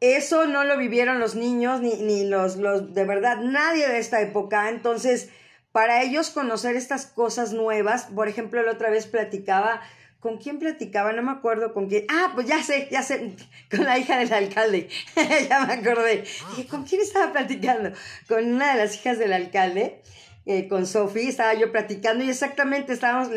Eso 0.00 0.48
no 0.48 0.64
lo 0.64 0.76
vivieron 0.76 1.20
los 1.20 1.36
niños, 1.36 1.82
ni, 1.82 1.94
ni 1.94 2.24
los, 2.24 2.56
los, 2.56 2.94
de 2.94 3.04
verdad, 3.04 3.36
nadie 3.36 3.88
de 3.88 3.98
esta 3.98 4.20
época. 4.20 4.70
Entonces, 4.70 5.28
para 5.72 6.02
ellos 6.02 6.30
conocer 6.30 6.76
estas 6.76 7.06
cosas 7.06 7.52
nuevas. 7.52 8.06
Por 8.14 8.28
ejemplo, 8.28 8.62
la 8.62 8.72
otra 8.72 8.90
vez 8.90 9.06
platicaba, 9.06 9.80
¿con 10.18 10.38
quién 10.38 10.58
platicaba? 10.58 11.12
No 11.12 11.22
me 11.22 11.32
acuerdo 11.32 11.72
con 11.72 11.88
quién. 11.88 12.06
Ah, 12.08 12.32
pues 12.34 12.46
ya 12.46 12.62
sé, 12.62 12.88
ya 12.90 13.02
sé, 13.02 13.36
con 13.70 13.84
la 13.84 13.98
hija 13.98 14.18
del 14.18 14.32
alcalde. 14.32 14.88
ya 15.48 15.64
me 15.66 15.74
acordé. 15.74 16.24
¿con 16.68 16.84
quién 16.84 17.00
estaba 17.00 17.32
platicando? 17.32 17.92
Con 18.28 18.52
una 18.52 18.72
de 18.74 18.84
las 18.84 18.94
hijas 18.96 19.18
del 19.18 19.32
alcalde. 19.32 20.02
eh, 20.46 20.68
con 20.68 20.86
Sofi, 20.86 21.28
estaba 21.28 21.54
yo 21.54 21.70
platicando 21.70 22.24
y 22.24 22.30
exactamente 22.30 22.92
estábamos, 22.92 23.28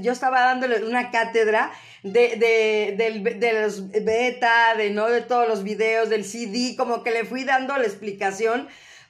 yo 0.00 0.12
estaba 0.12 0.40
dándole 0.40 0.82
una 0.84 1.10
cátedra 1.10 1.70
de, 2.02 2.36
de, 2.36 3.34
de, 3.38 3.62
los 3.62 3.90
beta, 3.90 4.74
de 4.76 4.90
no 4.90 5.06
de 5.08 5.20
todos 5.20 5.46
los 5.46 5.62
videos, 5.62 6.08
del 6.08 6.24
CD, 6.24 6.74
como 6.76 7.02
que 7.02 7.10
le 7.10 7.24
fui 7.24 7.44
dando 7.44 7.76
la 7.76 7.84
explicación, 7.84 8.66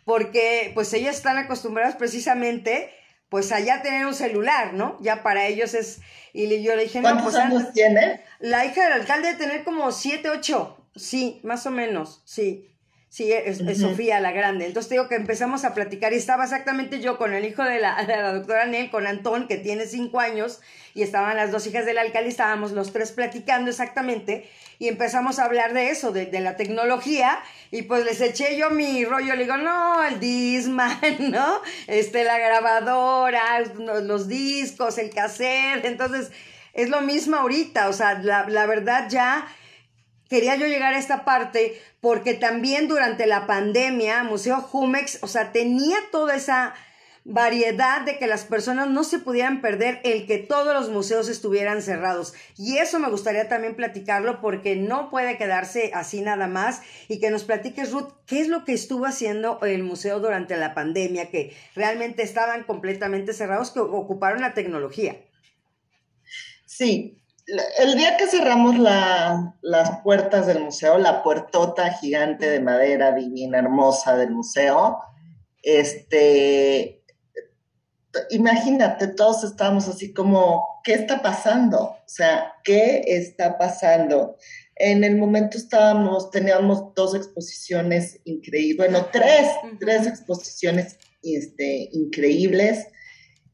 porque 0.08 0.70
pues 0.72 0.90
ellos 0.94 1.14
están 1.14 1.36
acostumbrados 1.36 1.94
precisamente 1.96 2.90
pues 3.28 3.52
allá 3.52 3.82
tener 3.82 4.06
un 4.06 4.14
celular, 4.14 4.72
¿no? 4.72 4.96
Ya 5.02 5.22
para 5.22 5.46
ellos 5.46 5.74
es... 5.74 6.00
Y 6.32 6.62
yo 6.62 6.76
le 6.76 6.84
dije, 6.84 7.02
no, 7.02 7.22
pues... 7.22 7.34
años 7.34 7.74
tiene? 7.74 8.22
La 8.38 8.64
hija 8.64 8.84
del 8.84 8.94
alcalde 8.94 9.34
debe 9.34 9.38
tener 9.38 9.64
como 9.64 9.92
siete, 9.92 10.30
ocho, 10.30 10.82
sí, 10.96 11.40
más 11.44 11.66
o 11.66 11.70
menos, 11.70 12.22
sí. 12.24 12.70
Sí, 13.10 13.32
es, 13.32 13.58
Sofía 13.78 14.18
la 14.20 14.32
grande. 14.32 14.64
Entonces 14.64 14.88
digo 14.90 15.08
que 15.08 15.14
empezamos 15.14 15.64
a 15.64 15.74
platicar 15.74 16.14
y 16.14 16.16
estaba 16.16 16.44
exactamente 16.44 17.00
yo 17.00 17.18
con 17.18 17.34
el 17.34 17.44
hijo 17.44 17.62
de 17.62 17.78
la, 17.78 18.02
de 18.02 18.16
la 18.16 18.32
doctora 18.32 18.64
Nel, 18.64 18.90
con 18.90 19.06
Antón, 19.06 19.46
que 19.46 19.58
tiene 19.58 19.86
cinco 19.86 20.20
años, 20.20 20.60
y 20.94 21.02
estaban 21.02 21.36
las 21.36 21.50
dos 21.50 21.66
hijas 21.66 21.84
del 21.84 21.98
alcalde, 21.98 22.28
y 22.28 22.32
estábamos 22.32 22.72
los 22.72 22.94
tres 22.94 23.12
platicando 23.12 23.70
exactamente, 23.70 24.48
y 24.78 24.88
empezamos 24.88 25.38
a 25.38 25.44
hablar 25.44 25.72
de 25.72 25.90
eso, 25.90 26.12
de, 26.12 26.26
de, 26.26 26.40
la 26.40 26.56
tecnología, 26.56 27.40
y 27.70 27.82
pues 27.82 28.04
les 28.04 28.20
eché 28.20 28.56
yo 28.56 28.70
mi 28.70 29.04
rollo, 29.04 29.34
le 29.34 29.44
digo, 29.44 29.56
no, 29.56 30.04
el 30.04 30.20
Disman, 30.20 30.98
¿no? 31.30 31.60
Este, 31.86 32.24
la 32.24 32.38
grabadora, 32.38 33.60
los 34.02 34.28
discos, 34.28 34.98
el 34.98 35.10
cassette, 35.10 35.84
entonces 35.84 36.30
es 36.74 36.90
lo 36.90 37.00
mismo 37.00 37.36
ahorita, 37.36 37.88
o 37.88 37.92
sea, 37.92 38.14
la, 38.14 38.48
la 38.48 38.66
verdad 38.66 39.08
ya 39.08 39.48
quería 40.28 40.56
yo 40.56 40.66
llegar 40.66 40.94
a 40.94 40.98
esta 40.98 41.24
parte 41.24 41.80
porque 42.00 42.34
también 42.34 42.86
durante 42.86 43.26
la 43.26 43.46
pandemia 43.46 44.22
Museo 44.22 44.60
Jumex, 44.60 45.18
o 45.22 45.26
sea, 45.26 45.52
tenía 45.52 45.96
toda 46.12 46.36
esa 46.36 46.74
variedad 47.28 48.00
de 48.06 48.18
que 48.18 48.26
las 48.26 48.44
personas 48.44 48.88
no 48.88 49.04
se 49.04 49.18
pudieran 49.18 49.60
perder 49.60 50.00
el 50.02 50.26
que 50.26 50.38
todos 50.38 50.72
los 50.72 50.88
museos 50.88 51.28
estuvieran 51.28 51.82
cerrados. 51.82 52.32
Y 52.56 52.78
eso 52.78 52.98
me 52.98 53.10
gustaría 53.10 53.50
también 53.50 53.76
platicarlo 53.76 54.40
porque 54.40 54.76
no 54.76 55.10
puede 55.10 55.36
quedarse 55.36 55.90
así 55.94 56.22
nada 56.22 56.46
más 56.46 56.80
y 57.06 57.20
que 57.20 57.30
nos 57.30 57.44
platiques, 57.44 57.92
Ruth, 57.92 58.08
qué 58.24 58.40
es 58.40 58.48
lo 58.48 58.64
que 58.64 58.72
estuvo 58.72 59.04
haciendo 59.04 59.60
el 59.60 59.82
museo 59.82 60.20
durante 60.20 60.56
la 60.56 60.74
pandemia, 60.74 61.30
que 61.30 61.54
realmente 61.74 62.22
estaban 62.22 62.64
completamente 62.64 63.34
cerrados, 63.34 63.72
que 63.72 63.80
ocuparon 63.80 64.40
la 64.40 64.54
tecnología. 64.54 65.16
Sí, 66.64 67.22
el 67.78 67.94
día 67.94 68.16
que 68.16 68.26
cerramos 68.26 68.78
las 68.78 70.00
puertas 70.02 70.46
del 70.46 70.60
museo, 70.60 70.96
la 70.96 71.22
puertota 71.22 71.92
gigante 71.92 72.48
de 72.48 72.60
madera 72.60 73.12
divina, 73.12 73.58
hermosa 73.58 74.16
del 74.16 74.30
museo, 74.30 75.00
este, 75.62 76.97
imagínate, 78.30 79.08
todos 79.08 79.44
estábamos 79.44 79.88
así 79.88 80.12
como, 80.12 80.80
¿qué 80.84 80.94
está 80.94 81.22
pasando? 81.22 81.80
O 81.80 82.02
sea, 82.06 82.52
¿qué 82.64 83.02
está 83.06 83.58
pasando? 83.58 84.36
En 84.76 85.04
el 85.04 85.16
momento 85.16 85.58
estábamos, 85.58 86.30
teníamos 86.30 86.94
dos 86.94 87.14
exposiciones 87.14 88.20
increíbles, 88.24 88.76
bueno, 88.76 89.06
tres, 89.12 89.48
tres 89.80 90.06
exposiciones 90.06 90.98
este, 91.22 91.88
increíbles 91.92 92.86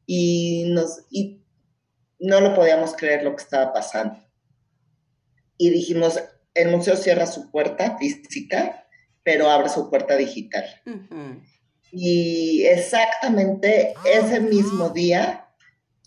y 0.07 0.64
nos, 0.68 1.07
y 1.11 1.42
no 2.18 2.40
lo 2.40 2.55
podíamos 2.55 2.94
creer 2.94 3.22
lo 3.22 3.35
que 3.35 3.42
estaba 3.42 3.72
pasando. 3.72 4.18
Y 5.57 5.70
dijimos, 5.70 6.20
el 6.55 6.70
museo 6.70 6.96
cierra 6.96 7.27
su 7.27 7.50
puerta 7.50 7.96
física, 7.98 8.87
pero 9.22 9.50
abre 9.50 9.68
su 9.68 9.88
puerta 9.90 10.16
digital. 10.16 10.64
Y 11.96 12.66
exactamente 12.66 13.94
ese 14.04 14.40
mismo 14.40 14.88
día 14.88 15.46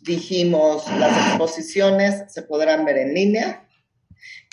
dijimos, 0.02 0.86
las 1.00 1.30
exposiciones 1.30 2.26
se 2.28 2.42
podrán 2.42 2.84
ver 2.84 2.98
en 2.98 3.14
línea, 3.14 3.70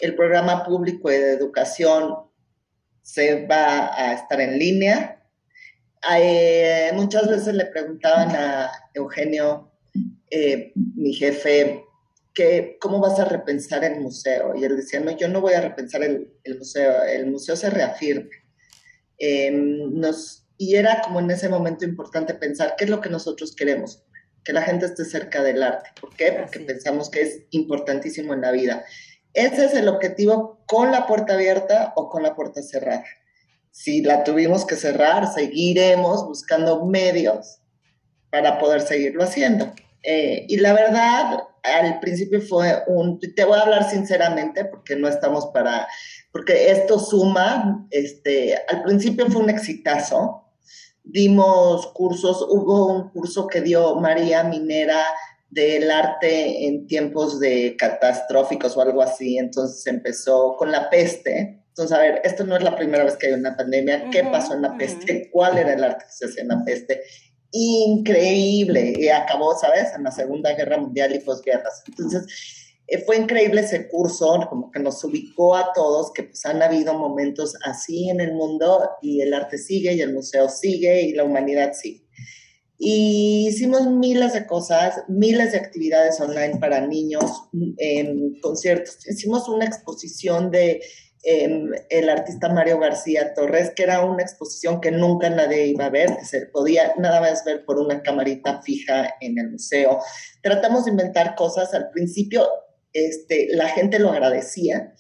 el 0.01 0.15
programa 0.15 0.65
público 0.65 1.09
de 1.09 1.33
educación 1.33 2.15
se 3.03 3.47
va 3.47 3.93
a 3.97 4.13
estar 4.15 4.41
en 4.41 4.59
línea. 4.59 5.27
Eh, 6.17 6.93
muchas 6.95 7.29
veces 7.29 7.55
le 7.55 7.67
preguntaban 7.67 8.31
a 8.31 8.71
Eugenio 8.95 9.73
eh, 10.31 10.73
mi 10.75 11.15
jefe, 11.15 11.85
que, 12.33 12.77
¿cómo 12.81 13.01
vas 13.01 13.19
a 13.19 13.25
repensar 13.25 13.85
el 13.85 14.01
museo? 14.01 14.55
Y 14.55 14.65
él 14.65 14.77
decía, 14.77 15.01
no, 15.01 15.17
yo 15.17 15.29
no 15.29 15.41
voy 15.41 15.55
a 15.55 15.61
repensar 15.61 16.05
el, 16.05 16.33
museo, 16.59 17.03
el 17.05 17.27
museo 17.27 17.57
se 17.57 17.71
reafirma. 17.71 18.31
Em, 19.19 19.99
nos, 19.99 20.44
y 20.57 20.77
era 20.77 21.01
como 21.03 21.21
en 21.21 21.31
ese 21.31 21.49
momento 21.49 21.85
importante 21.85 22.35
pensar 22.35 22.75
qué 22.77 22.85
es 22.85 22.91
lo 22.91 23.01
que 23.01 23.11
nosotros 23.11 23.55
queremos, 23.55 24.05
que 24.45 24.53
la 24.53 24.63
gente 24.63 24.87
esté 24.87 25.05
cerca 25.05 25.43
del 25.43 25.63
arte. 25.63 25.91
¿Por 26.01 26.15
qué? 26.17 26.33
Porque 26.33 26.61
pensamos 26.61 27.11
que 27.11 27.23
es 27.23 27.43
importantísimo 27.51 28.35
en 28.35 28.43
la 28.43 28.53
vida. 28.53 28.85
Ese 29.33 29.65
es 29.65 29.75
el 29.75 29.89
objetivo 29.89 30.65
con 30.67 30.93
la 30.93 31.07
puerta 31.07 31.35
abierta 31.35 31.93
o 31.97 32.09
con 32.09 32.23
la 32.23 32.35
puerta 32.35 32.63
cerrada. 32.63 33.05
Si 33.71 34.03
la 34.03 34.23
tuvimos 34.23 34.65
que 34.65 34.77
cerrar, 34.77 35.33
seguiremos 35.33 36.25
buscando 36.25 36.85
medios 36.87 37.59
para 38.31 38.59
poder 38.59 38.81
seguirlo 38.81 39.25
haciendo. 39.25 39.73
Eh, 40.05 40.47
y 40.49 40.59
la 40.59 40.73
verdad, 40.73 41.39
al 41.65 41.99
principio 41.99 42.41
fue 42.41 42.83
un, 42.87 43.19
te 43.19 43.45
voy 43.45 43.59
a 43.59 43.63
hablar 43.63 43.91
sinceramente 43.91 44.65
porque 44.67 44.97
no 44.97 45.09
estamos 45.09 45.47
para, 45.47 45.89
porque 46.31 46.71
esto 46.71 46.99
suma, 46.99 47.87
este, 47.91 48.55
al 48.69 48.83
principio 48.83 49.27
fue 49.27 49.43
un 49.43 49.51
exitazo. 49.51 50.44
Dimos 51.05 51.87
cursos, 51.89 52.45
hubo 52.49 52.87
un 52.87 53.11
curso 53.11 53.47
que 53.47 53.61
dio 53.61 53.95
María 53.97 54.43
Minera 54.43 55.05
del 55.51 55.91
arte 55.91 56.67
en 56.67 56.87
tiempos 56.87 57.39
de 57.39 57.77
catastróficos 57.79 58.77
o 58.77 58.81
algo 58.81 59.03
así, 59.03 59.39
entonces 59.39 59.87
empezó 59.87 60.57
con 60.57 60.73
la 60.73 60.91
peste. 60.91 61.63
Entonces, 61.69 61.97
a 61.97 62.01
ver, 62.01 62.21
esto 62.25 62.45
no 62.45 62.57
es 62.57 62.63
la 62.63 62.77
primera 62.77 63.05
vez 63.05 63.17
que 63.17 63.29
hay 63.29 63.33
una 63.35 63.57
pandemia. 63.57 64.11
¿Qué 64.11 64.25
pasó 64.25 64.55
en 64.55 64.63
la 64.63 64.77
peste? 64.77 65.29
¿Cuál 65.31 65.59
era 65.59 65.75
el 65.75 65.85
arte 65.85 66.05
que 66.07 66.13
se 66.13 66.27
hacía 66.27 66.43
en 66.43 66.49
la 66.49 66.65
peste? 66.65 67.03
increíble 67.55 68.95
y 68.97 69.09
acabó, 69.09 69.57
¿sabes?, 69.57 69.93
en 69.97 70.03
la 70.03 70.11
Segunda 70.11 70.53
Guerra 70.55 70.77
Mundial 70.77 71.15
y 71.15 71.21
posguerras. 71.21 71.85
Entonces, 71.87 72.64
eh, 72.87 73.03
fue 73.05 73.17
increíble 73.17 73.63
ese 73.63 73.89
curso, 73.89 74.47
como 74.49 74.71
que 74.71 74.81
nos 74.81 75.03
ubicó 75.05 75.57
a 75.57 75.73
todos, 75.75 76.13
que 76.13 76.25
pues 76.25 76.45
han 76.47 76.63
habido 76.63 76.95
momentos 76.95 77.55
así 77.65 78.09
en 78.09 78.21
el 78.21 78.33
mundo 78.33 78.91
y 79.03 79.21
el 79.21 79.33
arte 79.35 79.59
sigue 79.59 79.95
y 79.95 80.01
el 80.01 80.13
museo 80.13 80.49
sigue 80.49 81.03
y 81.03 81.13
la 81.13 81.25
humanidad 81.25 81.73
sigue. 81.73 82.05
Y 82.77 83.47
hicimos 83.49 83.87
miles 83.87 84.33
de 84.33 84.47
cosas, 84.47 85.05
miles 85.09 85.53
de 85.53 85.59
actividades 85.59 86.21
online 86.21 86.59
para 86.59 86.87
niños, 86.87 87.25
en 87.79 88.41
conciertos. 88.41 89.07
Hicimos 89.09 89.49
una 89.49 89.65
exposición 89.65 90.51
de 90.51 90.83
Em, 91.27 91.71
el 91.89 92.11
artista 92.11 92.51
Mario 92.51 92.79
García 92.79 93.33
Torres, 93.33 93.73
que 93.75 93.85
era 93.85 94.05
una 94.05 94.23
exposición 94.23 94.79
que 94.83 94.91
nunca 94.91 95.31
nadie 95.31 95.69
iba 95.69 95.87
a 95.87 95.91
ver, 95.91 96.15
que 96.19 96.25
se 96.27 96.45
podía 96.47 96.93
nada 96.99 97.23
más 97.23 97.43
ver 97.47 97.65
por 97.65 97.79
una 97.79 98.03
camarita 98.03 98.61
fija 98.61 99.15
en 99.23 99.39
el 99.39 99.53
museo. 99.53 100.01
Tratamos 100.43 100.85
de 100.85 100.91
inventar 100.91 101.35
cosas, 101.35 101.73
al 101.73 101.89
principio 101.89 102.47
este, 102.95 103.49
la 103.51 103.69
gente 103.69 103.99
lo 103.99 104.11
agradecía, 104.11 104.95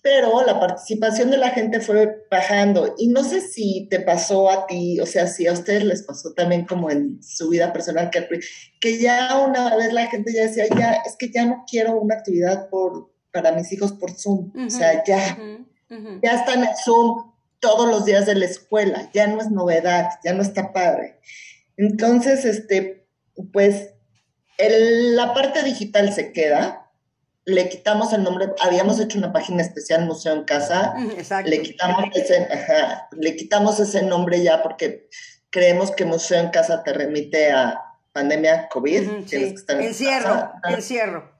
pero 0.00 0.46
la 0.46 0.60
participación 0.60 1.30
de 1.30 1.38
la 1.38 1.50
gente 1.50 1.80
fue 1.80 2.24
bajando. 2.30 2.94
Y 2.98 3.08
no 3.08 3.24
sé 3.24 3.40
si 3.40 3.88
te 3.90 4.00
pasó 4.00 4.48
a 4.48 4.66
ti, 4.66 5.00
o 5.00 5.06
sea, 5.06 5.26
si 5.26 5.48
a 5.48 5.52
ustedes 5.52 5.84
les 5.84 6.02
pasó 6.04 6.32
también 6.34 6.66
como 6.66 6.90
en 6.90 7.20
su 7.22 7.48
vida 7.48 7.72
personal, 7.72 8.10
que, 8.10 8.28
que 8.80 8.98
ya 8.98 9.36
una 9.44 9.74
vez 9.76 9.92
la 9.92 10.06
gente 10.06 10.32
ya 10.32 10.42
decía, 10.42 10.66
ya, 10.78 10.92
es 11.04 11.16
que 11.18 11.30
ya 11.30 11.44
no 11.44 11.64
quiero 11.68 11.98
una 11.98 12.14
actividad 12.14 12.68
por 12.70 13.10
para 13.32 13.52
mis 13.52 13.72
hijos 13.72 13.92
por 13.92 14.12
Zoom. 14.12 14.52
O 14.66 14.70
sea, 14.70 15.04
ya, 15.04 15.38
ya 16.22 16.32
están 16.32 16.64
en 16.64 16.76
Zoom 16.84 17.32
todos 17.60 17.88
los 17.88 18.04
días 18.04 18.26
de 18.26 18.34
la 18.34 18.44
escuela, 18.44 19.10
ya 19.12 19.26
no 19.26 19.40
es 19.40 19.50
novedad, 19.50 20.08
ya 20.24 20.32
no 20.32 20.42
está 20.42 20.72
padre. 20.72 21.18
Entonces, 21.76 22.44
este, 22.44 23.06
pues, 23.52 23.90
la 24.58 25.34
parte 25.34 25.62
digital 25.62 26.12
se 26.12 26.32
queda, 26.32 26.87
le 27.48 27.68
quitamos 27.70 28.12
el 28.12 28.22
nombre, 28.22 28.52
habíamos 28.60 29.00
hecho 29.00 29.16
una 29.16 29.32
página 29.32 29.62
especial 29.62 30.04
Museo 30.04 30.34
en 30.34 30.44
Casa, 30.44 30.94
le 31.46 31.62
quitamos 31.62 32.04
ese, 32.14 32.46
le 33.12 33.36
quitamos 33.36 33.80
ese 33.80 34.02
nombre 34.02 34.42
ya 34.42 34.62
porque 34.62 35.08
creemos 35.48 35.90
que 35.92 36.04
Museo 36.04 36.40
en 36.40 36.50
Casa 36.50 36.82
te 36.84 36.92
remite 36.92 37.50
a 37.50 37.80
pandemia 38.12 38.68
COVID, 38.68 39.10
encierro, 39.80 40.52
encierro. 40.64 41.32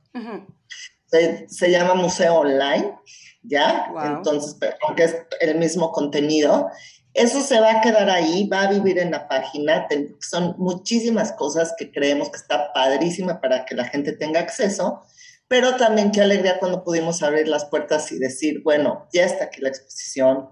Se, 1.06 1.70
llama 1.70 1.94
Museo 1.94 2.36
Online, 2.36 2.94
¿ya? 3.42 3.92
Entonces, 4.06 4.56
aunque 4.86 5.04
es 5.04 5.16
el 5.40 5.58
mismo 5.58 5.92
contenido, 5.92 6.70
eso 7.12 7.42
se 7.42 7.60
va 7.60 7.72
a 7.72 7.80
quedar 7.82 8.08
ahí, 8.08 8.48
va 8.48 8.62
a 8.62 8.70
vivir 8.70 8.98
en 8.98 9.10
la 9.10 9.28
página. 9.28 9.86
son 10.20 10.54
muchísimas 10.56 11.32
cosas 11.32 11.74
que 11.76 11.90
creemos 11.90 12.30
que 12.30 12.38
está 12.38 12.72
padrísima 12.72 13.42
para 13.42 13.66
que 13.66 13.74
la 13.74 13.84
gente 13.84 14.12
tenga 14.12 14.40
acceso, 14.40 15.02
pero 15.48 15.76
también 15.76 16.12
qué 16.12 16.20
alegría 16.20 16.58
cuando 16.58 16.84
pudimos 16.84 17.22
abrir 17.22 17.48
las 17.48 17.64
puertas 17.64 18.12
y 18.12 18.18
decir, 18.18 18.62
bueno, 18.62 19.08
ya 19.12 19.24
está 19.24 19.44
aquí 19.44 19.62
la 19.62 19.70
exposición, 19.70 20.50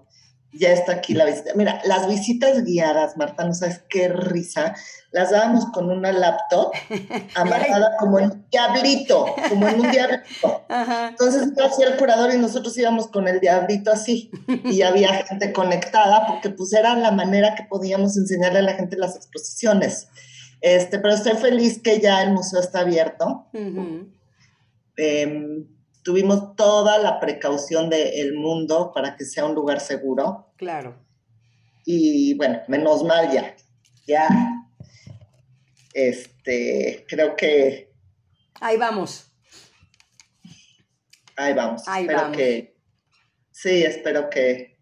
ya 0.53 0.71
está 0.71 0.93
aquí 0.93 1.13
la 1.13 1.25
visita. 1.25 1.51
Mira, 1.55 1.81
las 1.85 2.07
visitas 2.07 2.63
guiadas, 2.63 3.15
Marta, 3.15 3.45
no 3.45 3.53
sabes 3.53 3.83
qué 3.89 4.07
risa, 4.07 4.75
las 5.11 5.29
dábamos 5.29 5.67
con 5.67 5.91
una 5.91 6.11
laptop 6.11 6.71
amarrada 7.35 7.95
como 7.99 8.17
en 8.17 8.31
un 8.31 8.47
diablito, 8.49 9.27
como 9.49 9.67
en 9.67 9.81
un 9.81 9.91
diablito. 9.91 10.65
Entonces 11.09 11.53
yo 11.55 11.65
hacía 11.65 11.87
el 11.89 11.97
curador 11.97 12.33
y 12.33 12.37
nosotros 12.39 12.75
íbamos 12.77 13.07
con 13.07 13.27
el 13.27 13.39
diablito 13.39 13.91
así 13.91 14.31
y 14.47 14.81
había 14.83 15.13
gente 15.25 15.53
conectada 15.53 16.25
porque 16.27 16.49
pues 16.49 16.73
era 16.73 16.95
la 16.95 17.11
manera 17.11 17.53
que 17.55 17.63
podíamos 17.63 18.17
enseñarle 18.17 18.59
a 18.59 18.63
la 18.63 18.73
gente 18.73 18.97
las 18.97 19.15
exposiciones. 19.15 20.07
Este, 20.59 20.97
pero 20.97 21.13
estoy 21.13 21.33
feliz 21.33 21.79
que 21.83 21.99
ya 21.99 22.23
el 22.23 22.31
museo 22.31 22.59
está 22.59 22.79
abierto 22.79 23.45
tuvimos 26.03 26.55
toda 26.55 26.97
la 26.97 27.19
precaución 27.19 27.89
del 27.89 28.33
mundo 28.33 28.91
para 28.93 29.15
que 29.15 29.25
sea 29.25 29.45
un 29.45 29.55
lugar 29.55 29.79
seguro. 29.79 30.53
Claro. 30.57 30.97
Y 31.85 32.33
bueno, 32.35 32.61
menos 32.67 33.03
mal 33.03 33.31
ya. 33.31 33.55
Ya. 34.07 34.27
Este, 35.93 37.05
creo 37.07 37.35
que. 37.35 37.91
Ahí 38.59 38.77
vamos. 38.77 39.31
Ahí 41.35 41.53
vamos. 41.53 41.83
Ahí 41.87 42.03
espero 42.03 42.21
vamos. 42.21 42.37
que. 42.37 42.77
Sí, 43.51 43.83
espero 43.83 44.29
que, 44.29 44.77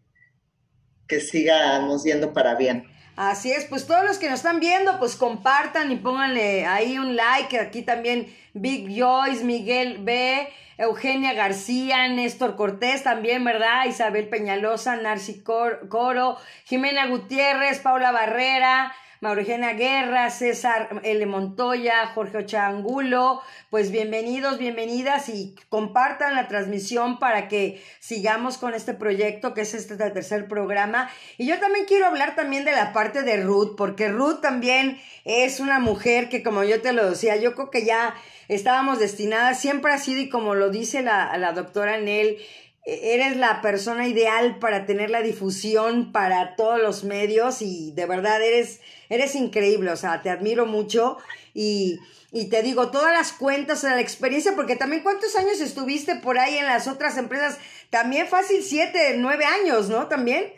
que 1.07 1.19
sigamos 1.19 2.03
yendo 2.03 2.33
para 2.33 2.55
bien. 2.55 2.85
Así 3.15 3.51
es, 3.51 3.65
pues 3.65 3.87
todos 3.87 4.03
los 4.03 4.17
que 4.17 4.29
nos 4.29 4.39
están 4.39 4.59
viendo, 4.59 4.99
pues 4.99 5.15
compartan 5.15 5.91
y 5.91 5.95
pónganle 5.95 6.65
ahí 6.65 6.97
un 6.97 7.15
like. 7.15 7.59
Aquí 7.59 7.81
también 7.81 8.33
Big 8.53 8.87
Joyce, 8.99 9.43
Miguel 9.43 9.99
B. 9.99 10.47
Eugenia 10.77 11.33
García, 11.33 12.09
Néstor 12.09 12.57
Cortés 12.57 13.03
también, 13.03 13.45
¿verdad? 13.45 13.85
Isabel 13.85 14.27
Peñalosa, 14.27 14.97
Narci 14.97 15.41
Coro, 15.41 16.37
Jimena 16.65 17.07
Gutiérrez, 17.07 17.79
Paula 17.79 18.11
Barrera, 18.11 18.93
Maurigena 19.25 19.73
Guerra, 19.73 20.29
César 20.29 21.01
L. 21.01 21.25
Montoya, 21.25 22.05
Jorge 22.13 22.37
Ochangulo, 22.37 23.41
pues 23.71 23.89
bienvenidos, 23.89 24.59
bienvenidas 24.59 25.29
y 25.29 25.55
compartan 25.67 26.35
la 26.35 26.47
transmisión 26.47 27.17
para 27.17 27.47
que 27.47 27.81
sigamos 27.99 28.59
con 28.59 28.75
este 28.75 28.93
proyecto 28.93 29.55
que 29.55 29.61
es 29.61 29.73
este 29.73 29.95
tercer 29.97 30.47
programa. 30.47 31.09
Y 31.39 31.47
yo 31.47 31.59
también 31.59 31.85
quiero 31.85 32.05
hablar 32.05 32.35
también 32.35 32.65
de 32.65 32.73
la 32.73 32.93
parte 32.93 33.23
de 33.23 33.41
Ruth, 33.41 33.75
porque 33.75 34.09
Ruth 34.09 34.41
también 34.41 35.01
es 35.23 35.59
una 35.59 35.79
mujer 35.79 36.29
que 36.29 36.43
como 36.43 36.63
yo 36.63 36.79
te 36.83 36.93
lo 36.93 37.09
decía, 37.09 37.35
yo 37.35 37.55
creo 37.55 37.71
que 37.71 37.83
ya 37.83 38.13
estábamos 38.47 38.99
destinadas, 38.99 39.59
siempre 39.59 39.91
ha 39.91 39.97
sido 39.97 40.21
y 40.21 40.29
como 40.29 40.53
lo 40.53 40.69
dice 40.69 41.01
la, 41.01 41.35
la 41.39 41.51
doctora 41.53 41.97
Nel, 41.99 42.37
eres 42.85 43.35
la 43.35 43.61
persona 43.61 44.07
ideal 44.07 44.59
para 44.59 44.85
tener 44.85 45.09
la 45.09 45.21
difusión 45.21 46.11
para 46.11 46.55
todos 46.55 46.79
los 46.79 47.03
medios 47.03 47.61
y 47.61 47.91
de 47.91 48.05
verdad 48.05 48.41
eres, 48.41 48.79
eres 49.09 49.35
increíble, 49.35 49.91
o 49.91 49.97
sea, 49.97 50.21
te 50.21 50.29
admiro 50.29 50.67
mucho 50.67 51.17
y, 51.53 51.99
y 52.31 52.49
te 52.49 52.61
digo, 52.61 52.91
todas 52.91 53.11
las 53.11 53.31
cuentas, 53.31 53.83
o 53.83 53.87
la 53.87 53.99
experiencia, 53.99 54.53
porque 54.55 54.75
también 54.75 55.01
cuántos 55.01 55.35
años 55.35 55.59
estuviste 55.61 56.15
por 56.15 56.37
ahí 56.37 56.57
en 56.57 56.67
las 56.67 56.87
otras 56.87 57.17
empresas, 57.17 57.57
también 57.89 58.27
fácil 58.27 58.61
siete, 58.61 59.15
nueve 59.17 59.45
años, 59.45 59.89
¿no? 59.89 60.07
También. 60.07 60.53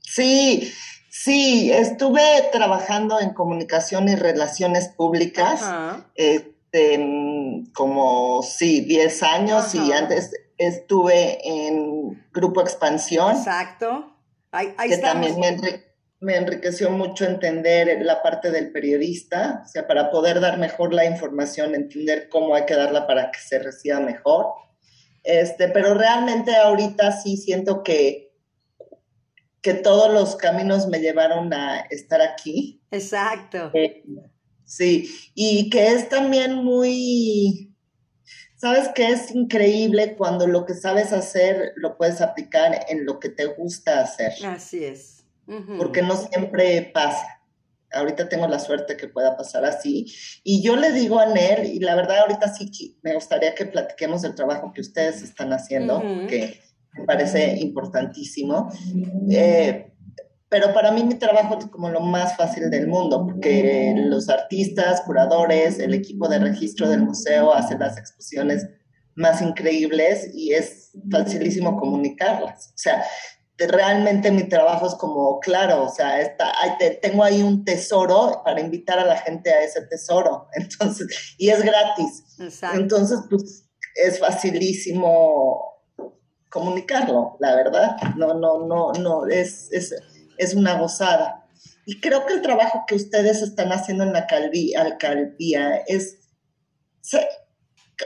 Sí, 0.00 0.72
sí, 1.10 1.70
estuve 1.72 2.22
trabajando 2.52 3.20
en 3.20 3.34
comunicación 3.34 4.08
y 4.08 4.14
relaciones 4.14 4.88
públicas. 4.88 5.62
Eh, 6.16 6.54
este, 6.74 6.98
como, 7.72 8.42
sí, 8.42 8.80
10 8.80 9.22
años 9.22 9.74
y 9.74 9.92
antes 9.92 10.32
estuve 10.58 11.38
en 11.46 12.24
Grupo 12.32 12.60
Expansión. 12.60 13.36
Exacto. 13.36 14.12
Ahí, 14.50 14.74
que 14.88 14.98
también 14.98 15.36
me, 16.20 16.36
enriqueció 16.36 16.90
mucho 16.90 17.24
entender 17.24 18.00
la 18.02 18.22
parte 18.22 18.50
del 18.50 18.70
periodista, 18.70 19.62
o 19.64 19.68
sea, 19.68 19.86
para 19.86 20.10
poder 20.10 20.40
dar 20.40 20.58
mejor 20.58 20.94
la 20.94 21.04
información, 21.04 21.74
entender 21.74 22.28
cómo 22.28 22.54
hay 22.54 22.64
que 22.64 22.76
darla 22.76 23.06
para 23.06 23.30
que 23.30 23.40
se 23.40 23.58
reciba 23.58 24.00
mejor. 24.00 24.46
Este, 25.24 25.68
pero 25.68 25.94
realmente 25.94 26.54
ahorita 26.54 27.12
sí 27.12 27.36
siento 27.36 27.82
que, 27.82 28.32
que 29.60 29.74
todos 29.74 30.12
los 30.12 30.36
caminos 30.36 30.86
me 30.86 31.00
llevaron 31.00 31.52
a 31.52 31.80
estar 31.90 32.22
aquí. 32.22 32.82
Exacto. 32.90 33.70
Eh, 33.74 34.04
Sí, 34.64 35.14
y 35.34 35.68
que 35.68 35.88
es 35.88 36.08
también 36.08 36.56
muy, 36.56 37.73
sabes 38.64 38.88
que 38.94 39.10
es 39.10 39.34
increíble 39.34 40.16
cuando 40.16 40.46
lo 40.46 40.64
que 40.64 40.72
sabes 40.72 41.12
hacer 41.12 41.74
lo 41.76 41.98
puedes 41.98 42.22
aplicar 42.22 42.86
en 42.88 43.04
lo 43.04 43.20
que 43.20 43.28
te 43.28 43.44
gusta 43.44 44.00
hacer. 44.00 44.32
Así 44.46 44.82
es. 44.82 45.26
Porque 45.76 46.00
no 46.00 46.16
siempre 46.16 46.90
pasa. 46.94 47.42
Ahorita 47.92 48.26
tengo 48.30 48.48
la 48.48 48.58
suerte 48.58 48.96
que 48.96 49.06
pueda 49.06 49.36
pasar 49.36 49.66
así. 49.66 50.10
Y 50.42 50.62
yo 50.62 50.76
le 50.76 50.92
digo 50.92 51.20
a 51.20 51.26
Nel, 51.26 51.66
y 51.66 51.78
la 51.78 51.94
verdad 51.94 52.20
ahorita 52.20 52.54
sí 52.54 52.96
me 53.02 53.12
gustaría 53.12 53.54
que 53.54 53.66
platiquemos 53.66 54.22
del 54.22 54.34
trabajo 54.34 54.72
que 54.72 54.80
ustedes 54.80 55.20
están 55.20 55.52
haciendo, 55.52 56.00
que 56.26 56.58
me 56.94 57.04
parece 57.04 57.58
importantísimo. 57.58 58.70
Eh, 59.30 59.92
pero 60.48 60.72
para 60.72 60.92
mí 60.92 61.02
mi 61.02 61.14
trabajo 61.14 61.58
es 61.58 61.66
como 61.66 61.88
lo 61.88 62.00
más 62.00 62.36
fácil 62.36 62.70
del 62.70 62.86
mundo, 62.86 63.24
porque 63.24 63.94
los 63.96 64.28
artistas, 64.28 65.00
curadores, 65.02 65.78
el 65.78 65.94
equipo 65.94 66.28
de 66.28 66.38
registro 66.38 66.88
del 66.88 67.02
museo 67.02 67.52
hacen 67.52 67.80
las 67.80 67.98
exposiciones 67.98 68.66
más 69.16 69.42
increíbles 69.42 70.30
y 70.34 70.52
es 70.52 70.92
facilísimo 71.10 71.76
comunicarlas. 71.76 72.68
O 72.68 72.78
sea, 72.78 73.04
realmente 73.58 74.30
mi 74.30 74.48
trabajo 74.48 74.86
es 74.86 74.94
como, 74.94 75.38
claro, 75.40 75.84
o 75.84 75.88
sea, 75.88 76.20
está, 76.20 76.52
tengo 77.00 77.22
ahí 77.22 77.42
un 77.42 77.64
tesoro 77.64 78.42
para 78.44 78.60
invitar 78.60 78.98
a 78.98 79.04
la 79.04 79.16
gente 79.16 79.52
a 79.52 79.62
ese 79.62 79.82
tesoro, 79.82 80.48
entonces, 80.54 81.34
y 81.38 81.50
es 81.50 81.62
gratis. 81.62 82.24
Entonces, 82.74 83.20
pues, 83.30 83.68
es 83.94 84.18
facilísimo 84.18 85.74
comunicarlo, 86.50 87.36
la 87.40 87.54
verdad. 87.56 87.96
No, 88.16 88.34
no, 88.34 88.66
no, 88.66 88.92
no, 88.92 89.26
es, 89.26 89.70
es 89.72 89.94
es 90.38 90.54
una 90.54 90.78
gozada. 90.78 91.46
Y 91.86 92.00
creo 92.00 92.24
que 92.26 92.34
el 92.34 92.42
trabajo 92.42 92.84
que 92.86 92.94
ustedes 92.94 93.42
están 93.42 93.70
haciendo 93.72 94.04
en 94.04 94.12
la 94.12 94.26
alcaldía 94.76 95.76
es, 95.86 96.18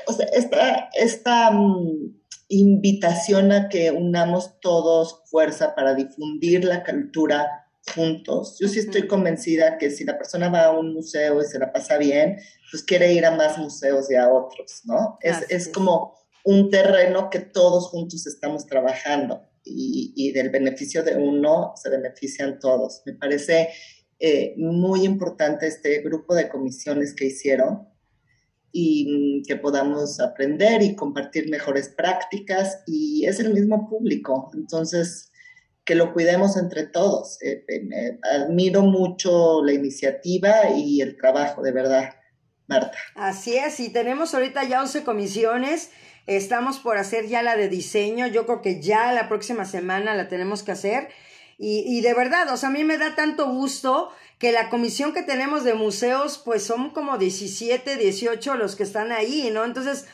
o 0.06 0.12
sea, 0.12 0.26
esta, 0.32 0.90
esta 0.94 1.50
mm, 1.50 2.18
invitación 2.48 3.52
a 3.52 3.68
que 3.68 3.90
unamos 3.90 4.58
todos 4.60 5.22
fuerza 5.26 5.74
para 5.74 5.94
difundir 5.94 6.64
la 6.64 6.84
cultura 6.84 7.66
juntos. 7.94 8.58
Yo 8.60 8.68
sí 8.68 8.80
estoy 8.80 9.06
convencida 9.06 9.78
que 9.78 9.90
si 9.90 10.04
la 10.04 10.18
persona 10.18 10.48
va 10.48 10.64
a 10.64 10.78
un 10.78 10.92
museo 10.92 11.40
y 11.40 11.44
se 11.44 11.58
la 11.58 11.72
pasa 11.72 11.96
bien, 11.96 12.38
pues 12.70 12.82
quiere 12.82 13.12
ir 13.12 13.24
a 13.24 13.30
más 13.30 13.56
museos 13.58 14.10
y 14.10 14.16
a 14.16 14.28
otros, 14.28 14.82
¿no? 14.84 15.18
Es, 15.22 15.46
es 15.48 15.68
como 15.68 16.14
un 16.44 16.70
terreno 16.70 17.30
que 17.30 17.40
todos 17.40 17.88
juntos 17.88 18.26
estamos 18.26 18.66
trabajando 18.66 19.47
y, 19.70 20.33
del 20.33 20.50
beneficio 20.50 21.02
de 21.02 21.16
uno 21.16 21.72
se 21.76 21.90
benefician 21.90 22.59
todos. 22.59 23.02
Me 23.07 23.14
parece 23.14 23.68
eh, 24.18 24.54
muy 24.57 25.04
importante 25.04 25.66
este 25.66 26.00
grupo 26.02 26.35
de 26.35 26.48
comisiones 26.48 27.14
que 27.14 27.26
hicieron 27.26 27.88
y 28.72 29.40
mm, 29.40 29.46
que 29.46 29.57
podamos 29.57 30.20
aprender 30.20 30.83
y 30.83 30.94
compartir 30.94 31.48
mejores 31.50 31.88
prácticas 31.88 32.83
y 32.87 33.26
es 33.26 33.40
el 33.40 33.54
mismo 33.54 33.88
público, 33.88 34.50
entonces 34.54 35.31
que 35.85 35.94
lo 35.94 36.12
cuidemos 36.12 36.57
entre 36.59 36.87
todos. 36.87 37.40
Eh, 37.42 37.64
eh, 37.66 38.18
admiro 38.35 38.83
mucho 38.83 39.64
la 39.64 39.72
iniciativa 39.72 40.68
y 40.76 41.00
el 41.00 41.16
trabajo, 41.16 41.62
de 41.62 41.72
verdad, 41.72 42.11
Marta. 42.68 42.92
Así 43.14 43.57
es, 43.57 43.81
y 43.81 43.88
tenemos 43.88 44.35
ahorita 44.35 44.64
ya 44.64 44.81
11 44.81 45.02
comisiones 45.04 45.90
Estamos 46.28 46.78
por 46.78 46.98
hacer 46.98 47.26
ya 47.26 47.42
la 47.42 47.57
de 47.57 47.70
diseño. 47.70 48.26
Yo 48.26 48.44
creo 48.44 48.61
que 48.61 48.83
ya 48.83 49.12
la 49.12 49.31
próxima 49.31 49.64
semana 49.64 50.14
la 50.14 50.28
tenemos 50.28 50.62
que 50.62 50.72
hacer. 50.72 51.09
Y, 51.57 51.85
y 51.87 52.02
de 52.02 52.12
verdad, 52.12 52.52
o 52.52 52.57
sea, 52.59 52.68
a 52.68 52.72
mí 52.72 52.85
me 52.85 52.98
da 52.98 53.14
tanto 53.14 53.50
gusto 53.50 54.12
que 54.38 54.52
la 54.52 54.68
comisión 54.68 55.14
que 55.14 55.22
tenemos 55.22 55.64
de 55.64 55.72
museos, 55.72 56.37
pues 56.44 56.62
son 56.62 56.90
como 56.90 57.16
17, 57.16 57.96
18 57.96 58.57
los 58.57 58.76
que 58.76 58.83
están 58.83 59.11
ahí, 59.11 59.50
¿no? 59.50 59.64
Entonces, 59.64 60.04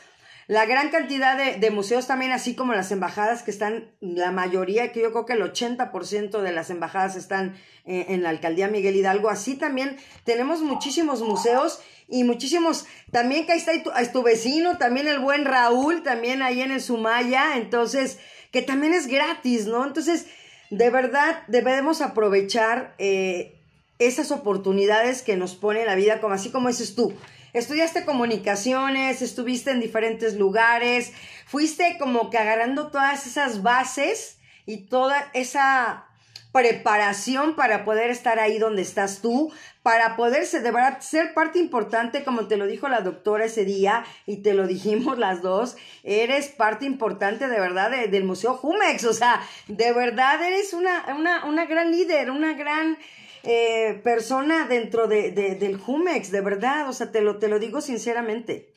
la 0.47 0.65
gran 0.65 0.89
cantidad 0.89 1.57
de, 1.57 1.71
museos 1.71 2.05
también, 2.05 2.31
así 2.31 2.53
como 2.53 2.73
las 2.73 2.91
embajadas 2.91 3.41
que 3.41 3.49
están, 3.49 3.91
la 3.99 4.31
mayoría, 4.31 4.91
que 4.91 5.01
yo 5.01 5.11
creo 5.11 5.25
que 5.25 5.33
el 5.33 5.41
80% 5.41 6.41
de 6.41 6.51
las 6.51 6.69
embajadas 6.69 7.15
están 7.15 7.55
eh, 7.85 8.05
en 8.09 8.21
la 8.21 8.29
alcaldía 8.29 8.67
Miguel 8.67 8.95
Hidalgo, 8.95 9.29
así 9.29 9.55
también 9.55 9.97
tenemos 10.23 10.61
muchísimos 10.61 11.21
museos 11.21 11.79
y 12.07 12.23
muchísimos, 12.23 12.85
también 13.11 13.47
que 13.47 13.53
ahí 13.53 13.57
está 13.57 13.71
tu, 13.81 13.91
tu 14.11 14.23
vecino, 14.23 14.77
también 14.77 15.07
el 15.07 15.19
buen 15.19 15.45
Raúl, 15.45 16.03
también 16.03 16.43
ahí 16.43 16.61
en 16.61 16.71
el 16.71 16.81
Sumaya, 16.81 17.57
entonces, 17.57 18.19
que 18.51 18.61
también 18.61 18.93
es 18.93 19.07
gratis, 19.07 19.65
¿no? 19.65 19.83
Entonces, 19.83 20.27
de 20.69 20.91
verdad, 20.91 21.41
debemos 21.47 22.01
aprovechar 22.01 22.93
eh, 22.99 23.59
esas 23.97 24.29
oportunidades 24.29 25.23
que 25.23 25.37
nos 25.37 25.55
pone 25.55 25.85
la 25.85 25.95
vida, 25.95 26.21
como 26.21 26.35
así 26.35 26.51
como 26.51 26.67
dices 26.67 26.93
tú 26.93 27.15
estudiaste 27.59 28.05
comunicaciones, 28.05 29.21
estuviste 29.21 29.71
en 29.71 29.79
diferentes 29.79 30.35
lugares, 30.35 31.13
fuiste 31.45 31.97
como 31.99 32.29
que 32.29 32.37
agarrando 32.37 32.87
todas 32.87 33.25
esas 33.25 33.63
bases 33.63 34.37
y 34.65 34.87
toda 34.87 35.29
esa 35.33 36.05
preparación 36.51 37.55
para 37.55 37.83
poder 37.83 38.09
estar 38.09 38.39
ahí 38.39 38.59
donde 38.59 38.81
estás 38.81 39.21
tú, 39.21 39.51
para 39.83 40.15
poder 40.15 40.45
ser, 40.45 41.33
parte 41.33 41.59
importante, 41.59 42.23
como 42.23 42.47
te 42.47 42.55
lo 42.55 42.65
dijo 42.65 42.87
la 42.87 43.01
doctora 43.01 43.45
ese 43.45 43.65
día 43.65 44.05
y 44.25 44.37
te 44.37 44.53
lo 44.53 44.65
dijimos 44.65 45.17
las 45.17 45.41
dos, 45.41 45.75
eres 46.03 46.47
parte 46.47 46.85
importante 46.85 47.49
de 47.49 47.59
verdad 47.59 47.91
del 47.91 48.23
Museo 48.23 48.53
Jumex, 48.53 49.03
o 49.03 49.13
sea, 49.13 49.41
de 49.67 49.91
verdad 49.91 50.41
eres 50.41 50.73
una, 50.73 51.13
una, 51.17 51.45
una 51.45 51.65
gran 51.65 51.91
líder, 51.91 52.31
una 52.31 52.53
gran 52.53 52.97
eh, 53.45 53.99
persona 54.03 54.67
dentro 54.67 55.07
de, 55.07 55.31
del 55.31 55.77
Jumex, 55.77 56.31
de 56.31 56.41
verdad, 56.41 56.89
o 56.89 56.93
sea, 56.93 57.11
te 57.11 57.21
lo, 57.21 57.37
te 57.37 57.47
lo 57.47 57.59
digo 57.59 57.81
sinceramente. 57.81 58.73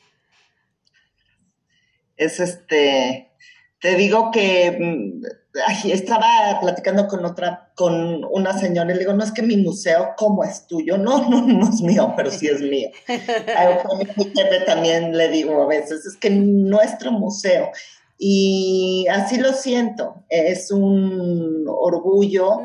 Es 2.17 2.39
este, 2.39 3.31
te 3.79 3.95
digo 3.95 4.29
que 4.31 4.77
mm, 4.79 5.89
estaba 5.89 6.59
platicando 6.61 7.07
con 7.07 7.25
otra, 7.25 7.71
con 7.75 8.23
una 8.25 8.57
señora 8.57 8.91
y 8.91 8.93
le 8.93 8.99
digo, 8.99 9.13
no 9.13 9.23
es 9.23 9.31
que 9.31 9.41
mi 9.41 9.57
museo, 9.57 10.13
¿cómo 10.17 10.43
es 10.43 10.67
tuyo? 10.67 10.97
No, 10.97 11.29
no, 11.29 11.41
no 11.41 11.69
es 11.69 11.81
mío, 11.81 12.13
pero 12.15 12.29
sí 12.29 12.47
es 12.47 12.61
mío. 12.61 12.89
A 13.07 13.83
mi 14.17 14.25
jefe 14.25 14.59
también 14.65 15.17
le 15.17 15.29
digo 15.29 15.63
a 15.63 15.67
veces, 15.67 16.05
es 16.05 16.17
que 16.17 16.29
nuestro 16.29 17.11
museo, 17.11 17.71
y 18.21 19.07
así 19.09 19.37
lo 19.37 19.53
siento, 19.53 20.25
es 20.27 20.71
un 20.71 21.65
orgullo, 21.67 22.59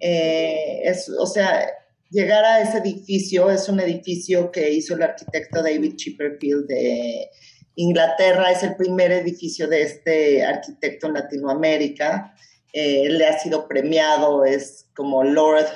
eh, 0.00 0.80
es, 0.82 1.08
o 1.08 1.26
sea, 1.26 1.64
llegar 2.10 2.44
a 2.44 2.60
ese 2.60 2.78
edificio, 2.78 3.48
es 3.48 3.68
un 3.68 3.78
edificio 3.78 4.50
que 4.50 4.72
hizo 4.72 4.96
el 4.96 5.04
arquitecto 5.04 5.62
David 5.62 5.94
Chipperfield 5.94 6.66
de 6.66 7.30
Inglaterra 7.76 8.50
es 8.50 8.62
el 8.62 8.74
primer 8.74 9.12
edificio 9.12 9.68
de 9.68 9.82
este 9.82 10.44
arquitecto 10.44 11.06
en 11.06 11.14
Latinoamérica. 11.14 12.34
Eh, 12.72 13.08
le 13.10 13.26
ha 13.26 13.38
sido 13.38 13.68
premiado, 13.68 14.44
es 14.44 14.90
como 14.94 15.22
Lord 15.22 15.66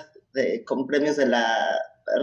con 0.64 0.86
premios 0.86 1.16
de 1.16 1.26
la 1.26 1.78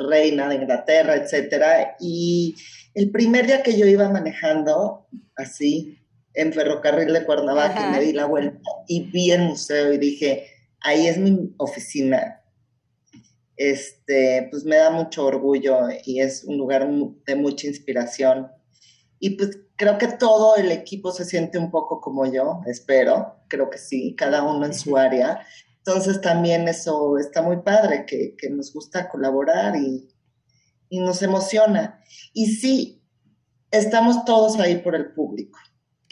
reina 0.10 0.50
de 0.50 0.56
Inglaterra, 0.56 1.16
etc. 1.16 1.90
Y 2.00 2.56
el 2.96 3.12
primer 3.12 3.46
día 3.46 3.64
que 3.64 3.78
yo 3.78 3.86
iba 3.86 4.10
manejando, 4.10 5.08
así, 5.36 6.00
en 6.38 6.54
ferrocarril 6.54 7.12
de 7.14 7.26
Cuernavaca, 7.26 7.90
me 7.90 8.00
di 8.00 8.14
la 8.14 8.26
vuelta 8.26 8.70
y 8.88 9.10
vi 9.10 9.32
el 9.32 9.42
museo 9.42 9.92
y 9.92 9.98
dije, 9.98 10.46
ahí 10.82 11.08
es 11.08 11.18
mi 11.18 11.56
oficina. 11.58 12.44
Este, 13.56 14.48
pues 14.52 14.64
me 14.64 14.76
da 14.76 14.92
mucho 14.92 15.26
orgullo 15.26 15.80
y 16.06 16.22
es 16.22 16.44
un 16.44 16.60
lugar 16.60 16.88
de 17.26 17.36
mucha 17.36 17.66
inspiración. 17.66 18.52
Y 19.20 19.32
pues 19.32 19.60
creo 19.78 19.98
que 19.98 20.10
todo 20.10 20.58
el 20.58 20.72
equipo 20.72 21.12
se 21.12 21.26
siente 21.26 21.58
un 21.58 21.72
poco 21.72 22.00
como 22.02 22.32
yo, 22.32 22.62
espero, 22.68 23.42
creo 23.48 23.72
que 23.72 23.80
sí, 23.80 24.16
cada 24.16 24.44
uno 24.44 24.64
en 24.64 24.76
su 24.76 24.96
área. 24.96 25.44
Entonces 25.78 26.22
también 26.22 26.68
eso 26.68 27.18
está 27.18 27.42
muy 27.42 27.58
padre, 27.64 28.06
que, 28.06 28.36
nos 28.52 28.72
gusta 28.72 29.10
colaborar 29.10 29.76
y, 29.76 30.08
y 30.90 31.00
nos 31.00 31.24
emociona. 31.24 32.00
Y 32.32 32.46
sí, 32.46 33.04
estamos 33.72 34.24
todos 34.24 34.60
ahí 34.60 34.78
por 34.78 34.94
el 34.94 35.14
público. 35.14 35.58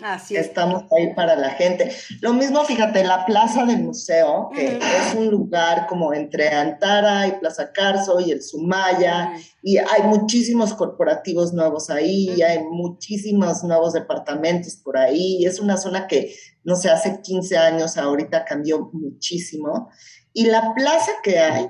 Así 0.03 0.35
Estamos 0.35 0.83
ahí 0.91 1.13
para 1.13 1.37
la 1.37 1.51
gente. 1.51 1.89
Lo 2.19 2.33
mismo, 2.33 2.63
fíjate, 2.65 3.03
la 3.05 3.25
plaza 3.25 3.65
del 3.65 3.81
museo, 3.83 4.49
que 4.53 4.77
es 4.77 5.15
un 5.15 5.29
lugar 5.29 5.87
como 5.87 6.13
entre 6.13 6.49
Antara 6.49 7.27
y 7.27 7.31
Plaza 7.39 7.71
Carso 7.71 8.19
y 8.19 8.31
el 8.31 8.43
Sumaya, 8.43 9.31
y 9.61 9.77
hay 9.77 10.03
muchísimos 10.03 10.73
corporativos 10.73 11.53
nuevos 11.53 11.89
ahí, 11.89 12.41
hay 12.41 12.63
muchísimos 12.63 13.63
nuevos 13.63 13.93
departamentos 13.93 14.75
por 14.75 14.97
ahí, 14.97 15.45
es 15.45 15.61
una 15.61 15.77
zona 15.77 16.07
que, 16.07 16.35
no 16.65 16.75
sé, 16.75 16.89
hace 16.89 17.21
15 17.21 17.57
años, 17.57 17.97
ahorita 17.97 18.43
cambió 18.43 18.89
muchísimo, 18.91 19.89
y 20.33 20.47
la 20.47 20.73
plaza 20.75 21.11
que 21.23 21.39
hay 21.39 21.69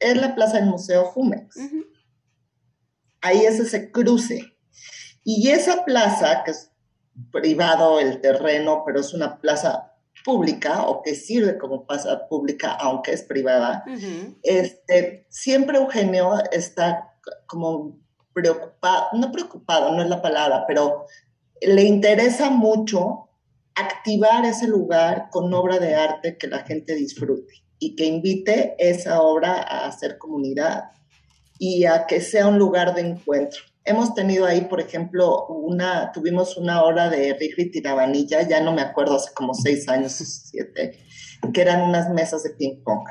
es 0.00 0.16
la 0.16 0.34
plaza 0.34 0.56
del 0.56 0.66
Museo 0.66 1.04
Jumex. 1.04 1.56
Ahí 3.20 3.44
es 3.44 3.60
ese 3.60 3.92
cruce. 3.92 4.56
Y 5.22 5.50
esa 5.50 5.84
plaza, 5.84 6.42
que 6.42 6.52
es 6.52 6.69
privado 7.30 8.00
el 8.00 8.20
terreno, 8.20 8.82
pero 8.84 9.00
es 9.00 9.14
una 9.14 9.38
plaza 9.38 9.92
pública 10.24 10.82
o 10.86 11.02
que 11.02 11.14
sirve 11.14 11.58
como 11.58 11.86
plaza 11.86 12.28
pública, 12.28 12.72
aunque 12.72 13.12
es 13.12 13.22
privada, 13.22 13.84
este, 14.42 15.26
siempre 15.28 15.78
Eugenio 15.78 16.34
está 16.52 17.14
como 17.46 17.98
preocupado, 18.32 19.08
no 19.14 19.32
preocupado, 19.32 19.92
no 19.92 20.02
es 20.02 20.08
la 20.08 20.22
palabra, 20.22 20.64
pero 20.66 21.06
le 21.60 21.82
interesa 21.82 22.50
mucho 22.50 23.28
activar 23.74 24.44
ese 24.44 24.66
lugar 24.66 25.28
con 25.30 25.52
obra 25.54 25.78
de 25.78 25.94
arte 25.94 26.36
que 26.36 26.46
la 26.46 26.60
gente 26.60 26.94
disfrute 26.94 27.54
y 27.78 27.96
que 27.96 28.04
invite 28.04 28.74
esa 28.78 29.22
obra 29.22 29.62
a 29.62 29.86
hacer 29.86 30.18
comunidad 30.18 30.90
y 31.58 31.84
a 31.84 32.06
que 32.06 32.20
sea 32.20 32.46
un 32.46 32.58
lugar 32.58 32.94
de 32.94 33.02
encuentro. 33.02 33.62
Hemos 33.90 34.14
tenido 34.14 34.46
ahí, 34.46 34.66
por 34.66 34.80
ejemplo, 34.80 35.48
una, 35.48 36.12
tuvimos 36.12 36.56
una 36.56 36.84
hora 36.84 37.10
de 37.10 37.34
Rigri 37.34 37.72
Tirabanilla, 37.72 38.46
ya 38.46 38.60
no 38.60 38.72
me 38.72 38.82
acuerdo, 38.82 39.16
hace 39.16 39.34
como 39.34 39.52
seis 39.52 39.88
años 39.88 40.12
siete, 40.48 40.96
que 41.52 41.60
eran 41.60 41.82
unas 41.82 42.08
mesas 42.10 42.44
de 42.44 42.50
ping 42.50 42.84
pong. 42.84 43.02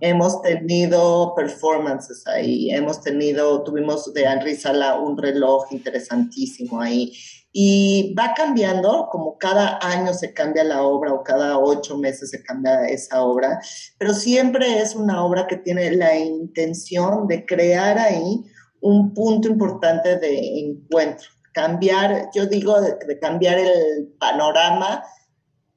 Hemos 0.00 0.40
tenido 0.42 1.34
performances 1.34 2.24
ahí, 2.28 2.70
hemos 2.70 3.02
tenido, 3.02 3.64
tuvimos 3.64 4.14
de 4.14 4.22
Henry 4.22 4.54
Sala 4.54 5.00
un 5.00 5.18
reloj 5.18 5.64
interesantísimo 5.72 6.80
ahí. 6.80 7.12
Y 7.52 8.14
va 8.14 8.32
cambiando, 8.36 9.08
como 9.10 9.36
cada 9.38 9.80
año 9.82 10.14
se 10.14 10.32
cambia 10.32 10.62
la 10.62 10.84
obra 10.84 11.12
o 11.12 11.24
cada 11.24 11.58
ocho 11.58 11.98
meses 11.98 12.30
se 12.30 12.44
cambia 12.44 12.86
esa 12.86 13.24
obra, 13.24 13.60
pero 13.98 14.14
siempre 14.14 14.78
es 14.78 14.94
una 14.94 15.24
obra 15.24 15.48
que 15.48 15.56
tiene 15.56 15.90
la 15.90 16.16
intención 16.16 17.26
de 17.26 17.44
crear 17.44 17.98
ahí 17.98 18.44
un 18.80 19.14
punto 19.14 19.48
importante 19.48 20.16
de 20.18 20.60
encuentro. 20.60 21.28
Cambiar, 21.52 22.30
yo 22.34 22.46
digo, 22.46 22.80
de, 22.80 23.18
cambiar 23.18 23.58
el 23.58 24.14
panorama. 24.18 25.02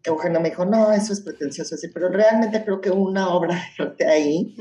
Eugenio 0.03 0.41
me 0.41 0.49
dijo, 0.49 0.65
no, 0.65 0.91
eso 0.91 1.13
es 1.13 1.21
pretencioso, 1.21 1.75
así, 1.75 1.87
pero 1.87 2.09
realmente 2.09 2.63
creo 2.63 2.81
que 2.81 2.91
una 2.91 3.29
obra 3.33 3.57
de 3.97 4.05
ahí 4.05 4.55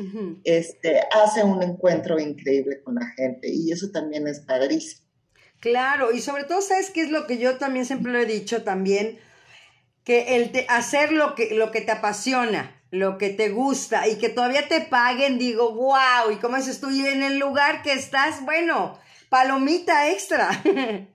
este, 0.45 1.01
hace 1.13 1.43
un 1.43 1.63
encuentro 1.63 2.19
increíble 2.21 2.81
con 2.83 2.95
la 2.95 3.07
gente 3.17 3.49
y 3.53 3.73
eso 3.73 3.91
también 3.93 4.29
es 4.29 4.41
padrísimo. 4.41 5.03
Claro, 5.59 6.13
y 6.13 6.21
sobre 6.21 6.45
todo, 6.45 6.61
¿sabes 6.61 6.91
qué 6.91 7.03
es 7.03 7.11
lo 7.11 7.27
que 7.27 7.39
yo 7.39 7.57
también 7.57 7.87
siempre 7.87 8.13
lo 8.13 8.19
he 8.19 8.27
dicho 8.27 8.63
también? 8.63 9.19
Que 10.03 10.37
el 10.37 10.51
hacer 10.69 11.13
lo 11.13 11.37
que, 11.37 11.55
lo 11.55 11.71
que 11.71 11.81
te 11.81 11.93
apasiona, 11.93 12.82
lo 12.93 13.17
que 13.17 13.31
te 13.31 13.49
gusta 13.49 14.07
y 14.07 14.17
que 14.17 14.29
todavía 14.29 14.69
te 14.69 14.83
paguen, 14.83 15.39
digo, 15.39 15.73
wow, 15.73 16.31
y 16.31 16.37
como 16.37 16.59
dices 16.59 16.79
tú, 16.79 16.91
y 16.91 17.01
en 17.07 17.23
el 17.23 17.39
lugar 17.39 17.83
que 17.83 17.95
estás, 17.95 18.45
bueno, 18.45 18.99
palomita 19.29 20.09
extra. 20.11 20.49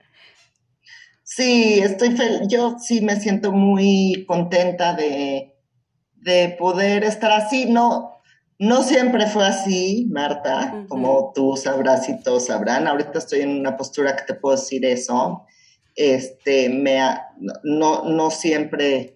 Sí, 1.30 1.78
estoy 1.80 2.16
yo 2.48 2.78
sí 2.80 3.02
me 3.02 3.20
siento 3.20 3.52
muy 3.52 4.24
contenta 4.26 4.94
de, 4.94 5.54
de 6.14 6.56
poder 6.58 7.04
estar 7.04 7.30
así, 7.30 7.66
no, 7.66 8.18
no 8.58 8.82
siempre 8.82 9.26
fue 9.26 9.46
así, 9.46 10.08
Marta, 10.10 10.86
como 10.88 11.32
tú 11.34 11.54
sabrás 11.54 12.08
y 12.08 12.20
todos 12.22 12.46
sabrán. 12.46 12.88
Ahorita 12.88 13.18
estoy 13.18 13.42
en 13.42 13.60
una 13.60 13.76
postura 13.76 14.16
que 14.16 14.24
te 14.24 14.34
puedo 14.34 14.56
decir 14.56 14.86
eso. 14.86 15.44
Este, 15.94 16.70
me, 16.70 16.98
no, 17.62 18.04
no 18.04 18.30
siempre 18.30 19.14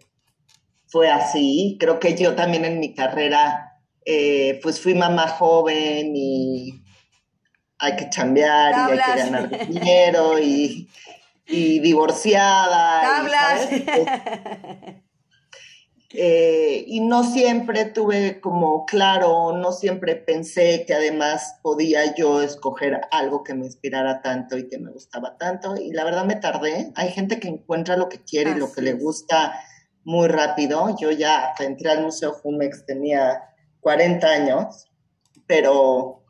fue 0.92 1.10
así. 1.10 1.78
Creo 1.80 1.98
que 1.98 2.14
yo 2.14 2.34
también 2.34 2.66
en 2.66 2.78
mi 2.78 2.94
carrera, 2.94 3.80
eh, 4.04 4.60
pues 4.62 4.78
fui 4.78 4.94
mamá 4.94 5.26
joven 5.26 6.12
y 6.14 6.84
hay 7.78 7.96
que 7.96 8.10
chambear 8.10 8.74
y 8.74 8.92
hay 8.92 8.98
que 8.98 9.22
ganar 9.22 9.66
dinero 9.68 10.38
y, 10.38 10.88
divorciada. 11.46 13.00
Eh, 16.14 16.84
y 16.88 17.00
no 17.00 17.24
siempre 17.24 17.86
tuve 17.86 18.38
como 18.38 18.84
claro, 18.84 19.56
no 19.56 19.72
siempre 19.72 20.14
pensé 20.14 20.84
que 20.86 20.92
además 20.92 21.58
podía 21.62 22.14
yo 22.14 22.42
escoger 22.42 23.00
algo 23.10 23.42
que 23.42 23.54
me 23.54 23.64
inspirara 23.64 24.20
tanto 24.20 24.58
y 24.58 24.68
que 24.68 24.76
me 24.76 24.90
gustaba 24.90 25.38
tanto. 25.38 25.74
Y 25.74 25.90
la 25.92 26.04
verdad 26.04 26.26
me 26.26 26.36
tardé. 26.36 26.92
Hay 26.96 27.12
gente 27.12 27.40
que 27.40 27.48
encuentra 27.48 27.96
lo 27.96 28.10
que 28.10 28.22
quiere 28.22 28.50
y 28.50 28.56
lo 28.56 28.70
que 28.70 28.82
le 28.82 28.92
gusta 28.92 29.58
muy 30.04 30.28
rápido. 30.28 30.96
Yo 31.00 31.10
ya 31.10 31.54
entré 31.58 31.90
al 31.90 32.02
Museo 32.02 32.32
Jumex, 32.32 32.86
tenía 32.86 33.42
40 33.80 34.26
años, 34.26 34.88
pero 35.46 36.24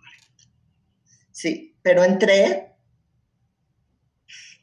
sí, 1.30 1.76
pero 1.82 2.04
entré 2.04 2.72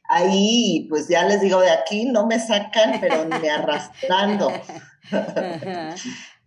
ahí, 0.10 0.88
pues 0.90 1.08
ya 1.08 1.24
les 1.26 1.40
digo, 1.42 1.62
de 1.62 1.72
aquí 1.72 2.06
no 2.06 2.26
me 2.26 2.40
sacan, 2.40 3.00
pero 3.00 3.26
ni 3.26 3.48
arrastrando. 3.48 4.52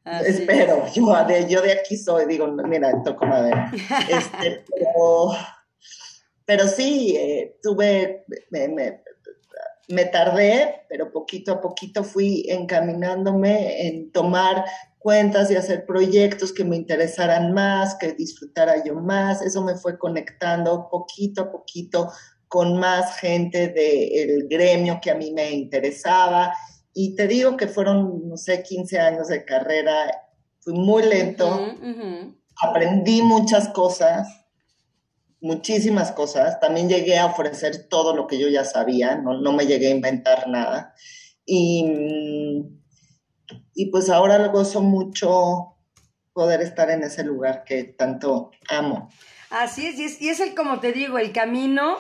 Espero, 0.05 0.93
yo 0.93 1.25
de, 1.27 1.49
yo 1.49 1.63
de 1.63 1.73
aquí 1.73 1.97
soy, 1.97 2.27
digo, 2.27 2.49
mira, 2.49 3.03
toco 3.05 3.25
madera. 3.25 3.71
Este, 4.09 4.65
pero, 4.69 5.33
pero 6.45 6.67
sí, 6.67 7.17
eh, 7.17 7.57
tuve, 7.63 8.25
me, 8.51 8.69
me 8.69 9.02
tardé, 10.11 10.85
pero 10.89 11.13
poquito 11.13 11.53
a 11.53 11.61
poquito 11.61 12.05
fui 12.05 12.47
encaminándome 12.49 13.87
en 13.87 14.13
tomar 14.13 14.65
cuentas 14.99 15.51
y 15.51 15.57
hacer 15.57 15.85
proyectos 15.85 16.53
que 16.53 16.65
me 16.65 16.77
interesaran 16.77 17.53
más, 17.53 17.97
que 17.97 18.13
disfrutara 18.13 18.85
yo 18.85 18.95
más. 18.95 19.43
Eso 19.43 19.63
me 19.63 19.75
fue 19.75 19.99
conectando 19.99 20.89
poquito 20.89 21.43
a 21.43 21.53
poquito 21.53 22.11
con 22.49 22.79
más 22.79 23.19
gente 23.19 23.69
del 23.69 24.47
gremio 24.49 25.01
que 25.03 25.11
a 25.11 25.15
mí 25.15 25.33
me 25.33 25.51
interesaba. 25.51 26.55
Y 26.95 27.17
te 27.17 27.27
digo 27.27 27.57
que 27.57 27.67
fueron, 27.67 28.29
no 28.29 28.37
sé, 28.37 28.63
15 28.63 29.01
años 29.01 29.29
de 29.29 29.45
carrera. 29.45 29.95
Fui 30.61 30.75
muy 30.75 31.03
lento. 31.03 31.75
Aprendí 32.63 33.23
muchas 33.23 33.69
cosas, 33.71 34.29
muchísimas 35.43 36.13
cosas. 36.13 36.59
También 36.61 36.89
llegué 36.89 37.19
a 37.19 37.27
ofrecer 37.27 37.89
todo 37.89 38.17
lo 38.17 38.27
que 38.27 38.39
yo 38.39 38.49
ya 38.49 38.65
sabía, 38.65 39.17
no, 39.17 39.41
no 39.41 39.53
me 39.53 39.67
llegué 39.67 39.89
a 39.89 39.91
inventar 39.91 40.49
nada. 40.49 40.95
Y, 41.45 41.85
y 43.75 43.91
pues 43.91 44.09
ahora 44.09 44.49
gozo 44.49 44.81
mucho 44.81 45.77
poder 46.33 46.63
estar 46.63 46.91
en 46.91 47.03
ese 47.03 47.25
lugar 47.25 47.65
que 47.65 47.85
tanto 47.85 48.53
amo. 48.69 49.11
Así 49.51 49.87
es, 49.87 50.23
y 50.23 50.31
es 50.31 50.41
el, 50.41 50.55
como 50.55 50.81
te 50.81 50.93
digo, 50.93 51.19
el 51.19 51.33
camino 51.33 51.99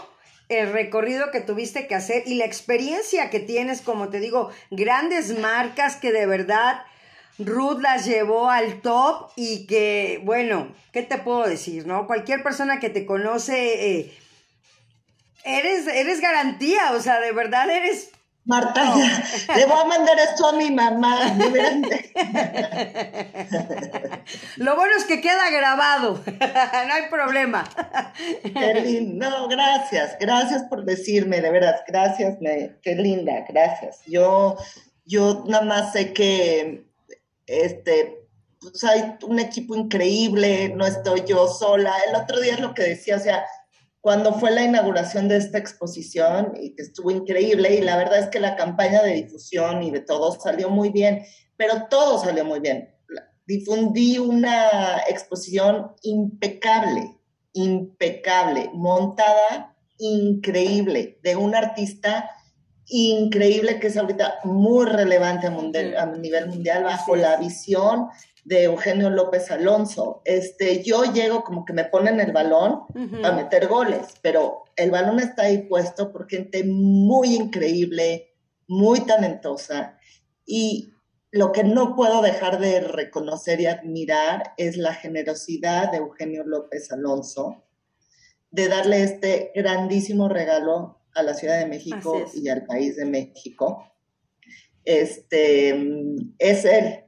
el 0.49 0.72
recorrido 0.72 1.30
que 1.30 1.40
tuviste 1.40 1.86
que 1.86 1.95
hacer 1.95 2.24
y 2.26 2.34
la 2.34 2.45
experiencia 2.45 3.30
que 3.30 3.40
tienes, 3.40 3.80
como 3.80 4.09
te 4.09 4.20
digo, 4.20 4.51
grandes 4.70 5.38
marcas 5.38 5.97
que 5.97 6.12
de 6.12 6.26
verdad 6.26 6.82
Ruth 7.39 7.80
las 7.80 8.07
llevó 8.07 8.51
al 8.51 8.80
top 8.80 9.30
y 9.37 9.66
que, 9.66 10.20
bueno, 10.24 10.74
¿qué 10.93 11.03
te 11.03 11.18
puedo 11.18 11.47
decir, 11.47 11.87
no? 11.87 12.07
Cualquier 12.07 12.43
persona 12.43 12.78
que 12.78 12.91
te 12.91 13.07
conoce, 13.07 13.99
eh, 13.99 14.18
eres, 15.45 15.87
eres 15.87 16.20
garantía, 16.20 16.93
o 16.93 17.01
sea, 17.01 17.20
de 17.20 17.33
verdad 17.33 17.70
eres 17.70 18.11
Marta, 18.45 18.97
le 19.57 19.66
voy 19.66 19.78
a 19.80 19.85
mandar 19.85 20.18
esto 20.18 20.49
a 20.49 20.53
mi 20.55 20.72
mamá. 20.72 21.16
Lo 24.57 24.74
bueno 24.74 24.97
es 24.97 25.05
que 25.05 25.20
queda 25.20 25.49
grabado, 25.51 26.20
no 26.26 26.93
hay 26.93 27.09
problema. 27.09 27.62
Qué 28.43 28.80
lindo, 28.80 29.47
gracias, 29.49 30.16
gracias 30.18 30.64
por 30.64 30.85
decirme, 30.85 31.41
de 31.41 31.53
veras, 31.53 31.83
gracias, 31.87 32.41
me, 32.41 32.78
qué 32.83 32.97
linda, 32.97 33.45
gracias. 33.49 34.01
Yo, 34.07 34.57
yo 35.05 35.45
nada 35.47 35.64
más 35.64 35.93
sé 35.93 36.12
que 36.12 36.91
este, 37.61 38.28
pues 38.61 38.82
hay 38.84 39.16
un 39.26 39.38
equipo 39.38 39.76
increíble, 39.76 40.72
no 40.74 40.86
estoy 40.86 41.24
yo 41.26 41.48
sola. 41.48 41.92
El 42.09 42.16
otro 42.16 42.40
día 42.40 42.55
es 42.55 42.61
lo 42.61 42.74
que 42.74 42.82
decía, 42.82 43.16
o 43.16 43.20
sea, 43.20 43.44
cuando 44.00 44.34
fue 44.34 44.50
la 44.50 44.64
inauguración 44.64 45.28
de 45.28 45.36
esta 45.36 45.59
exposición 45.59 46.55
y 46.61 46.74
que 46.74 46.82
estuvo 46.82 47.11
increíble 47.11 47.74
y 47.74 47.82
la 47.82 47.96
verdad 47.96 48.18
es 48.18 48.28
que 48.30 48.40
la 48.40 48.57
campaña 48.57 49.03
de 49.03 49.14
difusión 49.14 49.82
y 49.82 49.90
de 49.90 50.00
todo 50.00 50.32
salió 50.40 50.70
muy 50.70 50.90
bien, 50.90 51.24
pero 51.57 51.86
todo 51.88 52.18
salió 52.18 52.44
muy 52.44 52.61
bien. 52.61 52.92
Difundí 53.46 54.18
una 54.18 55.03
exposición 55.09 55.92
impecable, 56.03 57.18
impecable, 57.53 58.70
montada 58.74 59.76
increíble, 59.98 61.20
de 61.22 61.36
un 61.36 61.55
artista 61.55 62.28
increíble 62.93 63.80
que 63.80 63.88
es 63.88 63.97
ahorita 63.97 64.40
muy 64.45 64.86
relevante 64.86 65.47
a, 65.47 66.03
a 66.03 66.07
nivel 66.07 66.49
mundial 66.49 66.84
bajo 66.84 67.16
la 67.16 67.36
visión 67.36 68.09
de 68.45 68.64
Eugenio 68.64 69.11
López 69.11 69.51
Alonso. 69.51 70.22
Este, 70.24 70.82
yo 70.82 71.05
llego 71.05 71.45
como 71.45 71.64
que 71.64 71.72
me 71.72 71.84
ponen 71.84 72.20
el 72.20 72.32
balón 72.32 72.82
a 73.24 73.32
meter 73.32 73.68
goles, 73.68 74.14
pero 74.20 74.64
el 74.76 74.90
balón 74.90 75.20
está 75.20 75.45
ahí 75.45 75.59
puesto 75.68 76.12
por 76.12 76.28
gente 76.28 76.64
muy 76.64 77.34
increíble, 77.34 78.34
muy 78.66 79.01
talentosa 79.01 79.99
y 80.45 80.93
lo 81.30 81.53
que 81.53 81.64
no 81.64 81.97
puedo 81.97 82.20
dejar 82.20 82.59
de 82.59 82.80
reconocer 82.80 83.61
y 83.61 83.66
admirar 83.66 84.53
es 84.59 84.76
la 84.76 84.93
generosidad 84.93 85.90
de 85.90 85.99
Eugenio 85.99 86.45
López 86.45 86.93
Alonso 86.93 87.64
de 88.51 88.68
darle 88.68 89.03
este 89.03 89.51
grandísimo 89.55 90.28
regalo 90.28 91.01
a 91.14 91.22
la 91.22 91.34
Ciudad 91.34 91.58
de 91.58 91.66
México 91.66 92.24
y 92.34 92.48
al 92.48 92.64
país 92.66 92.96
de 92.96 93.04
México. 93.04 93.84
Este 94.84 95.70
es 96.38 96.64
él, 96.64 97.04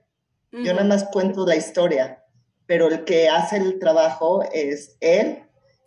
yo 0.52 0.72
nada 0.72 0.84
más 0.84 1.04
cuento 1.10 1.44
la 1.44 1.56
historia, 1.56 2.24
pero 2.66 2.86
el 2.86 3.04
que 3.04 3.28
hace 3.28 3.56
el 3.56 3.80
trabajo 3.80 4.44
es 4.52 4.96
él 5.00 5.42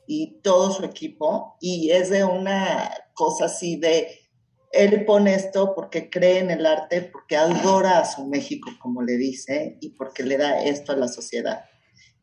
y 0.07 0.41
todo 0.41 0.71
su 0.71 0.83
equipo 0.83 1.55
y 1.61 1.91
es 1.91 2.09
de 2.09 2.25
una 2.25 2.91
cosa 3.13 3.45
así 3.45 3.77
de, 3.77 4.27
él 4.73 5.05
pone 5.05 5.33
esto 5.33 5.73
porque 5.73 6.09
cree 6.09 6.39
en 6.39 6.51
el 6.51 6.65
arte, 6.65 7.01
porque 7.01 7.37
adora 7.37 7.99
a 7.99 8.05
su 8.05 8.25
México, 8.25 8.69
como 8.79 9.01
le 9.01 9.17
dice, 9.17 9.77
y 9.79 9.89
porque 9.89 10.23
le 10.23 10.37
da 10.37 10.61
esto 10.61 10.91
a 10.91 10.97
la 10.97 11.07
sociedad. 11.07 11.63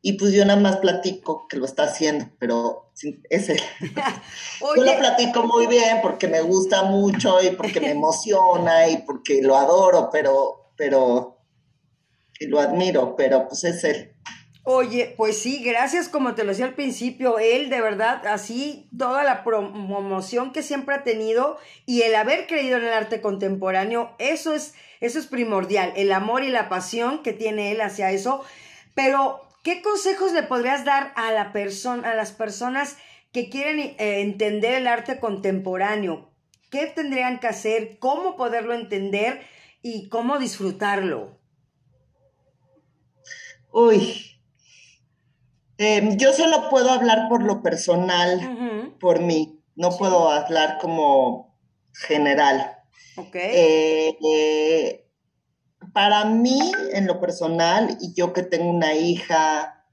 Y 0.06 0.18
pues 0.18 0.34
yo 0.34 0.44
nada 0.44 0.60
más 0.60 0.76
platico 0.76 1.48
que 1.48 1.56
lo 1.56 1.64
está 1.64 1.84
haciendo, 1.84 2.26
pero 2.38 2.92
es 3.30 3.48
él. 3.48 3.58
Yo 4.76 4.84
lo 4.84 4.98
platico 4.98 5.44
muy 5.44 5.66
bien 5.66 6.00
porque 6.02 6.28
me 6.28 6.42
gusta 6.42 6.82
mucho 6.82 7.42
y 7.42 7.52
porque 7.52 7.80
me 7.80 7.90
emociona 7.92 8.86
y 8.86 8.98
porque 8.98 9.40
lo 9.40 9.56
adoro, 9.56 10.10
pero, 10.12 10.72
pero 10.76 11.38
y 12.38 12.48
lo 12.48 12.60
admiro, 12.60 13.16
pero 13.16 13.48
pues 13.48 13.64
es 13.64 13.82
él. 13.82 14.14
Oye, 14.64 15.14
pues 15.16 15.38
sí, 15.38 15.62
gracias 15.64 16.10
como 16.10 16.34
te 16.34 16.44
lo 16.44 16.50
decía 16.50 16.66
al 16.66 16.74
principio, 16.74 17.38
él 17.38 17.70
de 17.70 17.80
verdad, 17.80 18.26
así 18.26 18.90
toda 18.98 19.24
la 19.24 19.42
promoción 19.42 20.52
que 20.52 20.62
siempre 20.62 20.96
ha 20.96 21.02
tenido 21.02 21.56
y 21.86 22.02
el 22.02 22.14
haber 22.14 22.46
creído 22.46 22.76
en 22.76 22.84
el 22.84 22.92
arte 22.92 23.22
contemporáneo, 23.22 24.14
eso 24.18 24.52
es, 24.52 24.74
eso 25.00 25.18
es 25.18 25.26
primordial, 25.26 25.94
el 25.96 26.12
amor 26.12 26.44
y 26.44 26.50
la 26.50 26.68
pasión 26.68 27.22
que 27.22 27.32
tiene 27.32 27.72
él 27.72 27.80
hacia 27.80 28.10
eso. 28.10 28.44
Pero, 28.94 29.40
¿qué 29.64 29.82
consejos 29.82 30.32
le 30.32 30.44
podrías 30.44 30.84
dar 30.84 31.12
a 31.16 31.32
la 31.32 31.52
persona, 31.52 32.12
a 32.12 32.14
las 32.14 32.30
personas 32.30 32.98
que 33.32 33.48
quieren 33.48 33.80
eh, 33.80 34.20
entender 34.20 34.74
el 34.74 34.86
arte 34.86 35.18
contemporáneo? 35.18 36.30
¿Qué 36.70 36.86
tendrían 36.86 37.40
que 37.40 37.48
hacer? 37.48 37.98
¿Cómo 37.98 38.36
poderlo 38.36 38.74
entender? 38.74 39.40
Y 39.82 40.08
cómo 40.08 40.38
disfrutarlo. 40.38 41.40
Uy, 43.72 44.38
em, 45.78 46.16
yo 46.16 46.32
solo 46.32 46.68
puedo 46.70 46.90
hablar 46.90 47.28
por 47.28 47.42
lo 47.42 47.62
personal, 47.62 48.94
por 49.00 49.20
mí, 49.20 49.60
no 49.74 49.96
puedo 49.96 50.30
hablar 50.30 50.78
como 50.80 51.58
general. 51.92 52.76
Eh, 53.34 54.16
eh, 54.24 55.03
para 55.94 56.24
mí, 56.24 56.60
en 56.92 57.06
lo 57.06 57.20
personal, 57.20 57.96
y 58.00 58.12
yo 58.14 58.32
que 58.32 58.42
tengo 58.42 58.68
una 58.68 58.94
hija, 58.94 59.86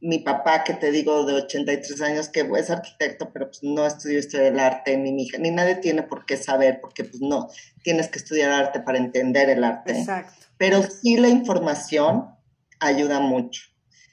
mi 0.00 0.20
papá, 0.20 0.64
que 0.64 0.74
te 0.74 0.92
digo, 0.92 1.26
de 1.26 1.34
83 1.34 2.00
años, 2.00 2.28
que 2.28 2.48
es 2.56 2.70
arquitecto, 2.70 3.32
pero 3.32 3.48
pues 3.48 3.62
no 3.62 3.84
estudió 3.84 4.20
historia 4.20 4.46
del 4.46 4.60
arte, 4.60 4.96
ni 4.96 5.12
mi 5.12 5.24
hija, 5.24 5.38
ni 5.38 5.50
nadie 5.50 5.74
tiene 5.74 6.04
por 6.04 6.24
qué 6.24 6.36
saber, 6.36 6.80
porque 6.80 7.04
pues 7.04 7.20
no, 7.20 7.48
tienes 7.82 8.08
que 8.08 8.20
estudiar 8.20 8.52
arte 8.52 8.80
para 8.80 8.98
entender 8.98 9.50
el 9.50 9.64
arte. 9.64 9.98
Exacto. 9.98 10.32
Pero 10.56 10.82
sí 10.82 11.16
la 11.16 11.28
información 11.28 12.30
ayuda 12.78 13.18
mucho. 13.20 13.62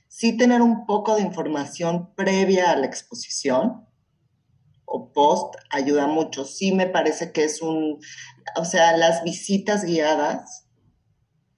Sí 0.08 0.36
tener 0.36 0.64
un 0.64 0.88
poco 0.88 1.16
de 1.16 1.22
información 1.22 2.16
previa 2.16 2.72
a 2.72 2.76
la 2.76 2.88
exposición 2.88 3.86
o 4.86 5.14
post 5.14 5.56
ayuda 5.70 6.08
mucho. 6.08 6.46
Sí 6.46 6.72
me 6.72 6.88
parece 6.88 7.32
que 7.32 7.44
es 7.44 7.62
un, 7.62 8.00
o 8.56 8.66
sea, 8.66 8.98
las 8.98 9.24
visitas 9.24 9.84
guiadas, 9.84 10.67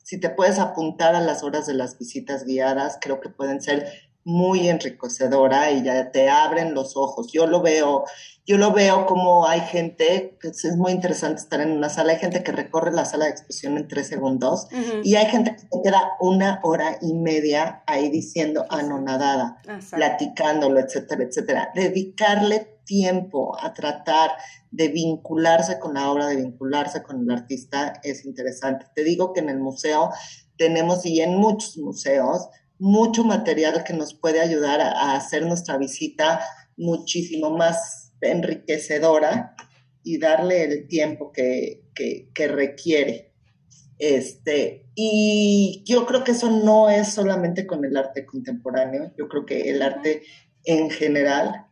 si 0.09 0.19
te 0.19 0.31
puedes 0.31 0.57
apuntar 0.57 1.13
a 1.13 1.19
las 1.19 1.43
horas 1.43 1.67
de 1.67 1.75
las 1.75 1.99
visitas 1.99 2.43
guiadas, 2.43 2.97
creo 2.99 3.21
que 3.21 3.29
pueden 3.29 3.61
ser 3.61 4.09
muy 4.23 4.67
enriquecedora 4.67 5.69
y 5.69 5.83
ya 5.83 6.09
te 6.09 6.31
abren 6.31 6.73
los 6.73 6.97
ojos. 6.97 7.31
Yo 7.31 7.45
lo 7.45 7.61
veo, 7.61 8.05
yo 8.43 8.57
lo 8.57 8.73
veo 8.73 9.05
como 9.05 9.45
hay 9.45 9.61
gente, 9.61 10.35
que 10.41 10.47
es 10.47 10.75
muy 10.77 10.93
interesante 10.93 11.41
estar 11.41 11.61
en 11.61 11.73
una 11.73 11.89
sala, 11.89 12.13
hay 12.13 12.17
gente 12.17 12.41
que 12.41 12.51
recorre 12.51 12.91
la 12.91 13.05
sala 13.05 13.25
de 13.25 13.31
exposición 13.31 13.77
en 13.77 13.87
tres 13.87 14.07
segundos 14.07 14.67
y 15.03 15.13
hay 15.13 15.27
gente 15.27 15.51
que 15.51 15.59
se 15.59 15.81
queda 15.83 16.13
una 16.19 16.59
hora 16.63 16.97
y 17.03 17.13
media 17.13 17.83
ahí 17.85 18.09
diciendo 18.09 18.65
anonadada, 18.71 19.61
platicándolo, 19.91 20.79
etcétera, 20.79 21.23
etcétera. 21.23 21.69
Dedicarle 21.75 22.78
tiempo 22.89 23.55
a 23.61 23.71
tratar 23.71 24.31
de 24.71 24.87
vincularse 24.87 25.77
con 25.77 25.93
la 25.93 26.09
obra, 26.11 26.25
de 26.25 26.37
vincularse 26.37 27.03
con 27.03 27.21
el 27.21 27.29
artista 27.29 28.01
es 28.03 28.25
interesante. 28.25 28.87
Te 28.95 29.03
digo 29.03 29.31
que 29.31 29.41
en 29.41 29.49
el 29.49 29.59
museo 29.59 30.09
tenemos 30.57 31.05
y 31.05 31.21
en 31.21 31.37
muchos 31.37 31.77
museos 31.77 32.49
mucho 32.79 33.23
material 33.23 33.83
que 33.83 33.93
nos 33.93 34.15
puede 34.15 34.39
ayudar 34.39 34.81
a, 34.81 35.15
hacer 35.15 35.45
nuestra 35.45 35.77
visita 35.77 36.41
muchísimo 36.77 37.51
más 37.51 38.11
enriquecedora 38.21 39.55
y 40.03 40.17
darle 40.17 40.63
el 40.63 40.87
tiempo 40.87 41.31
que, 41.31 41.83
requiere. 42.35 43.33
Este, 43.99 44.87
y 44.95 45.83
yo 45.85 46.05
creo 46.07 46.23
que 46.23 46.31
eso 46.31 46.49
no 46.49 46.89
es 46.89 47.09
solamente 47.09 47.67
con 47.67 47.85
el 47.85 47.97
arte 47.97 48.25
contemporáneo, 48.25 49.11
yo 49.17 49.27
creo 49.27 49.45
que 49.45 49.69
el 49.69 49.81
arte 49.81 50.23
en 50.63 50.89
general, 50.89 51.68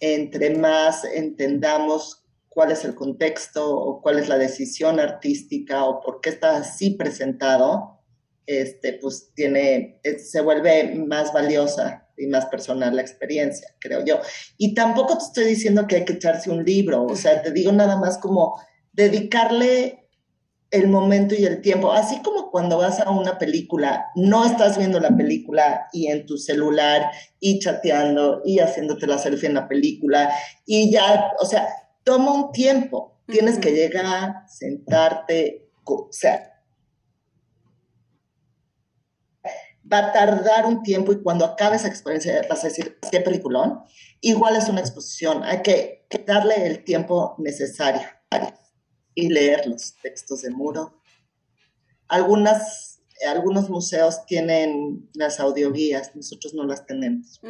entre 0.00 0.56
más 0.56 1.04
entendamos 1.04 2.24
cuál 2.48 2.72
es 2.72 2.84
el 2.84 2.94
contexto 2.94 3.74
o 3.74 4.02
cuál 4.02 4.18
es 4.18 4.28
la 4.28 4.38
decisión 4.38 4.98
artística 4.98 5.84
o 5.84 6.00
por 6.00 6.20
qué 6.20 6.30
está 6.30 6.56
así 6.56 6.90
presentado, 6.90 8.00
este, 8.46 8.94
pues 8.94 9.32
tiene, 9.34 10.00
se 10.18 10.40
vuelve 10.40 10.94
más 10.94 11.32
valiosa 11.32 12.08
y 12.16 12.26
más 12.26 12.46
personal 12.46 12.96
la 12.96 13.02
experiencia, 13.02 13.68
creo 13.78 14.04
yo. 14.04 14.20
Y 14.58 14.74
tampoco 14.74 15.16
te 15.16 15.24
estoy 15.24 15.44
diciendo 15.44 15.86
que 15.86 15.96
hay 15.96 16.04
que 16.04 16.14
echarse 16.14 16.50
un 16.50 16.64
libro, 16.64 17.04
o 17.04 17.16
sea, 17.16 17.42
te 17.42 17.52
digo 17.52 17.72
nada 17.72 17.96
más 17.96 18.18
como 18.18 18.60
dedicarle 18.92 19.99
el 20.70 20.88
momento 20.88 21.34
y 21.34 21.44
el 21.44 21.60
tiempo, 21.60 21.92
así 21.92 22.22
como 22.22 22.50
cuando 22.50 22.78
vas 22.78 23.00
a 23.00 23.10
una 23.10 23.38
película, 23.38 24.06
no 24.14 24.44
estás 24.44 24.78
viendo 24.78 25.00
la 25.00 25.16
película 25.16 25.88
y 25.92 26.06
en 26.06 26.26
tu 26.26 26.36
celular 26.38 27.10
y 27.40 27.58
chateando 27.58 28.42
y 28.44 28.60
haciéndote 28.60 29.06
la 29.06 29.18
selfie 29.18 29.48
en 29.48 29.54
la 29.54 29.68
película 29.68 30.32
y 30.64 30.92
ya, 30.92 31.32
o 31.40 31.46
sea, 31.46 31.68
toma 32.04 32.32
un 32.32 32.52
tiempo, 32.52 33.20
tienes 33.26 33.58
que 33.58 33.72
llegar, 33.72 34.44
sentarte, 34.48 35.70
o 35.84 36.08
sea, 36.12 36.50
va 39.92 39.98
a 39.98 40.12
tardar 40.12 40.66
un 40.66 40.82
tiempo 40.82 41.12
y 41.12 41.22
cuando 41.22 41.44
acabe 41.44 41.76
esa 41.76 41.88
experiencia 41.88 42.42
vas 42.48 42.64
a 42.64 42.68
decir, 42.68 42.98
qué 43.10 43.20
peliculón. 43.20 43.80
Igual 44.20 44.56
es 44.56 44.68
una 44.68 44.80
exposición, 44.80 45.42
hay 45.42 45.62
que, 45.62 46.06
darle 46.26 46.66
el 46.66 46.84
tiempo 46.84 47.34
necesario 47.38 48.02
y 49.14 49.28
leer 49.28 49.66
los 49.66 49.94
textos 50.02 50.42
de 50.42 50.50
muro. 50.50 51.00
Algunas, 52.08 53.02
algunos 53.28 53.68
museos 53.68 54.26
tienen 54.26 55.08
las 55.14 55.40
audioguías, 55.40 56.14
nosotros 56.16 56.54
no 56.54 56.64
las 56.64 56.86
tenemos. 56.86 57.40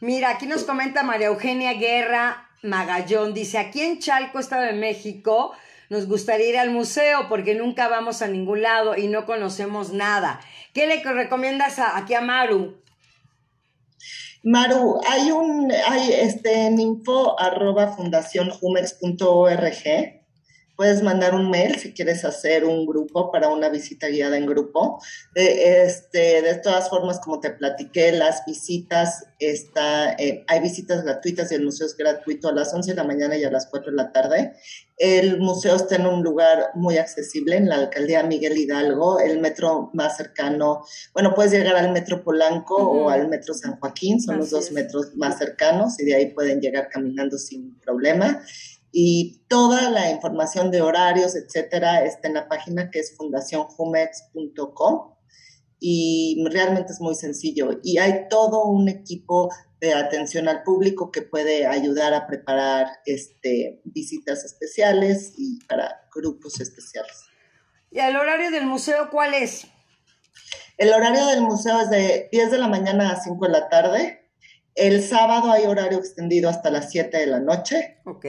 Mira, 0.00 0.30
aquí 0.30 0.46
nos 0.46 0.64
comenta 0.64 1.02
María 1.02 1.28
Eugenia 1.28 1.74
Guerra 1.74 2.48
Magallón, 2.62 3.34
dice, 3.34 3.58
aquí 3.58 3.80
en 3.80 3.98
Chalco, 3.98 4.38
Estado 4.38 4.62
de 4.62 4.72
México, 4.72 5.52
nos 5.88 6.06
gustaría 6.06 6.48
ir 6.48 6.58
al 6.58 6.70
museo 6.70 7.28
porque 7.28 7.54
nunca 7.54 7.88
vamos 7.88 8.22
a 8.22 8.28
ningún 8.28 8.62
lado 8.62 8.96
y 8.96 9.08
no 9.08 9.24
conocemos 9.24 9.92
nada. 9.92 10.40
¿Qué 10.72 10.86
le 10.86 11.02
recomiendas 11.02 11.78
aquí 11.78 12.14
a 12.14 12.20
Maru? 12.20 12.82
Maru, 14.42 15.00
hay 15.08 15.30
un, 15.30 15.72
hay 15.72 16.12
este, 16.12 16.66
en 16.66 16.78
info 16.80 17.38
arroba 17.40 17.96
Puedes 20.76 21.02
mandar 21.02 21.34
un 21.34 21.50
mail 21.50 21.76
si 21.76 21.92
quieres 21.92 22.24
hacer 22.24 22.64
un 22.64 22.86
grupo 22.86 23.32
para 23.32 23.48
una 23.48 23.68
visita 23.70 24.08
guiada 24.08 24.36
en 24.36 24.46
grupo. 24.46 25.00
este, 25.34 26.42
de 26.42 26.54
todas 26.56 26.90
formas, 26.90 27.18
como 27.20 27.40
te 27.40 27.50
platiqué, 27.50 28.12
las 28.12 28.44
visitas, 28.46 29.24
está, 29.38 30.12
eh, 30.12 30.44
hay 30.46 30.60
visitas 30.60 31.02
gratuitas 31.02 31.50
y 31.50 31.54
el 31.54 31.64
museo 31.64 31.86
es 31.86 31.96
gratuito 31.96 32.48
a 32.48 32.52
las 32.52 32.74
11 32.74 32.90
de 32.90 32.96
la 32.96 33.04
mañana 33.04 33.36
y 33.36 33.44
a 33.44 33.50
las 33.50 33.66
4 33.66 33.90
de 33.90 33.96
la 33.96 34.12
tarde. 34.12 34.52
El 34.98 35.38
museo 35.40 35.76
está 35.76 35.96
en 35.96 36.06
un 36.06 36.22
lugar 36.22 36.70
muy 36.74 36.96
accesible, 36.96 37.56
en 37.56 37.68
la 37.68 37.76
alcaldía 37.76 38.22
Miguel 38.22 38.56
Hidalgo, 38.56 39.20
el 39.20 39.40
metro 39.40 39.90
más 39.92 40.16
cercano, 40.16 40.84
bueno, 41.12 41.34
puedes 41.34 41.52
llegar 41.52 41.76
al 41.76 41.92
metro 41.92 42.24
Polanco 42.24 42.76
o 42.76 43.10
al 43.10 43.28
metro 43.28 43.52
San 43.52 43.78
Joaquín, 43.78 44.22
son 44.22 44.38
los 44.38 44.50
dos 44.50 44.72
metros 44.72 45.14
más 45.14 45.38
cercanos 45.38 46.00
y 46.00 46.06
de 46.06 46.14
ahí 46.14 46.26
pueden 46.30 46.60
llegar 46.60 46.88
caminando 46.88 47.36
sin 47.36 47.78
problema 47.80 48.42
y 48.92 49.42
toda 49.48 49.90
la 49.90 50.10
información 50.10 50.70
de 50.70 50.82
horarios, 50.82 51.34
etcétera, 51.36 52.04
está 52.04 52.28
en 52.28 52.34
la 52.34 52.48
página 52.48 52.90
que 52.90 53.00
es 53.00 53.16
fundacionjumex.com 53.16 55.14
y 55.78 56.42
realmente 56.50 56.92
es 56.92 57.00
muy 57.00 57.14
sencillo 57.14 57.78
y 57.82 57.98
hay 57.98 58.28
todo 58.30 58.64
un 58.64 58.88
equipo 58.88 59.50
de 59.80 59.92
atención 59.92 60.48
al 60.48 60.62
público 60.62 61.10
que 61.10 61.22
puede 61.22 61.66
ayudar 61.66 62.14
a 62.14 62.26
preparar 62.26 62.86
este, 63.04 63.82
visitas 63.84 64.44
especiales 64.44 65.34
y 65.36 65.58
para 65.66 66.08
grupos 66.14 66.60
especiales. 66.60 67.26
¿Y 67.90 68.00
el 68.00 68.16
horario 68.16 68.50
del 68.50 68.66
museo 68.66 69.10
cuál 69.10 69.34
es? 69.34 69.66
El 70.78 70.92
horario 70.92 71.26
del 71.26 71.42
museo 71.42 71.80
es 71.80 71.90
de 71.90 72.28
10 72.32 72.50
de 72.50 72.58
la 72.58 72.68
mañana 72.68 73.10
a 73.10 73.20
5 73.20 73.46
de 73.46 73.52
la 73.52 73.68
tarde. 73.68 74.30
El 74.74 75.02
sábado 75.02 75.50
hay 75.50 75.64
horario 75.64 75.98
extendido 75.98 76.50
hasta 76.50 76.70
las 76.70 76.90
7 76.90 77.16
de 77.16 77.26
la 77.26 77.40
noche. 77.40 77.98
Ok. 78.04 78.26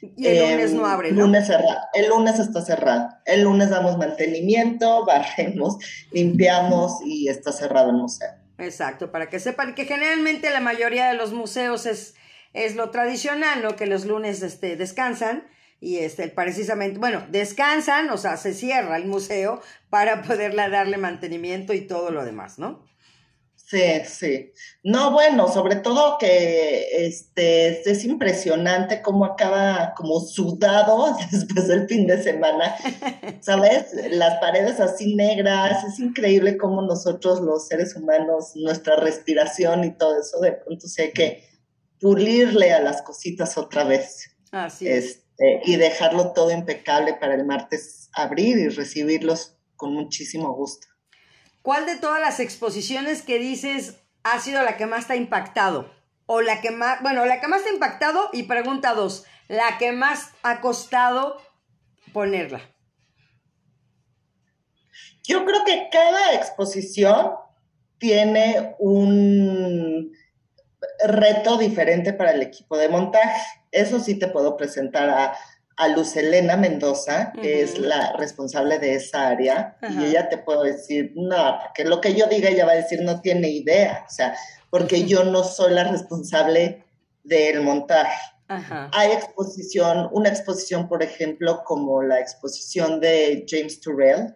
Y 0.00 0.26
el 0.26 0.50
lunes 0.50 0.72
no 0.72 0.86
abre, 0.86 1.12
¿no? 1.12 1.22
Lunes 1.22 1.46
cerrado. 1.46 1.80
El 1.94 2.08
lunes 2.08 2.38
está 2.38 2.62
cerrado. 2.62 3.08
El 3.24 3.42
lunes 3.42 3.70
damos 3.70 3.96
mantenimiento, 3.98 5.04
barremos, 5.06 5.78
limpiamos 6.12 7.00
y 7.04 7.28
está 7.28 7.52
cerrado 7.52 7.90
el 7.90 7.96
museo. 7.96 8.30
Exacto, 8.58 9.12
para 9.12 9.28
que 9.28 9.38
sepan 9.38 9.74
que 9.74 9.84
generalmente 9.84 10.50
la 10.50 10.60
mayoría 10.60 11.08
de 11.08 11.14
los 11.14 11.32
museos 11.32 11.86
es, 11.86 12.14
es 12.54 12.74
lo 12.74 12.90
tradicional, 12.90 13.62
¿no? 13.62 13.76
Que 13.76 13.86
los 13.86 14.06
lunes 14.06 14.42
este, 14.42 14.76
descansan 14.76 15.44
y 15.80 15.98
este, 15.98 16.28
precisamente, 16.28 16.98
bueno, 16.98 17.26
descansan, 17.28 18.08
o 18.10 18.16
sea, 18.16 18.38
se 18.38 18.54
cierra 18.54 18.96
el 18.96 19.06
museo 19.06 19.60
para 19.90 20.22
poderle 20.26 20.68
darle 20.70 20.96
mantenimiento 20.96 21.74
y 21.74 21.82
todo 21.82 22.10
lo 22.10 22.24
demás, 22.24 22.58
¿no? 22.58 22.84
Sí, 23.68 23.82
sí. 24.06 24.52
No, 24.84 25.10
bueno, 25.10 25.52
sobre 25.52 25.74
todo 25.74 26.18
que 26.18 27.06
este 27.06 27.90
es 27.90 28.04
impresionante 28.04 29.02
cómo 29.02 29.24
acaba 29.24 29.92
como 29.96 30.20
sudado 30.20 31.16
después 31.32 31.66
del 31.66 31.88
fin 31.88 32.06
de 32.06 32.22
semana. 32.22 32.76
¿Sabes? 33.40 33.86
Las 34.10 34.38
paredes 34.38 34.78
así 34.78 35.16
negras, 35.16 35.82
es 35.82 35.98
increíble 35.98 36.56
cómo 36.56 36.80
nosotros 36.82 37.40
los 37.40 37.66
seres 37.66 37.96
humanos, 37.96 38.52
nuestra 38.54 38.94
respiración 38.96 39.82
y 39.82 39.90
todo 39.98 40.20
eso, 40.20 40.38
de 40.40 40.52
pronto 40.52 40.86
se 40.86 41.02
hay 41.02 41.12
que 41.12 41.44
pulirle 42.00 42.72
a 42.72 42.80
las 42.80 43.02
cositas 43.02 43.58
otra 43.58 43.82
vez. 43.82 44.36
Así 44.52 44.86
es. 44.86 45.06
Este, 45.06 45.60
y 45.64 45.74
dejarlo 45.74 46.32
todo 46.32 46.52
impecable 46.52 47.14
para 47.14 47.34
el 47.34 47.44
martes 47.44 48.10
abrir 48.14 48.58
y 48.58 48.68
recibirlos 48.68 49.56
con 49.74 49.92
muchísimo 49.92 50.54
gusto. 50.54 50.86
¿Cuál 51.66 51.84
de 51.84 51.96
todas 51.96 52.20
las 52.20 52.38
exposiciones 52.38 53.22
que 53.22 53.40
dices 53.40 53.96
ha 54.22 54.38
sido 54.38 54.62
la 54.62 54.76
que 54.76 54.86
más 54.86 55.08
te 55.08 55.14
ha 55.14 55.16
impactado? 55.16 55.90
O 56.26 56.40
la 56.40 56.60
que 56.60 56.70
más, 56.70 57.02
bueno, 57.02 57.26
la 57.26 57.40
que 57.40 57.48
más 57.48 57.64
te 57.64 57.70
ha 57.70 57.72
impactado 57.72 58.30
y 58.32 58.44
pregunta 58.44 58.94
dos, 58.94 59.24
la 59.48 59.76
que 59.76 59.90
más 59.90 60.30
ha 60.44 60.60
costado 60.60 61.42
ponerla. 62.12 62.60
Yo 65.24 65.44
creo 65.44 65.64
que 65.64 65.88
cada 65.90 66.34
exposición 66.34 67.32
tiene 67.98 68.76
un 68.78 70.12
reto 71.04 71.58
diferente 71.58 72.12
para 72.12 72.30
el 72.30 72.42
equipo 72.42 72.78
de 72.78 72.90
montaje. 72.90 73.42
Eso 73.72 73.98
sí 73.98 74.16
te 74.16 74.28
puedo 74.28 74.56
presentar 74.56 75.10
a 75.10 75.36
a 75.76 75.88
Luz 75.88 76.16
Elena 76.16 76.56
Mendoza, 76.56 77.32
que 77.32 77.62
es 77.62 77.78
la 77.78 78.12
responsable 78.14 78.78
de 78.78 78.94
esa 78.94 79.28
área, 79.28 79.76
y 79.90 80.04
ella 80.04 80.28
te 80.28 80.38
puedo 80.38 80.62
decir, 80.62 81.12
no, 81.14 81.58
porque 81.62 81.84
lo 81.84 82.00
que 82.00 82.14
yo 82.14 82.26
diga 82.26 82.48
ella 82.48 82.64
va 82.64 82.72
a 82.72 82.76
decir 82.76 83.02
no 83.02 83.20
tiene 83.20 83.50
idea, 83.50 84.04
o 84.08 84.10
sea, 84.10 84.34
porque 84.70 85.04
yo 85.04 85.24
no 85.24 85.44
soy 85.44 85.74
la 85.74 85.84
responsable 85.84 86.84
del 87.24 87.60
montaje. 87.60 88.20
Hay 88.48 89.12
exposición, 89.12 90.08
una 90.12 90.28
exposición, 90.28 90.88
por 90.88 91.02
ejemplo, 91.02 91.62
como 91.64 92.02
la 92.02 92.20
exposición 92.20 93.00
de 93.00 93.44
James 93.46 93.80
Turrell, 93.80 94.34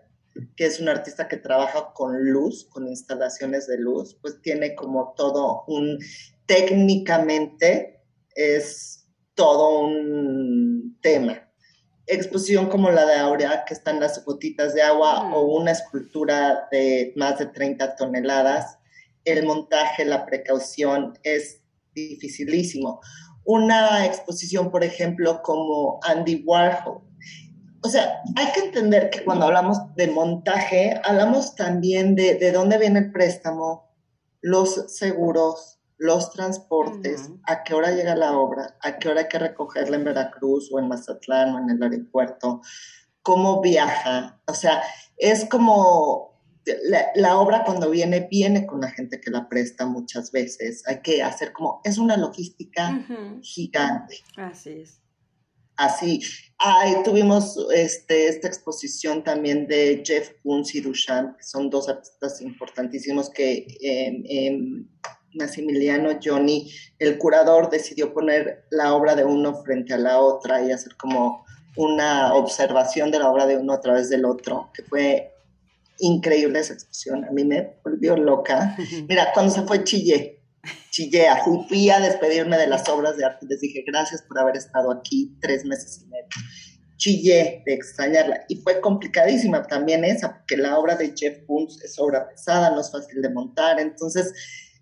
que 0.56 0.66
es 0.66 0.80
un 0.80 0.88
artista 0.88 1.28
que 1.28 1.36
trabaja 1.36 1.92
con 1.94 2.30
luz, 2.30 2.66
con 2.70 2.88
instalaciones 2.88 3.66
de 3.66 3.78
luz, 3.78 4.16
pues 4.20 4.40
tiene 4.42 4.74
como 4.74 5.14
todo 5.16 5.64
un, 5.68 5.98
técnicamente 6.46 8.02
es 8.34 9.06
todo 9.34 9.80
un 9.80 10.59
tema. 11.00 11.48
Exposición 12.06 12.68
como 12.68 12.90
la 12.90 13.06
de 13.06 13.16
Aurea, 13.16 13.64
que 13.64 13.74
están 13.74 14.00
las 14.00 14.24
gotitas 14.24 14.74
de 14.74 14.82
agua, 14.82 15.32
o 15.34 15.56
una 15.56 15.72
escultura 15.72 16.68
de 16.70 17.12
más 17.16 17.38
de 17.38 17.46
30 17.46 17.96
toneladas, 17.96 18.78
el 19.24 19.44
montaje, 19.44 20.04
la 20.04 20.26
precaución 20.26 21.18
es 21.22 21.62
dificilísimo. 21.94 23.00
Una 23.44 24.06
exposición, 24.06 24.70
por 24.70 24.84
ejemplo, 24.84 25.40
como 25.42 26.00
Andy 26.02 26.42
Warhol. 26.46 27.02
O 27.82 27.88
sea, 27.88 28.20
hay 28.36 28.52
que 28.52 28.60
entender 28.60 29.10
que 29.10 29.24
cuando 29.24 29.46
hablamos 29.46 29.78
de 29.96 30.08
montaje, 30.08 31.00
hablamos 31.02 31.54
también 31.54 32.14
de, 32.14 32.34
de 32.34 32.52
dónde 32.52 32.78
viene 32.78 32.98
el 32.98 33.12
préstamo, 33.12 33.90
los 34.42 34.94
seguros, 34.94 35.79
los 36.00 36.32
transportes, 36.32 37.28
a 37.46 37.62
qué 37.62 37.74
hora 37.74 37.90
llega 37.90 38.16
la 38.16 38.32
obra, 38.32 38.74
a 38.80 38.98
qué 38.98 39.10
hora 39.10 39.20
hay 39.20 39.28
que 39.28 39.38
recogerla 39.38 39.96
en 39.96 40.04
Veracruz 40.04 40.70
o 40.72 40.78
en 40.78 40.88
Mazatlán 40.88 41.54
o 41.54 41.58
en 41.58 41.68
el 41.68 41.82
aeropuerto, 41.82 42.62
cómo 43.20 43.60
viaja. 43.60 44.40
O 44.46 44.54
sea, 44.54 44.82
es 45.18 45.44
como 45.44 46.40
la, 47.16 47.38
obra 47.38 47.64
cuando 47.64 47.90
viene, 47.90 48.26
viene 48.30 48.66
con 48.66 48.80
la 48.80 48.90
gente 48.90 49.20
que 49.20 49.30
la 49.30 49.46
presta 49.46 49.84
muchas 49.84 50.32
veces. 50.32 50.82
Hay 50.86 51.02
que 51.02 51.22
hacer 51.22 51.52
como, 51.52 51.82
es 51.84 51.98
una 51.98 52.16
logística 52.16 53.06
gigante. 53.42 54.16
Así 54.38 54.80
es. 54.80 55.02
Así. 55.76 56.22
Ahí 56.56 56.94
tuvimos 57.04 57.58
este, 57.74 58.28
esta 58.28 58.48
exposición 58.48 59.22
también 59.22 59.66
de 59.66 60.02
Jeff 60.02 60.30
Koons 60.42 60.74
y 60.74 60.80
Duchamp, 60.80 61.36
que 61.36 61.42
son 61.42 61.68
dos 61.68 61.90
artistas 61.90 62.40
importantísimos 62.40 63.28
que 63.28 63.66
Massimiliano 65.34 66.18
Johnny, 66.22 66.70
el 66.98 67.18
curador 67.18 67.70
decidió 67.70 68.12
poner 68.12 68.64
la 68.70 68.94
obra 68.94 69.14
de 69.14 69.24
uno 69.24 69.62
frente 69.62 69.94
a 69.94 69.98
la 69.98 70.18
otra 70.18 70.62
y 70.62 70.72
hacer 70.72 70.96
como 70.96 71.44
una 71.76 72.34
observación 72.34 73.10
de 73.10 73.18
la 73.18 73.30
obra 73.30 73.46
de 73.46 73.56
uno 73.56 73.72
a 73.72 73.80
través 73.80 74.08
del 74.08 74.24
otro, 74.24 74.70
que 74.74 74.82
fue 74.82 75.34
increíble 75.98 76.58
esa 76.58 76.74
exposición. 76.74 77.24
A 77.24 77.30
mí 77.30 77.44
me 77.44 77.76
volvió 77.84 78.16
loca. 78.16 78.76
Mira, 79.08 79.32
cuando 79.32 79.52
se 79.52 79.62
fue 79.62 79.84
chillé, 79.84 80.42
chillé, 80.90 81.26
fui 81.68 81.90
a 81.90 82.00
despedirme 82.00 82.58
de 82.58 82.66
las 82.66 82.88
obras 82.88 83.16
de 83.16 83.24
arte. 83.24 83.46
Les 83.48 83.60
dije 83.60 83.84
gracias 83.86 84.22
por 84.22 84.38
haber 84.38 84.56
estado 84.56 84.90
aquí 84.92 85.36
tres 85.40 85.64
meses 85.64 86.02
y 86.02 86.06
medio. 86.08 86.26
Chillé 86.96 87.62
de 87.64 87.72
extrañarla 87.72 88.44
y 88.48 88.56
fue 88.56 88.80
complicadísima 88.80 89.62
también 89.62 90.04
esa, 90.04 90.36
porque 90.36 90.58
la 90.58 90.78
obra 90.78 90.96
de 90.96 91.14
Jeff 91.16 91.38
Koons 91.46 91.82
es 91.82 91.98
obra 91.98 92.28
pesada, 92.28 92.70
no 92.70 92.80
es 92.80 92.90
fácil 92.90 93.22
de 93.22 93.30
montar. 93.30 93.80
Entonces, 93.80 94.34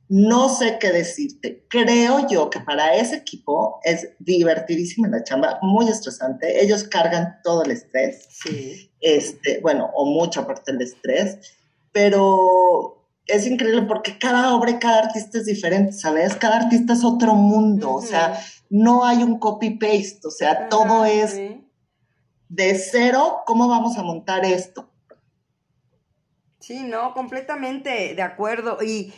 no 0.08 0.48
sé 0.48 0.78
qué 0.80 0.90
decirte. 0.90 1.66
Creo 1.68 2.26
yo 2.28 2.50
que 2.50 2.60
para 2.60 2.94
ese 2.96 3.16
equipo 3.16 3.80
es 3.84 4.10
divertidísima 4.18 5.08
la 5.08 5.22
chamba, 5.22 5.58
muy 5.62 5.88
estresante. 5.88 6.62
Ellos 6.62 6.84
cargan 6.84 7.38
todo 7.44 7.64
el 7.64 7.72
estrés. 7.72 8.26
Sí. 8.30 8.90
Este, 9.00 9.60
bueno, 9.60 9.90
o 9.94 10.06
mucha 10.06 10.46
parte 10.46 10.72
del 10.72 10.82
estrés, 10.82 11.38
pero 11.92 13.06
es 13.26 13.46
increíble 13.46 13.82
porque 13.82 14.18
cada 14.18 14.54
obra 14.54 14.70
y 14.70 14.78
cada 14.78 15.00
artista 15.00 15.38
es 15.38 15.44
diferente, 15.44 15.92
¿sabes? 15.92 16.34
Cada 16.34 16.56
artista 16.56 16.94
es 16.94 17.04
otro 17.04 17.34
mundo, 17.34 17.94
o 17.94 18.02
sea, 18.02 18.40
no 18.70 19.04
hay 19.04 19.22
un 19.22 19.38
copy-paste, 19.38 20.20
o 20.26 20.30
sea, 20.30 20.68
todo 20.68 21.04
es 21.04 21.38
de 22.48 22.74
cero, 22.78 23.42
¿cómo 23.44 23.68
vamos 23.68 23.98
a 23.98 24.02
montar 24.02 24.44
esto? 24.46 24.88
Sí, 26.60 26.82
no, 26.82 27.14
completamente 27.14 28.14
de 28.14 28.22
acuerdo. 28.22 28.78
Y 28.82 29.12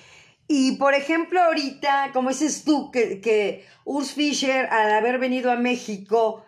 y 0.52 0.72
por 0.72 0.94
ejemplo, 0.94 1.40
ahorita, 1.40 2.10
como 2.12 2.30
dices 2.30 2.64
tú, 2.64 2.90
que, 2.90 3.64
Urs 3.84 4.14
Fischer, 4.14 4.66
al 4.66 4.90
haber 4.90 5.20
venido 5.20 5.52
a 5.52 5.54
México, 5.54 6.44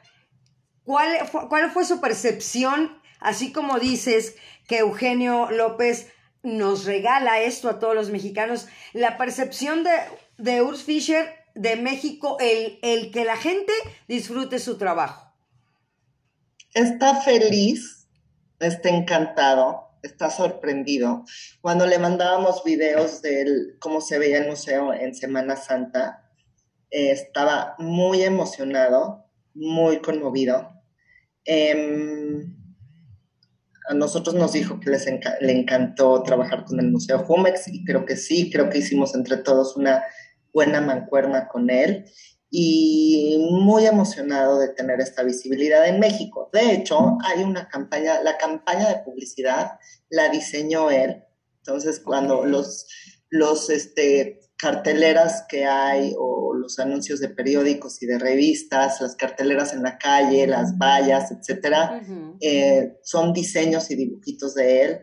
¿cuál 0.83 1.25
fue, 1.29 1.49
¿cuál 1.49 1.71
fue 1.71 1.85
su 1.85 2.01
percepción? 2.01 3.01
Así 3.21 3.53
como 3.53 3.79
dices 3.79 4.35
que 4.67 4.79
Eugenio 4.79 5.53
López 5.53 6.09
nos 6.43 6.85
regala 6.85 7.43
esto 7.43 7.69
a 7.69 7.79
todos 7.79 7.95
los 7.95 8.11
mexicanos, 8.11 8.67
la 8.93 9.17
percepción 9.17 9.85
de, 9.85 9.93
de 10.37 10.63
Urs 10.63 10.83
Fischer 10.83 11.37
de 11.55 11.77
México, 11.77 12.39
el, 12.41 12.81
el 12.83 13.13
que 13.13 13.25
la 13.25 13.37
gente 13.37 13.73
disfrute 14.09 14.59
su 14.59 14.79
trabajo. 14.79 15.33
Está 16.75 17.21
feliz, 17.21 18.09
está 18.59 18.89
encantado 18.89 19.92
está 20.03 20.31
sorprendido. 20.31 21.25
Cuando 21.61 21.87
le 21.87 21.99
mandábamos 21.99 22.65
videos 22.65 23.23
de 23.23 23.77
cómo 23.79 24.01
se 24.01 24.19
veía 24.19 24.39
el 24.39 24.49
museo 24.49 24.93
en 24.93 25.15
Semana 25.15 25.57
Santa, 25.57 26.31
eh, 26.91 27.11
estaba 27.11 27.75
muy 27.79 28.23
emocionado, 28.23 29.27
muy 29.55 30.01
conmovido. 30.01 30.69
Em, 31.45 32.57
a 33.89 33.95
nosotros 33.95 34.35
nos 34.35 34.53
dijo 34.53 34.79
que 34.79 34.91
le 35.41 35.53
encantó 35.53 36.23
trabajar 36.23 36.65
con 36.65 36.79
el 36.79 36.91
Museo 36.91 37.19
Jumex 37.21 37.69
y 37.69 37.85
creo 37.85 38.05
que 38.07 38.17
sí, 38.17 38.51
creo 38.51 38.71
que 38.71 38.79
hicimos 38.79 39.15
entre 39.15 39.39
todos 39.39 39.77
una 39.77 40.05
buena 40.53 40.81
mancuerna 40.81 41.49
con 41.49 41.71
él 41.71 42.05
y 42.55 43.39
muy 43.51 43.87
emocionado 43.87 44.59
de 44.59 44.69
tener 44.69 45.01
esta 45.01 45.23
visibilidad 45.23 45.89
en 45.89 45.99
México. 45.99 46.51
De 46.53 46.75
hecho, 46.75 47.17
hay 47.25 47.43
una 47.43 47.67
campaña, 47.67 48.23
la 48.23 48.37
campaña 48.37 48.91
de 48.91 49.03
publicidad 49.03 49.79
la 50.11 50.29
diseñó 50.29 50.91
él. 50.91 51.25
Entonces, 51.61 51.99
cuando 51.99 52.45
los, 52.45 52.87
los 53.31 53.71
este, 53.71 54.41
carteleras 54.59 55.47
que 55.49 55.65
hay 55.65 56.15
o 56.19 56.53
los 56.53 56.79
anuncios 56.79 57.21
de 57.21 57.31
periódicos 57.31 58.03
y 58.03 58.07
de 58.07 58.19
revistas, 58.19 59.01
las 59.01 59.17
carteleras 59.17 59.73
en 59.73 59.83
la 59.83 59.97
calle, 59.97 60.47
las 60.47 60.77
vallas, 60.77 61.33
etcétera, 61.33 62.03
eh, 62.39 62.99
son 63.03 63.33
diseños 63.33 63.91
y 63.91 63.97
dibujitos 63.97 64.55
de 64.55 64.83
él. 64.83 65.01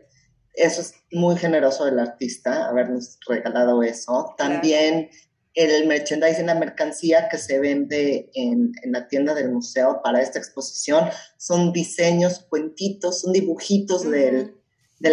Eso 0.54 0.82
es 0.82 0.94
muy 1.12 1.36
generoso 1.36 1.86
del 1.86 1.98
artista, 1.98 2.68
habernos 2.68 3.18
regalado 3.28 3.82
eso. 3.82 4.36
También 4.38 5.10
el 5.56 5.88
merchandising, 5.88 6.46
la 6.46 6.56
mercancía 6.56 7.28
que 7.30 7.38
se 7.38 7.60
vende 7.60 8.30
en, 8.34 8.72
la 8.84 9.08
tienda 9.08 9.34
del 9.34 9.52
museo 9.52 10.02
para 10.04 10.22
esta 10.22 10.40
exposición 10.40 11.10
son 11.38 11.74
diseños, 11.74 12.46
cuentitos, 12.50 13.22
son 13.22 13.34
dibujitos 13.34 14.10
del, 14.10 14.56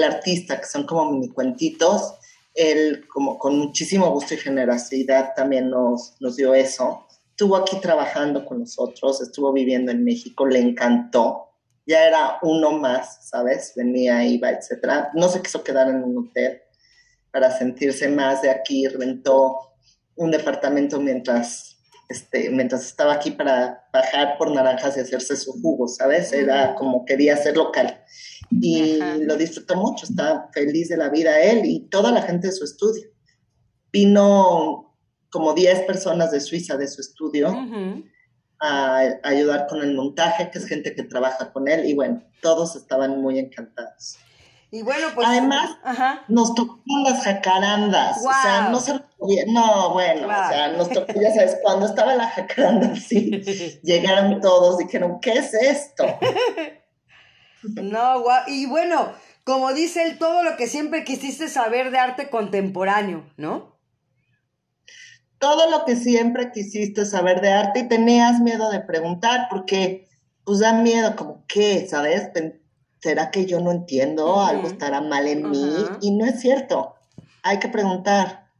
artista, 0.04 0.60
que 0.60 0.66
son 0.66 0.84
como 0.84 1.10
mini 1.10 1.28
cuentitos. 1.28 2.14
Él, 2.54 3.06
como 3.08 3.38
con 3.38 3.58
muchísimo 3.58 4.10
gusto 4.10 4.34
y 4.34 4.38
generosidad, 4.38 5.32
también 5.34 5.70
nos, 5.70 6.16
nos 6.20 6.36
dio 6.36 6.54
eso. 6.54 7.06
Estuvo 7.30 7.56
aquí 7.56 7.76
trabajando 7.80 8.46
con 8.46 8.60
nosotros, 8.60 9.20
estuvo 9.20 9.52
viviendo 9.52 9.90
en 9.90 10.04
México, 10.04 10.46
le 10.46 10.58
encantó. 10.58 11.50
Ya 11.86 12.06
era 12.06 12.38
uno 12.42 12.72
más, 12.72 13.28
¿sabes? 13.28 13.72
Venía, 13.76 14.24
iba, 14.24 14.50
etcétera. 14.50 15.10
No 15.14 15.28
se 15.28 15.42
quiso 15.42 15.62
quedar 15.62 15.88
en 15.88 16.02
un 16.02 16.18
hotel 16.18 16.62
para 17.30 17.50
sentirse 17.56 18.08
más 18.08 18.42
de 18.42 18.50
aquí, 18.50 18.88
rentó 18.88 19.75
un 20.16 20.30
departamento 20.30 21.00
mientras, 21.00 21.78
este, 22.08 22.50
mientras 22.50 22.86
estaba 22.86 23.14
aquí 23.14 23.30
para 23.30 23.86
bajar 23.92 24.36
por 24.38 24.52
naranjas 24.52 24.96
y 24.96 25.00
hacerse 25.00 25.36
su 25.36 25.52
jugo, 25.60 25.88
¿sabes? 25.88 26.32
Era 26.32 26.74
como 26.74 27.04
quería 27.04 27.36
ser 27.36 27.56
local. 27.56 28.02
Y 28.50 28.98
lo 29.20 29.36
disfrutó 29.36 29.76
mucho, 29.76 30.06
está 30.06 30.48
feliz 30.52 30.88
de 30.88 30.96
la 30.96 31.08
vida 31.08 31.40
él 31.40 31.64
y 31.64 31.88
toda 31.88 32.10
la 32.12 32.22
gente 32.22 32.48
de 32.48 32.52
su 32.52 32.64
estudio. 32.64 33.08
Vino 33.92 34.96
como 35.30 35.52
10 35.52 35.82
personas 35.82 36.30
de 36.30 36.40
Suiza 36.40 36.76
de 36.76 36.88
su 36.88 37.00
estudio 37.00 37.48
a, 38.60 39.00
a 39.00 39.28
ayudar 39.28 39.66
con 39.68 39.82
el 39.82 39.94
montaje, 39.94 40.50
que 40.50 40.58
es 40.58 40.66
gente 40.66 40.94
que 40.94 41.02
trabaja 41.02 41.52
con 41.52 41.68
él, 41.68 41.84
y 41.86 41.94
bueno, 41.94 42.22
todos 42.40 42.76
estaban 42.76 43.20
muy 43.20 43.38
encantados. 43.38 44.18
Y 44.70 44.82
bueno, 44.82 45.08
pues. 45.14 45.26
Además, 45.26 45.70
nos 46.28 46.54
tocó 46.54 46.80
las 47.04 47.22
jacarandas. 47.22 48.18
O 48.18 48.42
sea, 48.42 48.68
no 48.70 48.80
se 48.80 48.92
No, 49.48 49.92
bueno, 49.92 50.26
o 50.26 50.48
sea, 50.48 50.72
nos 50.72 50.90
tocó, 50.90 51.12
ya 51.20 51.32
sabes, 51.32 51.58
cuando 51.62 51.86
estaba 51.86 52.14
la 52.14 52.28
jacaranda 52.28 52.88
así, 52.92 53.30
llegaron 53.82 54.40
todos, 54.40 54.78
dijeron, 54.78 55.20
¿qué 55.20 55.32
es 55.32 55.54
esto? 55.54 56.04
no, 57.62 58.20
guau. 58.22 58.42
Y 58.48 58.66
bueno, 58.66 59.12
como 59.44 59.72
dice 59.72 60.02
él, 60.02 60.18
todo 60.18 60.42
lo 60.42 60.56
que 60.56 60.66
siempre 60.66 61.04
quisiste 61.04 61.48
saber 61.48 61.90
de 61.90 61.98
arte 61.98 62.28
contemporáneo, 62.30 63.24
¿no? 63.36 63.76
Todo 65.38 65.70
lo 65.70 65.84
que 65.84 65.96
siempre 65.96 66.50
quisiste 66.50 67.04
saber 67.04 67.40
de 67.40 67.52
arte 67.52 67.80
y 67.80 67.88
tenías 67.88 68.40
miedo 68.40 68.70
de 68.70 68.80
preguntar, 68.80 69.46
porque 69.50 70.08
pues 70.44 70.60
da 70.60 70.72
miedo, 70.72 71.14
como, 71.14 71.44
¿qué? 71.46 71.86
¿Sabes? 71.88 72.30
¿Será 73.06 73.30
que 73.30 73.46
yo 73.46 73.60
no 73.60 73.70
entiendo? 73.70 74.40
Algo 74.40 74.66
estará 74.66 75.00
mal 75.00 75.28
en 75.28 75.48
mí. 75.48 75.76
Y 76.00 76.10
no 76.10 76.26
es 76.26 76.40
cierto. 76.40 76.96
Hay 77.44 77.60
que 77.60 77.68
preguntar. 77.68 78.50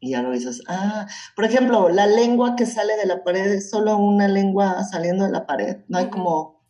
Y 0.00 0.10
ya 0.10 0.22
lo 0.22 0.32
dices, 0.32 0.62
ah, 0.66 1.06
por 1.36 1.44
ejemplo, 1.44 1.90
la 1.90 2.08
lengua 2.08 2.56
que 2.56 2.66
sale 2.66 2.96
de 2.96 3.06
la 3.06 3.22
pared 3.22 3.46
es 3.52 3.70
solo 3.70 3.98
una 3.98 4.26
lengua 4.26 4.82
saliendo 4.82 5.26
de 5.26 5.30
la 5.30 5.46
pared. 5.46 5.76
No 5.86 5.98
hay 5.98 6.10
como, 6.10 6.60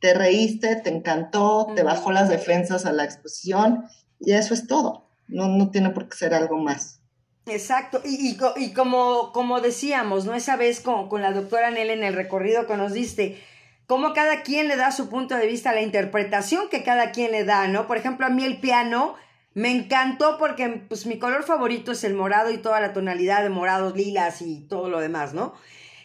te 0.00 0.14
reíste, 0.14 0.76
te 0.76 0.88
encantó, 0.88 1.74
te 1.76 1.82
bajó 1.82 2.10
las 2.10 2.30
defensas 2.30 2.86
a 2.86 2.92
la 2.92 3.04
exposición 3.04 3.84
y 4.18 4.32
eso 4.32 4.54
es 4.54 4.66
todo. 4.66 5.10
No, 5.26 5.48
no 5.48 5.70
tiene 5.70 5.90
por 5.90 6.08
qué 6.08 6.16
ser 6.16 6.32
algo 6.32 6.56
más. 6.56 7.02
Exacto, 7.44 8.00
y, 8.02 8.38
y, 8.56 8.72
como, 8.72 9.32
como 9.32 9.60
decíamos, 9.60 10.24
¿no? 10.24 10.34
Esa 10.34 10.56
vez 10.56 10.80
con, 10.80 11.08
con 11.10 11.20
la 11.20 11.32
doctora 11.32 11.70
Nel 11.70 11.90
en 11.90 12.04
el 12.04 12.14
recorrido 12.14 12.66
que 12.66 12.76
nos 12.76 12.92
diste, 12.92 13.42
cómo 13.88 14.12
cada 14.12 14.42
quien 14.42 14.68
le 14.68 14.76
da 14.76 14.92
su 14.92 15.08
punto 15.08 15.34
de 15.34 15.46
vista, 15.46 15.72
la 15.72 15.80
interpretación 15.80 16.68
que 16.68 16.84
cada 16.84 17.10
quien 17.10 17.32
le 17.32 17.44
da, 17.44 17.66
¿no? 17.68 17.86
Por 17.88 17.96
ejemplo, 17.96 18.26
a 18.26 18.28
mí 18.28 18.44
el 18.44 18.60
piano 18.60 19.16
me 19.54 19.72
encantó 19.72 20.36
porque 20.38 20.68
pues 20.88 21.06
mi 21.06 21.18
color 21.18 21.42
favorito 21.42 21.92
es 21.92 22.04
el 22.04 22.14
morado 22.14 22.50
y 22.50 22.58
toda 22.58 22.80
la 22.80 22.92
tonalidad 22.92 23.42
de 23.42 23.48
morados, 23.48 23.96
lilas 23.96 24.42
y 24.42 24.60
todo 24.68 24.90
lo 24.90 25.00
demás, 25.00 25.32
¿no? 25.32 25.54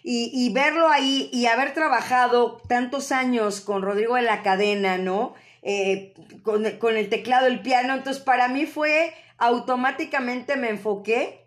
Y, 0.06 0.52
verlo 0.54 0.90
ahí 0.90 1.30
y 1.32 1.46
haber 1.46 1.74
trabajado 1.74 2.62
tantos 2.68 3.14
años 3.14 3.62
con 3.62 3.82
Rodrigo 3.82 4.16
de 4.16 4.24
la 4.24 4.44
Cadena, 4.44 4.98
¿no? 4.98 5.34
Eh, 5.62 6.14
con, 6.44 6.70
con 6.72 6.98
el 6.98 7.08
teclado, 7.08 7.48
el 7.48 7.62
piano, 7.62 7.94
entonces 7.94 8.22
para 8.22 8.50
mí 8.50 8.66
fue 8.66 9.14
automáticamente 9.38 10.58
me 10.58 10.70
enfoqué 10.70 11.43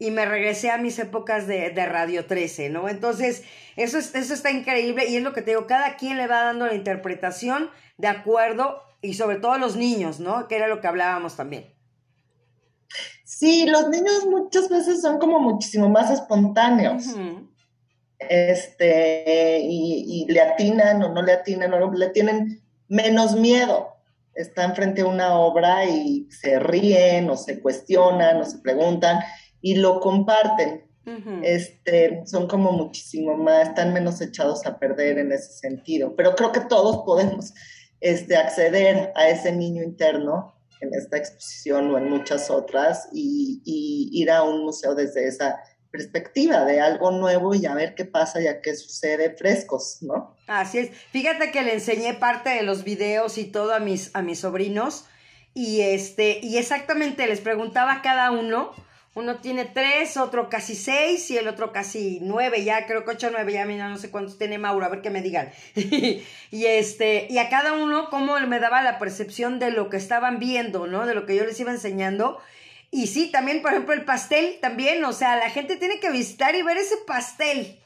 y 0.00 0.10
me 0.10 0.24
regresé 0.24 0.70
a 0.70 0.78
mis 0.78 0.98
épocas 0.98 1.46
de, 1.46 1.70
Radio 1.84 2.24
13, 2.24 2.70
¿no? 2.70 2.88
Entonces, 2.88 3.44
eso, 3.76 3.98
eso 3.98 4.34
está 4.34 4.50
increíble 4.50 5.06
y 5.06 5.16
es 5.16 5.22
lo 5.22 5.34
que 5.34 5.42
te 5.42 5.50
digo, 5.50 5.66
cada 5.66 5.96
quien 5.96 6.16
le 6.16 6.26
va 6.26 6.42
dando 6.42 6.66
la 6.66 6.74
interpretación 6.74 7.68
de 7.98 8.08
acuerdo 8.08 8.82
y 9.02 9.12
sobre 9.12 9.36
todo 9.36 9.58
los 9.58 9.76
niños, 9.76 10.18
¿no? 10.18 10.48
Que 10.48 10.56
era 10.56 10.68
lo 10.68 10.80
que 10.80 10.86
hablábamos 10.86 11.36
también. 11.36 11.74
Sí, 13.24 13.66
los 13.66 13.90
niños 13.90 14.24
muchas 14.26 14.70
veces 14.70 15.02
son 15.02 15.18
como 15.18 15.38
muchísimo 15.38 15.90
más 15.90 16.10
espontáneos. 16.10 17.04
Este, 18.18 19.60
y, 19.60 20.24
y, 20.24 20.32
le 20.32 20.40
atinan 20.40 21.02
o 21.02 21.12
no 21.12 21.20
le 21.20 21.32
atinan, 21.32 21.74
o 21.74 21.92
le 21.92 22.08
tienen 22.08 22.62
menos 22.88 23.36
miedo. 23.36 23.96
Están 24.34 24.74
frente 24.74 25.02
a 25.02 25.06
una 25.06 25.34
obra 25.34 25.84
y 25.84 26.26
se 26.30 26.58
ríen 26.58 27.28
o 27.28 27.36
se 27.36 27.60
cuestionan 27.60 28.38
o 28.38 28.44
se 28.46 28.58
preguntan 28.60 29.20
y 29.60 29.76
lo 29.76 30.00
comparten. 30.00 30.86
este, 31.42 32.22
son 32.24 32.46
como 32.46 32.70
muchísimo 32.70 33.36
más, 33.36 33.70
están 33.70 33.92
menos 33.92 34.20
echados 34.20 34.64
a 34.66 34.78
perder 34.78 35.18
en 35.18 35.32
ese 35.32 35.52
sentido. 35.52 36.14
Pero 36.14 36.36
creo 36.36 36.52
que 36.52 36.60
todos 36.60 36.98
podemos 37.04 37.52
este, 38.00 38.36
acceder 38.36 39.12
a 39.16 39.28
ese 39.28 39.50
niño 39.52 39.82
interno 39.82 40.54
en 40.80 40.94
esta 40.94 41.16
exposición 41.16 41.92
o 41.92 41.98
en 41.98 42.08
muchas 42.08 42.50
otras 42.50 43.08
y, 43.12 43.60
ir 44.12 44.30
a 44.30 44.42
un 44.42 44.64
museo 44.64 44.94
desde 44.94 45.26
esa 45.28 45.60
perspectiva 45.90 46.64
de 46.64 46.80
algo 46.80 47.10
nuevo 47.10 47.54
y 47.54 47.66
a 47.66 47.74
ver 47.74 47.94
qué 47.94 48.04
pasa 48.04 48.40
y 48.40 48.46
a 48.46 48.60
qué 48.60 48.74
sucede 48.74 49.34
frescos, 49.36 49.98
¿no? 50.02 50.36
Así 50.46 50.78
es. 50.78 50.90
Fíjate 51.10 51.50
que 51.50 51.62
le 51.62 51.74
enseñé 51.74 52.14
parte 52.14 52.50
de 52.50 52.62
los 52.62 52.84
videos 52.84 53.38
y 53.38 53.44
todo 53.44 53.74
a 53.74 53.80
mis, 53.80 54.10
a 54.14 54.22
mis 54.22 54.40
sobrinos 54.40 55.04
y 55.52 55.80
este, 55.80 56.38
y 56.42 56.58
exactamente 56.58 57.26
les 57.26 57.40
preguntaba 57.40 57.94
a 57.94 58.02
cada 58.02 58.30
uno 58.30 58.72
uno 59.14 59.40
tiene 59.40 59.64
tres, 59.64 60.16
otro 60.16 60.48
casi 60.48 60.76
seis 60.76 61.30
y 61.30 61.38
el 61.38 61.48
otro 61.48 61.72
casi 61.72 62.20
nueve, 62.22 62.62
ya 62.62 62.86
creo 62.86 63.04
que 63.04 63.10
ocho 63.10 63.26
o 63.26 63.30
nueve, 63.30 63.52
ya 63.52 63.64
mira, 63.64 63.88
no 63.88 63.98
sé 63.98 64.10
cuántos 64.10 64.38
tiene 64.38 64.58
Mauro, 64.58 64.86
a 64.86 64.88
ver 64.88 65.02
qué 65.02 65.10
me 65.10 65.20
digan. 65.20 65.50
y 65.74 66.24
este, 66.52 67.26
y 67.28 67.38
a 67.38 67.48
cada 67.48 67.72
uno 67.72 68.08
cómo 68.08 68.38
me 68.40 68.60
daba 68.60 68.82
la 68.82 69.00
percepción 69.00 69.58
de 69.58 69.72
lo 69.72 69.90
que 69.90 69.96
estaban 69.96 70.38
viendo, 70.38 70.86
¿no? 70.86 71.06
De 71.06 71.14
lo 71.14 71.26
que 71.26 71.34
yo 71.34 71.44
les 71.44 71.58
iba 71.58 71.72
enseñando. 71.72 72.38
Y 72.92 73.08
sí, 73.08 73.30
también, 73.30 73.62
por 73.62 73.72
ejemplo, 73.72 73.94
el 73.94 74.04
pastel, 74.04 74.58
también, 74.60 75.04
o 75.04 75.12
sea, 75.12 75.36
la 75.36 75.50
gente 75.50 75.76
tiene 75.76 75.98
que 75.98 76.10
visitar 76.10 76.54
y 76.54 76.62
ver 76.62 76.76
ese 76.76 76.96
pastel. 77.06 77.80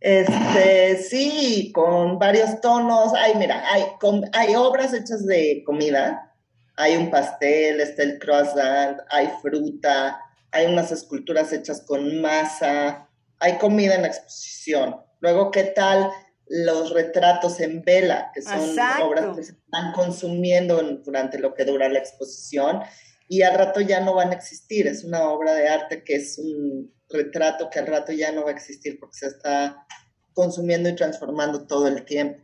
Este, 0.00 0.98
sí, 0.98 1.72
con 1.74 2.18
varios 2.18 2.60
tonos. 2.60 3.12
Ay, 3.14 3.34
mira, 3.36 3.64
hay, 3.70 3.84
hay 4.32 4.54
obras 4.54 4.92
hechas 4.92 5.24
de 5.26 5.62
comida 5.64 6.33
hay 6.76 6.96
un 6.96 7.10
pastel, 7.10 7.80
está 7.80 8.02
el 8.02 8.18
croissant, 8.18 9.00
hay 9.10 9.30
fruta, 9.40 10.20
hay 10.50 10.66
unas 10.66 10.90
esculturas 10.92 11.52
hechas 11.52 11.82
con 11.82 12.20
masa, 12.20 13.08
hay 13.38 13.58
comida 13.58 13.94
en 13.94 14.02
la 14.02 14.08
exposición. 14.08 14.96
Luego, 15.20 15.50
¿qué 15.50 15.64
tal 15.64 16.10
los 16.46 16.90
retratos 16.90 17.60
en 17.60 17.82
vela, 17.82 18.30
que 18.34 18.42
son 18.42 18.60
obras 19.02 19.36
que 19.36 19.44
se 19.44 19.52
están 19.52 19.92
consumiendo 19.92 20.82
durante 21.04 21.38
lo 21.38 21.54
que 21.54 21.64
dura 21.64 21.88
la 21.88 21.98
exposición 21.98 22.80
y 23.28 23.42
al 23.42 23.54
rato 23.54 23.80
ya 23.80 24.00
no 24.00 24.14
van 24.14 24.30
a 24.30 24.34
existir? 24.34 24.86
Es 24.86 25.04
una 25.04 25.28
obra 25.28 25.54
de 25.54 25.68
arte 25.68 26.04
que 26.04 26.16
es 26.16 26.38
un 26.38 26.92
retrato 27.08 27.70
que 27.70 27.78
al 27.78 27.86
rato 27.86 28.12
ya 28.12 28.32
no 28.32 28.44
va 28.44 28.50
a 28.50 28.54
existir 28.54 28.98
porque 28.98 29.18
se 29.18 29.26
está 29.26 29.86
consumiendo 30.32 30.88
y 30.88 30.96
transformando 30.96 31.66
todo 31.66 31.88
el 31.88 32.04
tiempo. 32.04 32.42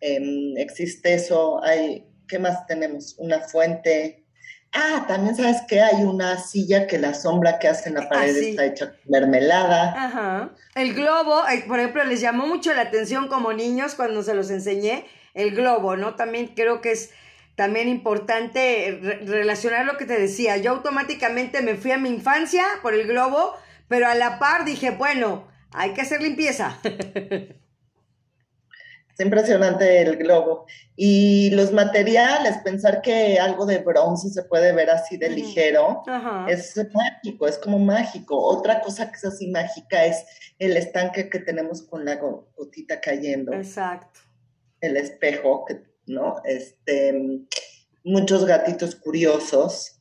Em, 0.00 0.56
existe 0.56 1.14
eso, 1.14 1.62
hay 1.62 2.07
¿Qué 2.28 2.38
más 2.38 2.66
tenemos? 2.66 3.14
Una 3.18 3.40
fuente. 3.40 4.24
Ah, 4.72 5.06
también 5.08 5.34
sabes 5.34 5.62
que 5.66 5.80
hay 5.80 6.04
una 6.04 6.38
silla 6.38 6.86
que 6.86 6.98
la 6.98 7.14
sombra 7.14 7.58
que 7.58 7.68
hace 7.68 7.88
en 7.88 7.94
la 7.94 8.02
ah, 8.02 8.08
pared 8.10 8.36
está 8.36 8.66
hecha 8.66 8.92
con 8.92 8.98
mermelada. 9.08 9.94
Ajá. 9.96 10.50
El 10.74 10.94
globo, 10.94 11.42
por 11.66 11.80
ejemplo, 11.80 12.04
les 12.04 12.20
llamó 12.20 12.46
mucho 12.46 12.74
la 12.74 12.82
atención 12.82 13.28
como 13.28 13.52
niños 13.52 13.94
cuando 13.94 14.22
se 14.22 14.34
los 14.34 14.50
enseñé. 14.50 15.06
El 15.34 15.54
globo, 15.54 15.96
¿no? 15.96 16.16
También 16.16 16.48
creo 16.48 16.80
que 16.80 16.92
es 16.92 17.10
también 17.54 17.88
importante 17.88 19.00
relacionar 19.24 19.86
lo 19.86 19.96
que 19.96 20.04
te 20.04 20.18
decía. 20.18 20.58
Yo 20.58 20.72
automáticamente 20.72 21.62
me 21.62 21.74
fui 21.74 21.92
a 21.92 21.98
mi 21.98 22.08
infancia 22.08 22.64
por 22.82 22.94
el 22.94 23.06
globo, 23.06 23.54
pero 23.88 24.06
a 24.06 24.14
la 24.14 24.38
par 24.38 24.64
dije, 24.64 24.90
bueno, 24.90 25.48
hay 25.72 25.92
que 25.92 26.02
hacer 26.02 26.22
limpieza. 26.22 26.78
impresionante 29.24 30.02
el 30.02 30.16
globo. 30.16 30.66
Y 30.96 31.50
los 31.50 31.72
materiales, 31.72 32.58
pensar 32.58 33.02
que 33.02 33.38
algo 33.38 33.66
de 33.66 33.78
bronce 33.78 34.30
se 34.30 34.44
puede 34.44 34.72
ver 34.72 34.90
así 34.90 35.16
de 35.16 35.30
ligero, 35.30 36.02
es 36.48 36.74
mágico, 36.92 37.48
es 37.48 37.58
como 37.58 37.78
mágico. 37.78 38.38
Otra 38.40 38.80
cosa 38.80 39.10
que 39.10 39.16
es 39.16 39.24
así 39.24 39.48
mágica 39.48 40.04
es 40.04 40.24
el 40.58 40.76
estanque 40.76 41.28
que 41.28 41.40
tenemos 41.40 41.82
con 41.82 42.04
la 42.04 42.16
gotita 42.16 43.00
cayendo. 43.00 43.52
Exacto. 43.52 44.20
El 44.80 44.96
espejo, 44.96 45.66
¿no? 46.06 46.36
Este, 46.44 47.44
muchos 48.04 48.44
gatitos 48.46 48.94
curiosos, 48.94 50.00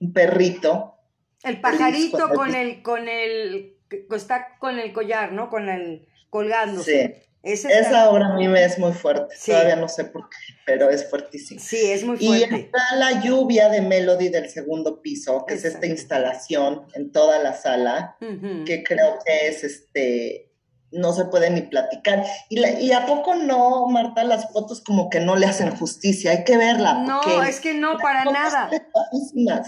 un 0.00 0.12
perrito. 0.12 0.94
El 1.42 1.60
pajarito 1.60 2.28
con 2.30 2.54
el, 2.54 2.82
con 2.82 3.08
el, 3.08 3.76
está 4.14 4.56
con 4.60 4.78
el 4.78 4.92
collar, 4.92 5.32
¿no? 5.32 5.50
Con 5.50 5.68
el 5.68 6.06
colgándose. 6.30 7.22
Sí. 7.24 7.31
Esa 7.42 8.10
obra 8.10 8.28
a 8.28 8.34
mí 8.34 8.46
me 8.46 8.64
es 8.64 8.78
muy 8.78 8.92
fuerte, 8.92 9.34
todavía 9.44 9.76
no 9.76 9.88
sé 9.88 10.04
por 10.04 10.28
qué, 10.28 10.54
pero 10.64 10.90
es 10.90 11.10
fuertísima. 11.10 11.60
Sí, 11.60 11.90
es 11.90 12.04
muy 12.04 12.16
fuerte. 12.16 12.48
Y 12.56 12.60
está 12.60 12.96
la 12.96 13.20
lluvia 13.20 13.68
de 13.68 13.80
Melody 13.80 14.28
del 14.28 14.48
segundo 14.48 15.02
piso, 15.02 15.44
que 15.46 15.54
es 15.54 15.64
esta 15.64 15.86
instalación 15.86 16.86
en 16.94 17.10
toda 17.10 17.40
la 17.40 17.54
sala, 17.54 18.16
que 18.20 18.84
creo 18.84 19.18
que 19.24 19.48
es 19.48 19.64
este 19.64 20.51
no 20.92 21.12
se 21.12 21.24
puede 21.24 21.50
ni 21.50 21.62
platicar. 21.62 22.24
Y, 22.48 22.64
y 22.64 22.92
a 22.92 23.06
poco 23.06 23.34
no, 23.34 23.86
Marta, 23.88 24.24
las 24.24 24.52
fotos 24.52 24.80
como 24.80 25.10
que 25.10 25.20
no 25.20 25.36
le 25.36 25.46
hacen 25.46 25.74
justicia, 25.74 26.32
hay 26.32 26.44
que 26.44 26.56
verla. 26.56 26.94
No, 26.94 27.42
es 27.42 27.60
que 27.60 27.74
no, 27.74 27.98
para 27.98 28.24
nada. 28.24 28.70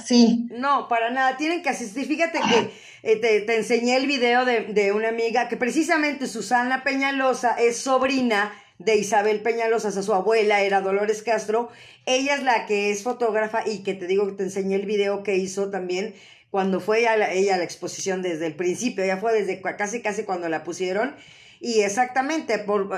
Sí. 0.04 0.46
No, 0.50 0.88
para 0.88 1.10
nada, 1.10 1.36
tienen 1.36 1.62
que 1.62 1.70
asistir. 1.70 2.06
Fíjate 2.06 2.40
que 2.40 2.70
eh, 3.02 3.16
te, 3.16 3.56
enseñé 3.56 3.96
el 3.96 4.06
video 4.06 4.44
de, 4.44 4.60
de 4.62 4.92
una 4.92 5.08
amiga 5.08 5.48
que 5.48 5.56
precisamente 5.56 6.26
Susana 6.26 6.84
Peñalosa 6.84 7.54
es 7.58 7.78
sobrina 7.78 8.52
de 8.78 8.96
Isabel 8.96 9.40
Peñalosa, 9.40 9.88
o 9.88 9.90
sea, 9.92 10.02
su 10.02 10.14
abuela 10.14 10.62
era 10.62 10.80
Dolores 10.80 11.22
Castro. 11.22 11.68
Ella 12.06 12.34
es 12.34 12.42
la 12.42 12.66
que 12.66 12.90
es 12.90 13.02
fotógrafa 13.02 13.66
y 13.66 13.78
que 13.78 13.94
te 13.94 14.06
digo 14.06 14.26
que 14.26 14.32
te 14.32 14.42
enseñé 14.44 14.76
el 14.76 14.86
video 14.86 15.22
que 15.22 15.36
hizo 15.36 15.70
también 15.70 16.14
cuando 16.54 16.78
fue 16.78 17.00
ella, 17.00 17.14
a 17.14 17.56
la 17.56 17.64
exposición 17.64 18.22
desde 18.22 18.46
el 18.46 18.54
principio, 18.54 19.04
ya 19.04 19.16
fue 19.16 19.32
desde 19.32 19.60
casi 19.60 20.02
casi 20.02 20.22
cuando 20.22 20.48
la 20.48 20.62
pusieron. 20.62 21.16
Y 21.58 21.80
exactamente, 21.80 22.60
por, 22.60 22.90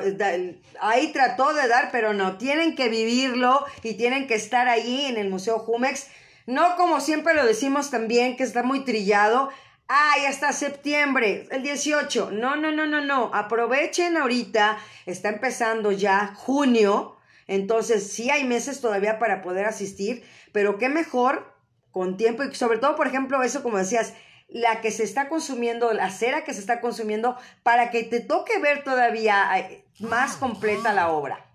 ahí 0.78 1.10
trató 1.10 1.54
de 1.54 1.66
dar, 1.66 1.88
pero 1.90 2.12
no, 2.12 2.36
tienen 2.36 2.76
que 2.76 2.90
vivirlo 2.90 3.64
y 3.82 3.94
tienen 3.94 4.26
que 4.26 4.34
estar 4.34 4.68
ahí 4.68 5.06
en 5.06 5.16
el 5.16 5.30
Museo 5.30 5.58
Jumex. 5.58 6.08
No 6.44 6.76
como 6.76 7.00
siempre 7.00 7.32
lo 7.32 7.46
decimos 7.46 7.90
también, 7.90 8.36
que 8.36 8.42
está 8.42 8.62
muy 8.62 8.84
trillado. 8.84 9.48
Ay, 9.88 10.26
hasta 10.26 10.52
septiembre, 10.52 11.48
el 11.50 11.62
18. 11.62 12.32
No, 12.32 12.56
no, 12.56 12.72
no, 12.72 12.84
no, 12.84 13.00
no. 13.00 13.30
Aprovechen 13.32 14.18
ahorita. 14.18 14.76
Está 15.06 15.30
empezando 15.30 15.92
ya 15.92 16.34
junio. 16.36 17.16
Entonces, 17.46 18.12
sí 18.12 18.28
hay 18.28 18.44
meses 18.44 18.82
todavía 18.82 19.18
para 19.18 19.40
poder 19.40 19.64
asistir. 19.64 20.24
Pero 20.52 20.76
qué 20.76 20.90
mejor 20.90 21.55
con 21.96 22.18
tiempo 22.18 22.44
y 22.44 22.54
sobre 22.54 22.76
todo, 22.76 22.94
por 22.94 23.06
ejemplo, 23.06 23.42
eso 23.42 23.62
como 23.62 23.78
decías, 23.78 24.12
la 24.48 24.82
que 24.82 24.90
se 24.90 25.02
está 25.02 25.30
consumiendo, 25.30 25.94
la 25.94 26.10
cera 26.10 26.44
que 26.44 26.52
se 26.52 26.60
está 26.60 26.82
consumiendo, 26.82 27.38
para 27.62 27.88
que 27.88 28.04
te 28.04 28.20
toque 28.20 28.58
ver 28.58 28.84
todavía 28.84 29.46
eh, 29.56 29.82
más 30.00 30.36
completa 30.36 30.92
la 30.92 31.10
obra. 31.10 31.46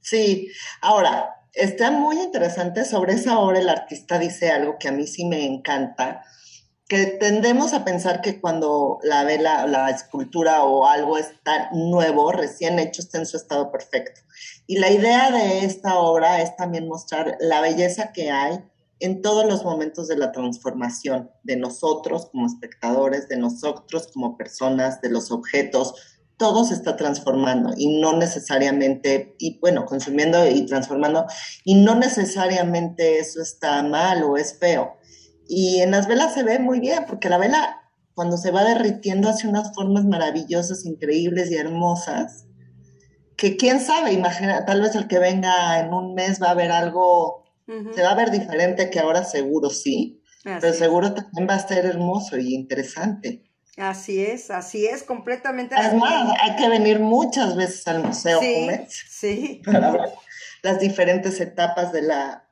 Sí, 0.00 0.48
ahora, 0.80 1.42
está 1.52 1.90
muy 1.90 2.18
interesante 2.18 2.86
sobre 2.86 3.12
esa 3.12 3.38
obra, 3.38 3.58
el 3.58 3.68
artista 3.68 4.18
dice 4.18 4.50
algo 4.50 4.78
que 4.78 4.88
a 4.88 4.92
mí 4.92 5.06
sí 5.06 5.26
me 5.26 5.44
encanta, 5.44 6.24
que 6.88 7.04
tendemos 7.04 7.74
a 7.74 7.84
pensar 7.84 8.22
que 8.22 8.40
cuando 8.40 8.98
la 9.02 9.24
vela, 9.24 9.66
la 9.66 9.90
escultura 9.90 10.62
o 10.62 10.86
algo 10.86 11.18
está 11.18 11.68
nuevo, 11.72 12.32
recién 12.32 12.78
hecho, 12.78 13.02
está 13.02 13.18
en 13.18 13.26
su 13.26 13.36
estado 13.36 13.70
perfecto. 13.70 14.22
Y 14.66 14.78
la 14.78 14.90
idea 14.90 15.30
de 15.30 15.66
esta 15.66 15.98
obra 15.98 16.40
es 16.40 16.56
también 16.56 16.88
mostrar 16.88 17.36
la 17.40 17.60
belleza 17.60 18.10
que 18.14 18.30
hay 18.30 18.64
en 19.00 19.22
todos 19.22 19.46
los 19.46 19.64
momentos 19.64 20.08
de 20.08 20.16
la 20.16 20.32
transformación 20.32 21.30
de 21.42 21.56
nosotros 21.56 22.28
como 22.30 22.46
espectadores, 22.46 23.28
de 23.28 23.36
nosotros 23.36 24.08
como 24.12 24.36
personas, 24.36 25.00
de 25.00 25.10
los 25.10 25.30
objetos, 25.30 25.94
todo 26.36 26.64
se 26.64 26.74
está 26.74 26.96
transformando 26.96 27.74
y 27.76 28.00
no 28.00 28.16
necesariamente, 28.16 29.34
y 29.38 29.58
bueno, 29.58 29.84
consumiendo 29.84 30.48
y 30.48 30.64
transformando, 30.66 31.26
y 31.64 31.74
no 31.74 31.96
necesariamente 31.96 33.18
eso 33.18 33.42
está 33.42 33.82
mal 33.82 34.22
o 34.22 34.36
es 34.36 34.58
feo. 34.58 34.96
Y 35.48 35.80
en 35.80 35.90
las 35.90 36.06
velas 36.06 36.34
se 36.34 36.44
ve 36.44 36.58
muy 36.58 36.78
bien, 36.78 37.04
porque 37.06 37.28
la 37.28 37.38
vela 37.38 37.80
cuando 38.14 38.36
se 38.36 38.50
va 38.50 38.64
derritiendo 38.64 39.28
hace 39.28 39.48
unas 39.48 39.72
formas 39.74 40.04
maravillosas, 40.04 40.84
increíbles 40.84 41.50
y 41.50 41.56
hermosas, 41.56 42.46
que 43.36 43.56
quién 43.56 43.80
sabe, 43.80 44.12
imagina, 44.12 44.64
tal 44.64 44.80
vez 44.80 44.94
el 44.96 45.06
que 45.06 45.20
venga 45.20 45.78
en 45.78 45.92
un 45.92 46.14
mes 46.14 46.42
va 46.42 46.50
a 46.50 46.54
ver 46.54 46.72
algo 46.72 47.47
se 47.94 48.02
va 48.02 48.10
a 48.10 48.14
ver 48.14 48.30
diferente 48.30 48.90
que 48.90 48.98
ahora 48.98 49.24
seguro 49.24 49.70
sí, 49.70 50.22
pero 50.42 50.72
seguro 50.72 51.12
también 51.14 51.48
va 51.48 51.54
a 51.54 51.68
ser 51.68 51.84
hermoso 51.84 52.38
y 52.38 52.54
interesante. 52.54 53.44
Así 53.76 54.24
es, 54.24 54.50
así 54.50 54.86
es, 54.86 55.04
completamente. 55.04 55.76
Además, 55.76 56.34
hay 56.42 56.56
que 56.56 56.68
venir 56.68 56.98
muchas 56.98 57.54
veces 57.54 57.86
al 57.86 58.02
Museo 58.02 58.40
sí, 58.40 58.68
Sí. 58.88 59.62
Para 59.66 59.92
ver 59.92 60.00
las 60.62 60.80
diferentes 60.80 61.40
etapas 61.40 61.92
de, 61.92 62.02
la, 62.02 62.48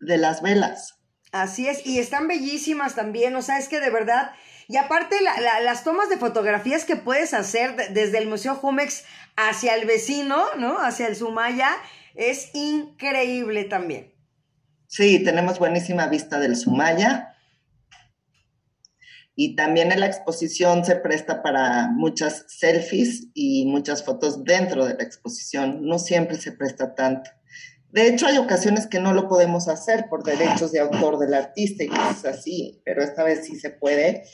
de 0.00 0.18
las 0.18 0.42
velas. 0.42 0.98
Así 1.32 1.68
es, 1.68 1.86
y 1.86 1.98
están 1.98 2.28
bellísimas 2.28 2.94
también, 2.94 3.34
o 3.36 3.42
sea, 3.42 3.58
es 3.58 3.68
que 3.68 3.80
de 3.80 3.90
verdad, 3.90 4.32
y 4.66 4.76
aparte 4.76 5.16
las 5.62 5.84
tomas 5.84 6.08
de 6.10 6.16
fotografías 6.16 6.84
que 6.84 6.96
puedes 6.96 7.34
hacer 7.34 7.76
desde 7.92 8.18
el 8.18 8.26
Museo 8.26 8.56
Jumex 8.56 9.04
hacia 9.36 9.76
el 9.76 9.86
vecino, 9.86 10.44
¿no? 10.58 10.78
Hacia 10.78 11.06
el 11.06 11.14
Sumaya, 11.14 11.70
es 12.16 12.50
increíble 12.54 13.64
también. 13.64 14.09
Sí, 14.90 15.22
tenemos 15.22 15.60
buenísima 15.60 16.08
vista 16.08 16.40
del 16.40 16.56
Sumaya. 16.56 17.36
Y 19.36 19.54
también 19.54 19.92
en 19.92 20.00
la 20.00 20.06
exposición 20.06 20.84
se 20.84 20.96
presta 20.96 21.44
para 21.44 21.86
muchas 21.92 22.44
selfies 22.48 23.28
y 23.32 23.66
muchas 23.66 24.04
fotos 24.04 24.42
dentro 24.42 24.84
de 24.84 24.94
la 24.94 25.04
exposición. 25.04 25.86
No 25.86 26.00
siempre 26.00 26.38
se 26.38 26.50
presta 26.50 26.96
tanto. 26.96 27.30
De 27.90 28.08
hecho, 28.08 28.26
hay 28.26 28.38
ocasiones 28.38 28.88
que 28.88 28.98
no 28.98 29.12
lo 29.12 29.28
podemos 29.28 29.68
hacer 29.68 30.08
por 30.10 30.24
derechos 30.24 30.72
de 30.72 30.80
autor 30.80 31.20
del 31.20 31.34
artista 31.34 31.84
y 31.84 31.88
cosas 31.88 32.24
así, 32.24 32.82
pero 32.84 33.04
esta 33.04 33.22
vez 33.22 33.46
sí 33.46 33.60
se 33.60 33.70
puede. 33.70 34.24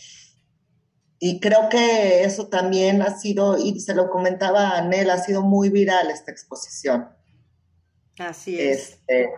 Y 1.18 1.38
creo 1.38 1.68
que 1.68 2.24
eso 2.24 2.48
también 2.48 3.02
ha 3.02 3.18
sido, 3.18 3.58
y 3.58 3.78
se 3.80 3.94
lo 3.94 4.08
comentaba 4.08 4.70
a 4.70 4.78
Anel, 4.78 5.10
ha 5.10 5.18
sido 5.18 5.42
muy 5.42 5.68
viral 5.68 6.10
esta 6.10 6.32
exposición. 6.32 7.10
Así 8.18 8.58
es. 8.58 8.92
Este, 8.92 9.28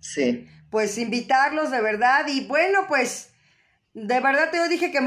sí. 0.00 0.48
Pues 0.70 0.98
invitarlos 0.98 1.70
de 1.70 1.80
verdad 1.80 2.26
y 2.28 2.46
bueno, 2.46 2.86
pues 2.88 3.30
de 3.94 4.20
verdad 4.20 4.50
te 4.50 4.68
dije 4.68 4.90
que 4.90 5.00